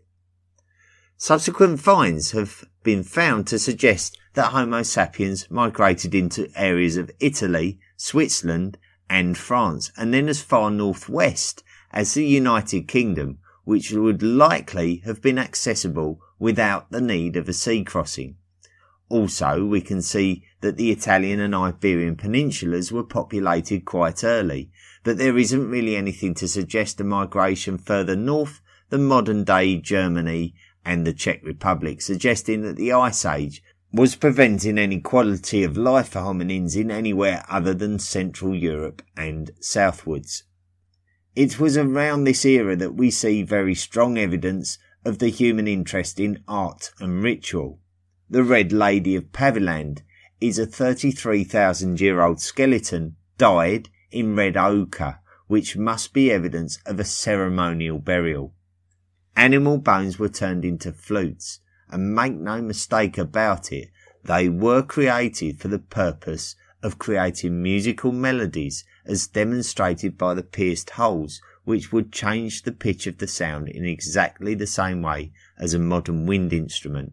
Subsequent 1.24 1.80
finds 1.80 2.32
have 2.32 2.66
been 2.82 3.02
found 3.02 3.46
to 3.46 3.58
suggest 3.58 4.18
that 4.34 4.50
Homo 4.50 4.82
sapiens 4.82 5.50
migrated 5.50 6.14
into 6.14 6.50
areas 6.54 6.98
of 6.98 7.10
Italy, 7.18 7.80
Switzerland, 7.96 8.76
and 9.08 9.38
France, 9.38 9.90
and 9.96 10.12
then 10.12 10.28
as 10.28 10.42
far 10.42 10.70
northwest 10.70 11.64
as 11.90 12.12
the 12.12 12.26
United 12.26 12.88
Kingdom, 12.88 13.38
which 13.64 13.90
would 13.90 14.22
likely 14.22 14.96
have 15.06 15.22
been 15.22 15.38
accessible 15.38 16.20
without 16.38 16.90
the 16.90 17.00
need 17.00 17.36
of 17.36 17.48
a 17.48 17.54
sea 17.54 17.82
crossing. 17.82 18.36
Also, 19.08 19.64
we 19.64 19.80
can 19.80 20.02
see 20.02 20.44
that 20.60 20.76
the 20.76 20.90
Italian 20.90 21.40
and 21.40 21.54
Iberian 21.54 22.16
peninsulas 22.16 22.92
were 22.92 23.02
populated 23.02 23.86
quite 23.86 24.22
early, 24.24 24.70
but 25.02 25.16
there 25.16 25.38
isn't 25.38 25.70
really 25.70 25.96
anything 25.96 26.34
to 26.34 26.46
suggest 26.46 27.00
a 27.00 27.04
migration 27.04 27.78
further 27.78 28.14
north 28.14 28.60
than 28.90 29.06
modern 29.06 29.42
day 29.42 29.78
Germany 29.78 30.54
and 30.84 31.06
the 31.06 31.12
Czech 31.12 31.40
Republic, 31.44 32.02
suggesting 32.02 32.62
that 32.62 32.76
the 32.76 32.92
Ice 32.92 33.24
Age 33.24 33.62
was 33.92 34.16
preventing 34.16 34.76
any 34.76 35.00
quality 35.00 35.62
of 35.62 35.76
life 35.76 36.08
for 36.08 36.18
hominins 36.18 36.76
in 36.76 36.90
anywhere 36.90 37.44
other 37.48 37.72
than 37.72 37.98
Central 37.98 38.54
Europe 38.54 39.02
and 39.16 39.52
southwards. 39.60 40.42
It 41.36 41.60
was 41.60 41.76
around 41.76 42.24
this 42.24 42.44
era 42.44 42.76
that 42.76 42.94
we 42.94 43.10
see 43.10 43.42
very 43.42 43.74
strong 43.74 44.18
evidence 44.18 44.78
of 45.04 45.18
the 45.18 45.28
human 45.28 45.68
interest 45.68 46.18
in 46.18 46.42
art 46.48 46.90
and 47.00 47.22
ritual. 47.22 47.80
The 48.28 48.42
Red 48.42 48.72
Lady 48.72 49.14
of 49.16 49.32
Paviland 49.32 50.02
is 50.40 50.58
a 50.58 50.66
33,000 50.66 52.00
year 52.00 52.20
old 52.20 52.40
skeleton 52.40 53.16
dyed 53.38 53.88
in 54.10 54.36
red 54.36 54.56
ochre, 54.56 55.20
which 55.46 55.76
must 55.76 56.12
be 56.12 56.30
evidence 56.30 56.78
of 56.86 56.98
a 56.98 57.04
ceremonial 57.04 57.98
burial. 57.98 58.54
Animal 59.36 59.78
bones 59.78 60.18
were 60.18 60.28
turned 60.28 60.64
into 60.64 60.92
flutes, 60.92 61.60
and 61.88 62.14
make 62.14 62.34
no 62.34 62.62
mistake 62.62 63.18
about 63.18 63.72
it, 63.72 63.90
they 64.22 64.48
were 64.48 64.82
created 64.82 65.60
for 65.60 65.68
the 65.68 65.78
purpose 65.78 66.56
of 66.82 66.98
creating 66.98 67.62
musical 67.62 68.12
melodies 68.12 68.84
as 69.04 69.26
demonstrated 69.26 70.16
by 70.16 70.34
the 70.34 70.42
pierced 70.42 70.90
holes 70.90 71.40
which 71.64 71.92
would 71.92 72.12
change 72.12 72.62
the 72.62 72.72
pitch 72.72 73.06
of 73.06 73.18
the 73.18 73.26
sound 73.26 73.68
in 73.68 73.84
exactly 73.84 74.54
the 74.54 74.66
same 74.66 75.02
way 75.02 75.32
as 75.58 75.74
a 75.74 75.78
modern 75.78 76.26
wind 76.26 76.52
instrument. 76.52 77.12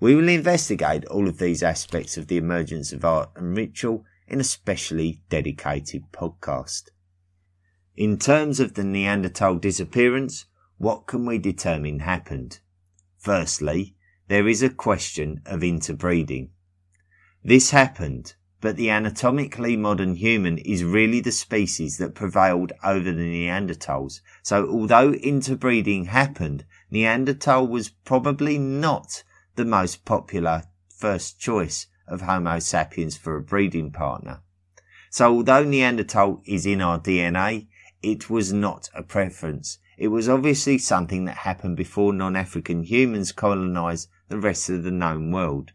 We 0.00 0.14
will 0.14 0.28
investigate 0.28 1.04
all 1.06 1.28
of 1.28 1.38
these 1.38 1.62
aspects 1.62 2.16
of 2.16 2.26
the 2.26 2.36
emergence 2.36 2.92
of 2.92 3.04
art 3.04 3.30
and 3.36 3.56
ritual 3.56 4.04
in 4.26 4.40
a 4.40 4.44
specially 4.44 5.22
dedicated 5.28 6.04
podcast. 6.12 6.90
In 7.96 8.18
terms 8.18 8.58
of 8.58 8.74
the 8.74 8.84
Neanderthal 8.84 9.56
disappearance, 9.56 10.46
what 10.78 11.06
can 11.06 11.24
we 11.26 11.38
determine 11.38 12.00
happened? 12.00 12.60
Firstly, 13.18 13.96
there 14.28 14.48
is 14.48 14.62
a 14.62 14.70
question 14.70 15.40
of 15.46 15.62
interbreeding. 15.62 16.50
This 17.42 17.70
happened, 17.70 18.34
but 18.60 18.76
the 18.76 18.90
anatomically 18.90 19.76
modern 19.76 20.14
human 20.14 20.56
is 20.58 20.82
really 20.82 21.20
the 21.20 21.32
species 21.32 21.98
that 21.98 22.14
prevailed 22.14 22.72
over 22.82 23.12
the 23.12 23.46
Neanderthals. 23.46 24.20
So 24.42 24.66
although 24.66 25.12
interbreeding 25.12 26.06
happened, 26.06 26.64
Neanderthal 26.90 27.66
was 27.66 27.90
probably 27.90 28.56
not 28.56 29.22
the 29.56 29.66
most 29.66 30.04
popular 30.04 30.64
first 30.88 31.38
choice 31.38 31.86
of 32.08 32.22
Homo 32.22 32.58
sapiens 32.58 33.16
for 33.16 33.36
a 33.36 33.42
breeding 33.42 33.90
partner. 33.90 34.42
So 35.10 35.36
although 35.36 35.64
Neanderthal 35.64 36.42
is 36.46 36.66
in 36.66 36.80
our 36.80 36.98
DNA, 36.98 37.68
it 38.02 38.30
was 38.30 38.52
not 38.52 38.88
a 38.94 39.02
preference. 39.02 39.78
It 39.96 40.08
was 40.08 40.28
obviously 40.28 40.78
something 40.78 41.24
that 41.26 41.38
happened 41.38 41.76
before 41.76 42.12
non-African 42.12 42.82
humans 42.82 43.30
colonized 43.30 44.08
the 44.28 44.38
rest 44.38 44.68
of 44.68 44.82
the 44.82 44.90
known 44.90 45.30
world. 45.30 45.72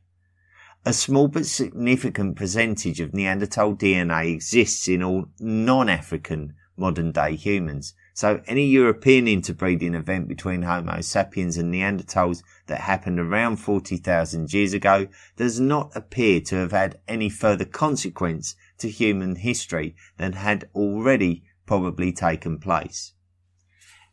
A 0.86 0.92
small 0.92 1.28
but 1.28 1.46
significant 1.46 2.36
percentage 2.36 3.00
of 3.00 3.14
Neanderthal 3.14 3.76
DNA 3.76 4.34
exists 4.34 4.88
in 4.88 5.04
all 5.04 5.30
non-African 5.40 6.54
modern 6.76 7.12
day 7.12 7.36
humans. 7.36 7.94
So 8.14 8.42
any 8.48 8.66
European 8.66 9.28
interbreeding 9.28 9.94
event 9.94 10.28
between 10.28 10.64
Homo 10.64 11.00
sapiens 11.00 11.58
and 11.58 11.74
Neanderthals 11.74 12.44
that 12.68 12.82
happened 12.82 13.20
around 13.20 13.58
40,000 13.58 14.54
years 14.54 14.74
ago 14.74 15.08
does 15.38 15.60
not 15.60 15.96
appear 15.96 16.42
to 16.42 16.56
have 16.56 16.72
had 16.72 17.00
any 17.08 17.30
further 17.30 17.66
consequence 17.66 18.56
to 18.80 18.90
human 18.90 19.36
history 19.38 19.96
than 20.18 20.34
had 20.34 20.70
already 20.76 21.44
probably 21.66 22.12
taken 22.12 22.60
place. 22.60 23.14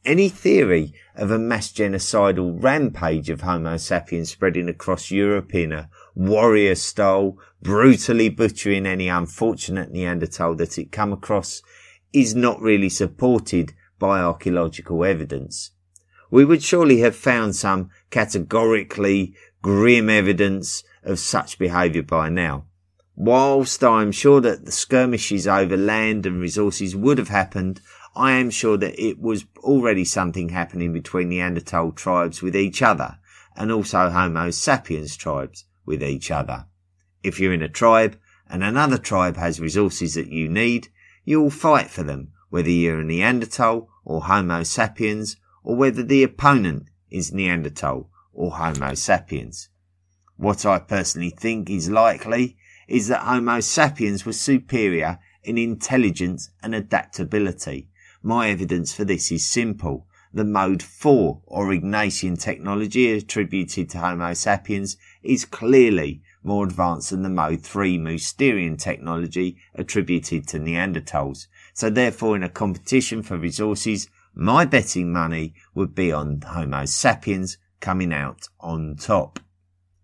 Any 0.06 0.28
theory 0.28 0.94
of 1.16 1.32
a 1.32 1.38
mass 1.38 1.72
genocidal 1.72 2.62
rampage 2.62 3.28
of 3.28 3.40
Homo 3.40 3.76
sapiens 3.76 4.30
spreading 4.30 4.68
across 4.68 5.10
Europe 5.10 5.52
in 5.52 5.72
a 5.72 5.90
warrior 6.14 6.76
style, 6.76 7.36
brutally 7.60 8.28
butchering 8.28 8.86
any 8.86 9.08
unfortunate 9.08 9.90
Neanderthal 9.90 10.54
that 10.58 10.78
it 10.78 10.92
come 10.92 11.12
across 11.12 11.60
is 12.12 12.36
not 12.36 12.60
really 12.60 12.88
supported 12.88 13.72
by 13.98 14.20
archaeological 14.20 15.04
evidence. 15.04 15.72
We 16.30 16.44
would 16.44 16.62
surely 16.62 17.00
have 17.00 17.16
found 17.16 17.56
some 17.56 17.90
categorically 18.10 19.34
grim 19.60 20.08
evidence 20.08 20.84
of 21.02 21.18
such 21.18 21.58
behaviour 21.58 22.04
by 22.04 22.28
now. 22.28 22.66
Whilst 23.16 23.82
I 23.82 24.02
am 24.02 24.12
sure 24.12 24.40
that 24.42 24.66
the 24.66 24.72
skirmishes 24.72 25.48
over 25.48 25.76
land 25.76 26.26
and 26.26 26.38
resources 26.38 26.94
would 26.94 27.18
have 27.18 27.30
happened, 27.30 27.80
I 28.16 28.32
am 28.32 28.48
sure 28.48 28.78
that 28.78 28.98
it 28.98 29.20
was 29.20 29.44
already 29.58 30.06
something 30.06 30.48
happening 30.48 30.94
between 30.94 31.28
Neanderthal 31.28 31.92
tribes 31.92 32.40
with 32.40 32.56
each 32.56 32.80
other 32.80 33.18
and 33.54 33.70
also 33.70 34.08
Homo 34.08 34.50
sapiens 34.50 35.16
tribes 35.16 35.66
with 35.84 36.02
each 36.02 36.30
other. 36.30 36.64
If 37.22 37.38
you're 37.38 37.52
in 37.52 37.60
a 37.60 37.68
tribe 37.68 38.18
and 38.48 38.64
another 38.64 38.96
tribe 38.96 39.36
has 39.36 39.60
resources 39.60 40.14
that 40.14 40.28
you 40.28 40.48
need, 40.48 40.88
you'll 41.26 41.50
fight 41.50 41.90
for 41.90 42.02
them, 42.04 42.32
whether 42.48 42.70
you're 42.70 43.00
a 43.00 43.04
Neanderthal 43.04 43.90
or 44.02 44.22
Homo 44.22 44.62
sapiens 44.62 45.36
or 45.62 45.76
whether 45.76 46.02
the 46.02 46.22
opponent 46.22 46.88
is 47.10 47.34
Neanderthal 47.34 48.08
or 48.32 48.52
Homo 48.52 48.94
sapiens. 48.94 49.68
What 50.38 50.64
I 50.64 50.78
personally 50.78 51.30
think 51.30 51.68
is 51.68 51.90
likely 51.90 52.56
is 52.88 53.08
that 53.08 53.24
Homo 53.24 53.60
sapiens 53.60 54.24
was 54.24 54.40
superior 54.40 55.18
in 55.42 55.58
intelligence 55.58 56.48
and 56.62 56.74
adaptability 56.74 57.90
my 58.26 58.48
evidence 58.50 58.92
for 58.92 59.04
this 59.04 59.30
is 59.30 59.46
simple. 59.46 60.04
The 60.34 60.44
mode 60.44 60.82
4 60.82 61.42
Aurignacian 61.48 62.36
technology 62.36 63.12
attributed 63.12 63.88
to 63.90 63.98
Homo 63.98 64.34
sapiens 64.34 64.96
is 65.22 65.44
clearly 65.44 66.22
more 66.42 66.64
advanced 66.64 67.10
than 67.10 67.22
the 67.22 67.28
mode 67.28 67.62
3 67.62 67.98
Mousterian 67.98 68.76
technology 68.76 69.56
attributed 69.76 70.48
to 70.48 70.58
Neanderthals. 70.58 71.46
So 71.72 71.88
therefore 71.88 72.34
in 72.34 72.42
a 72.42 72.48
competition 72.48 73.22
for 73.22 73.38
resources, 73.38 74.10
my 74.34 74.64
betting 74.64 75.12
money 75.12 75.54
would 75.76 75.94
be 75.94 76.10
on 76.10 76.40
Homo 76.40 76.84
sapiens 76.84 77.58
coming 77.78 78.12
out 78.12 78.48
on 78.58 78.96
top. 78.96 79.38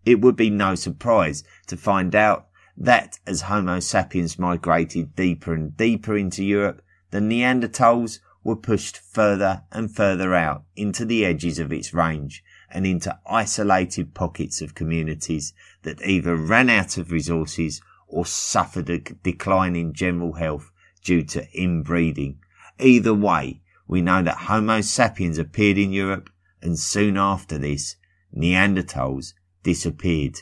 It 0.06 0.20
would 0.20 0.36
be 0.36 0.48
no 0.48 0.76
surprise 0.76 1.42
to 1.66 1.76
find 1.76 2.14
out 2.14 2.46
that 2.76 3.18
as 3.26 3.42
Homo 3.42 3.80
sapiens 3.80 4.38
migrated 4.38 5.16
deeper 5.16 5.52
and 5.52 5.76
deeper 5.76 6.16
into 6.16 6.44
Europe, 6.44 6.82
the 7.12 7.20
Neanderthals 7.20 8.18
were 8.42 8.56
pushed 8.56 8.98
further 8.98 9.62
and 9.70 9.94
further 9.94 10.34
out 10.34 10.64
into 10.74 11.04
the 11.04 11.24
edges 11.24 11.58
of 11.58 11.72
its 11.72 11.94
range 11.94 12.42
and 12.70 12.86
into 12.86 13.16
isolated 13.26 14.14
pockets 14.14 14.60
of 14.60 14.74
communities 14.74 15.52
that 15.82 16.02
either 16.04 16.34
ran 16.34 16.68
out 16.68 16.96
of 16.96 17.12
resources 17.12 17.80
or 18.08 18.26
suffered 18.26 18.90
a 18.90 18.98
decline 18.98 19.76
in 19.76 19.92
general 19.92 20.32
health 20.32 20.72
due 21.04 21.22
to 21.22 21.46
inbreeding. 21.52 22.38
Either 22.80 23.14
way, 23.14 23.60
we 23.86 24.00
know 24.00 24.22
that 24.22 24.48
Homo 24.48 24.80
sapiens 24.80 25.38
appeared 25.38 25.78
in 25.78 25.92
Europe 25.92 26.30
and 26.62 26.78
soon 26.78 27.16
after 27.18 27.58
this, 27.58 27.96
Neanderthals 28.34 29.34
disappeared. 29.62 30.40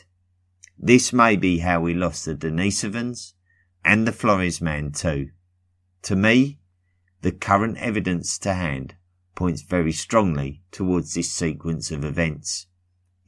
This 0.79 1.11
may 1.11 1.35
be 1.35 1.59
how 1.59 1.81
we 1.81 1.93
lost 1.93 2.25
the 2.25 2.35
Denisovans 2.35 3.33
and 3.83 4.07
the 4.07 4.13
Flores 4.13 4.61
man 4.61 4.91
too. 4.93 5.31
To 6.03 6.15
me, 6.15 6.59
the 7.21 7.31
current 7.31 7.77
evidence 7.77 8.37
to 8.39 8.53
hand 8.53 8.95
points 9.35 9.61
very 9.61 9.91
strongly 9.91 10.63
towards 10.71 11.13
this 11.13 11.31
sequence 11.31 11.91
of 11.91 12.03
events. 12.03 12.67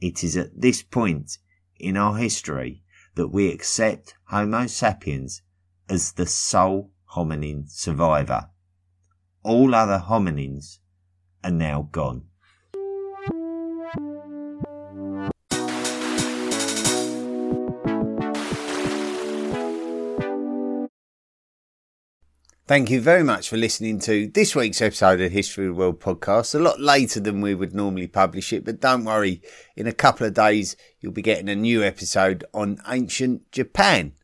It 0.00 0.22
is 0.22 0.36
at 0.36 0.60
this 0.60 0.82
point 0.82 1.38
in 1.76 1.96
our 1.96 2.16
history 2.16 2.82
that 3.14 3.28
we 3.28 3.50
accept 3.50 4.14
Homo 4.24 4.66
sapiens 4.66 5.42
as 5.88 6.12
the 6.12 6.26
sole 6.26 6.90
hominin 7.14 7.68
survivor. 7.68 8.50
All 9.42 9.74
other 9.74 10.02
hominins 10.06 10.78
are 11.42 11.50
now 11.50 11.88
gone. 11.92 12.26
Thank 22.66 22.88
you 22.88 23.02
very 23.02 23.22
much 23.22 23.50
for 23.50 23.58
listening 23.58 23.98
to 24.00 24.26
this 24.28 24.56
week's 24.56 24.80
episode 24.80 25.20
of 25.20 25.30
History 25.30 25.66
of 25.66 25.74
the 25.74 25.78
World 25.78 26.00
podcast. 26.00 26.54
A 26.54 26.58
lot 26.58 26.80
later 26.80 27.20
than 27.20 27.42
we 27.42 27.54
would 27.54 27.74
normally 27.74 28.06
publish 28.06 28.54
it, 28.54 28.64
but 28.64 28.80
don't 28.80 29.04
worry, 29.04 29.42
in 29.76 29.86
a 29.86 29.92
couple 29.92 30.26
of 30.26 30.32
days 30.32 30.74
you'll 30.98 31.12
be 31.12 31.20
getting 31.20 31.50
a 31.50 31.54
new 31.54 31.82
episode 31.82 32.42
on 32.54 32.80
ancient 32.88 33.52
Japan. 33.52 34.14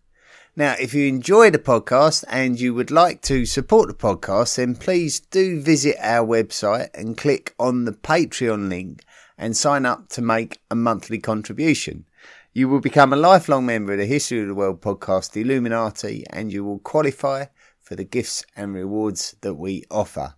Now, 0.56 0.74
if 0.80 0.94
you 0.94 1.06
enjoy 1.06 1.50
the 1.50 1.58
podcast 1.58 2.24
and 2.28 2.58
you 2.58 2.72
would 2.72 2.90
like 2.90 3.20
to 3.24 3.44
support 3.44 3.88
the 3.88 3.94
podcast, 3.94 4.56
then 4.56 4.74
please 4.74 5.20
do 5.20 5.60
visit 5.60 5.96
our 6.00 6.26
website 6.26 6.88
and 6.94 7.18
click 7.18 7.54
on 7.58 7.84
the 7.84 7.92
Patreon 7.92 8.70
link 8.70 9.04
and 9.36 9.54
sign 9.54 9.84
up 9.84 10.08
to 10.08 10.22
make 10.22 10.60
a 10.70 10.74
monthly 10.74 11.18
contribution. 11.18 12.06
You 12.54 12.70
will 12.70 12.80
become 12.80 13.12
a 13.12 13.16
lifelong 13.16 13.66
member 13.66 13.92
of 13.92 13.98
the 13.98 14.06
History 14.06 14.40
of 14.40 14.48
the 14.48 14.54
World 14.54 14.80
podcast, 14.80 15.32
the 15.32 15.42
Illuminati, 15.42 16.24
and 16.30 16.50
you 16.50 16.64
will 16.64 16.78
qualify 16.78 17.44
for 17.90 17.96
the 17.96 18.04
gifts 18.04 18.44
and 18.54 18.72
rewards 18.72 19.34
that 19.40 19.54
we 19.54 19.82
offer. 19.90 20.34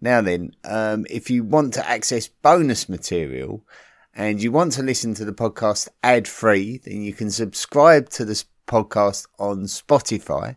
Now, 0.00 0.22
then, 0.22 0.52
um, 0.64 1.04
if 1.10 1.28
you 1.28 1.44
want 1.44 1.74
to 1.74 1.86
access 1.86 2.26
bonus 2.26 2.88
material 2.88 3.66
and 4.14 4.42
you 4.42 4.50
want 4.50 4.72
to 4.72 4.82
listen 4.82 5.12
to 5.16 5.26
the 5.26 5.34
podcast 5.34 5.88
ad 6.02 6.26
free, 6.26 6.78
then 6.78 7.02
you 7.02 7.12
can 7.12 7.30
subscribe 7.30 8.08
to 8.10 8.24
this 8.24 8.46
podcast 8.66 9.26
on 9.38 9.64
Spotify. 9.64 10.56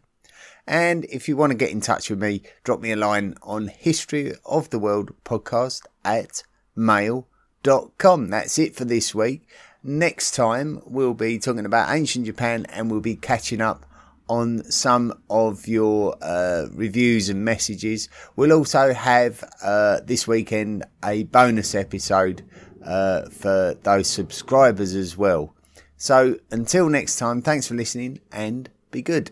And 0.66 1.04
if 1.10 1.28
you 1.28 1.36
want 1.36 1.52
to 1.52 1.58
get 1.58 1.72
in 1.72 1.82
touch 1.82 2.10
with 2.10 2.22
me, 2.22 2.44
drop 2.64 2.80
me 2.80 2.94
a 2.94 2.96
line 2.96 3.36
on 3.44 3.68
history 3.68 4.32
of 4.46 4.70
the 4.70 4.80
world 4.80 5.12
podcast 5.26 5.82
at 6.06 6.44
mail.com. 6.74 8.30
That's 8.30 8.58
it 8.58 8.78
for 8.78 8.86
this 8.86 9.14
week. 9.14 9.46
Next 9.84 10.36
time, 10.36 10.82
we'll 10.86 11.14
be 11.14 11.38
talking 11.38 11.66
about 11.66 11.94
ancient 11.94 12.28
Japan 12.28 12.66
and 12.70 12.90
we'll 12.90 13.02
be 13.02 13.18
catching 13.18 13.60
up 13.60 13.86
on 14.30 14.64
some 14.72 15.12
of 15.30 15.68
your 15.68 16.16
uh, 16.22 16.68
reviews 16.72 17.28
and 17.30 17.44
messages. 17.44 18.08
We'll 18.36 18.54
also 18.54 18.94
have 18.94 19.44
uh, 19.62 20.00
this 20.06 20.28
weekend 20.28 20.86
a 21.04 21.24
bonus 21.24 21.76
episode 21.76 22.46
uh, 22.86 23.30
for 23.30 23.76
those 23.84 24.08
subscribers 24.08 24.96
as 24.96 25.18
well. 25.18 25.56
So 25.98 26.38
until 26.52 26.88
next 26.90 27.18
time, 27.18 27.42
thanks 27.42 27.68
for 27.68 27.74
listening 27.74 28.22
and 28.32 28.70
be 28.92 29.02
good. 29.02 29.32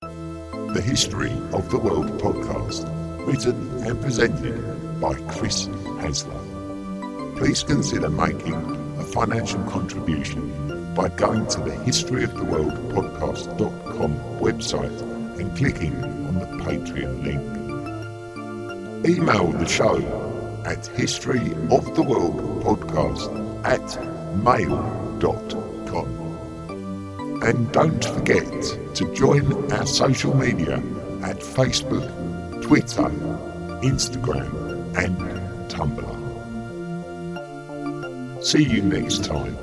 The 0.00 0.82
History 0.84 1.32
of 1.52 1.70
the 1.70 1.78
World 1.78 2.06
podcast, 2.20 2.84
written 3.26 3.84
and 3.84 4.00
presented 4.00 5.00
by 5.00 5.14
Chris 5.32 5.66
Hasler. 5.66 7.36
Please 7.36 7.62
consider 7.62 8.10
making 8.10 8.54
a 8.98 9.04
financial 9.04 9.62
contribution 9.64 10.73
by 10.94 11.08
going 11.08 11.46
to 11.48 11.60
the 11.60 11.70
historyoftheworldpodcast.com 11.70 14.18
website 14.38 15.00
and 15.38 15.56
clicking 15.56 16.04
on 16.04 16.34
the 16.34 16.46
Patreon 16.62 17.24
link. 17.24 17.54
Email 19.06 19.52
the 19.52 19.66
show 19.66 19.96
at 20.64 20.78
historyoftheworldpodcast 20.78 23.64
at 23.64 23.98
mail.com. 24.42 26.22
And 27.42 27.70
don't 27.72 28.04
forget 28.04 28.46
to 28.94 29.12
join 29.14 29.72
our 29.72 29.86
social 29.86 30.34
media 30.34 30.76
at 31.22 31.38
Facebook, 31.40 32.08
Twitter, 32.62 33.10
Instagram, 33.82 34.52
and 34.96 35.16
Tumblr. 35.70 36.14
See 38.42 38.62
you 38.62 38.80
next 38.82 39.24
time. 39.24 39.56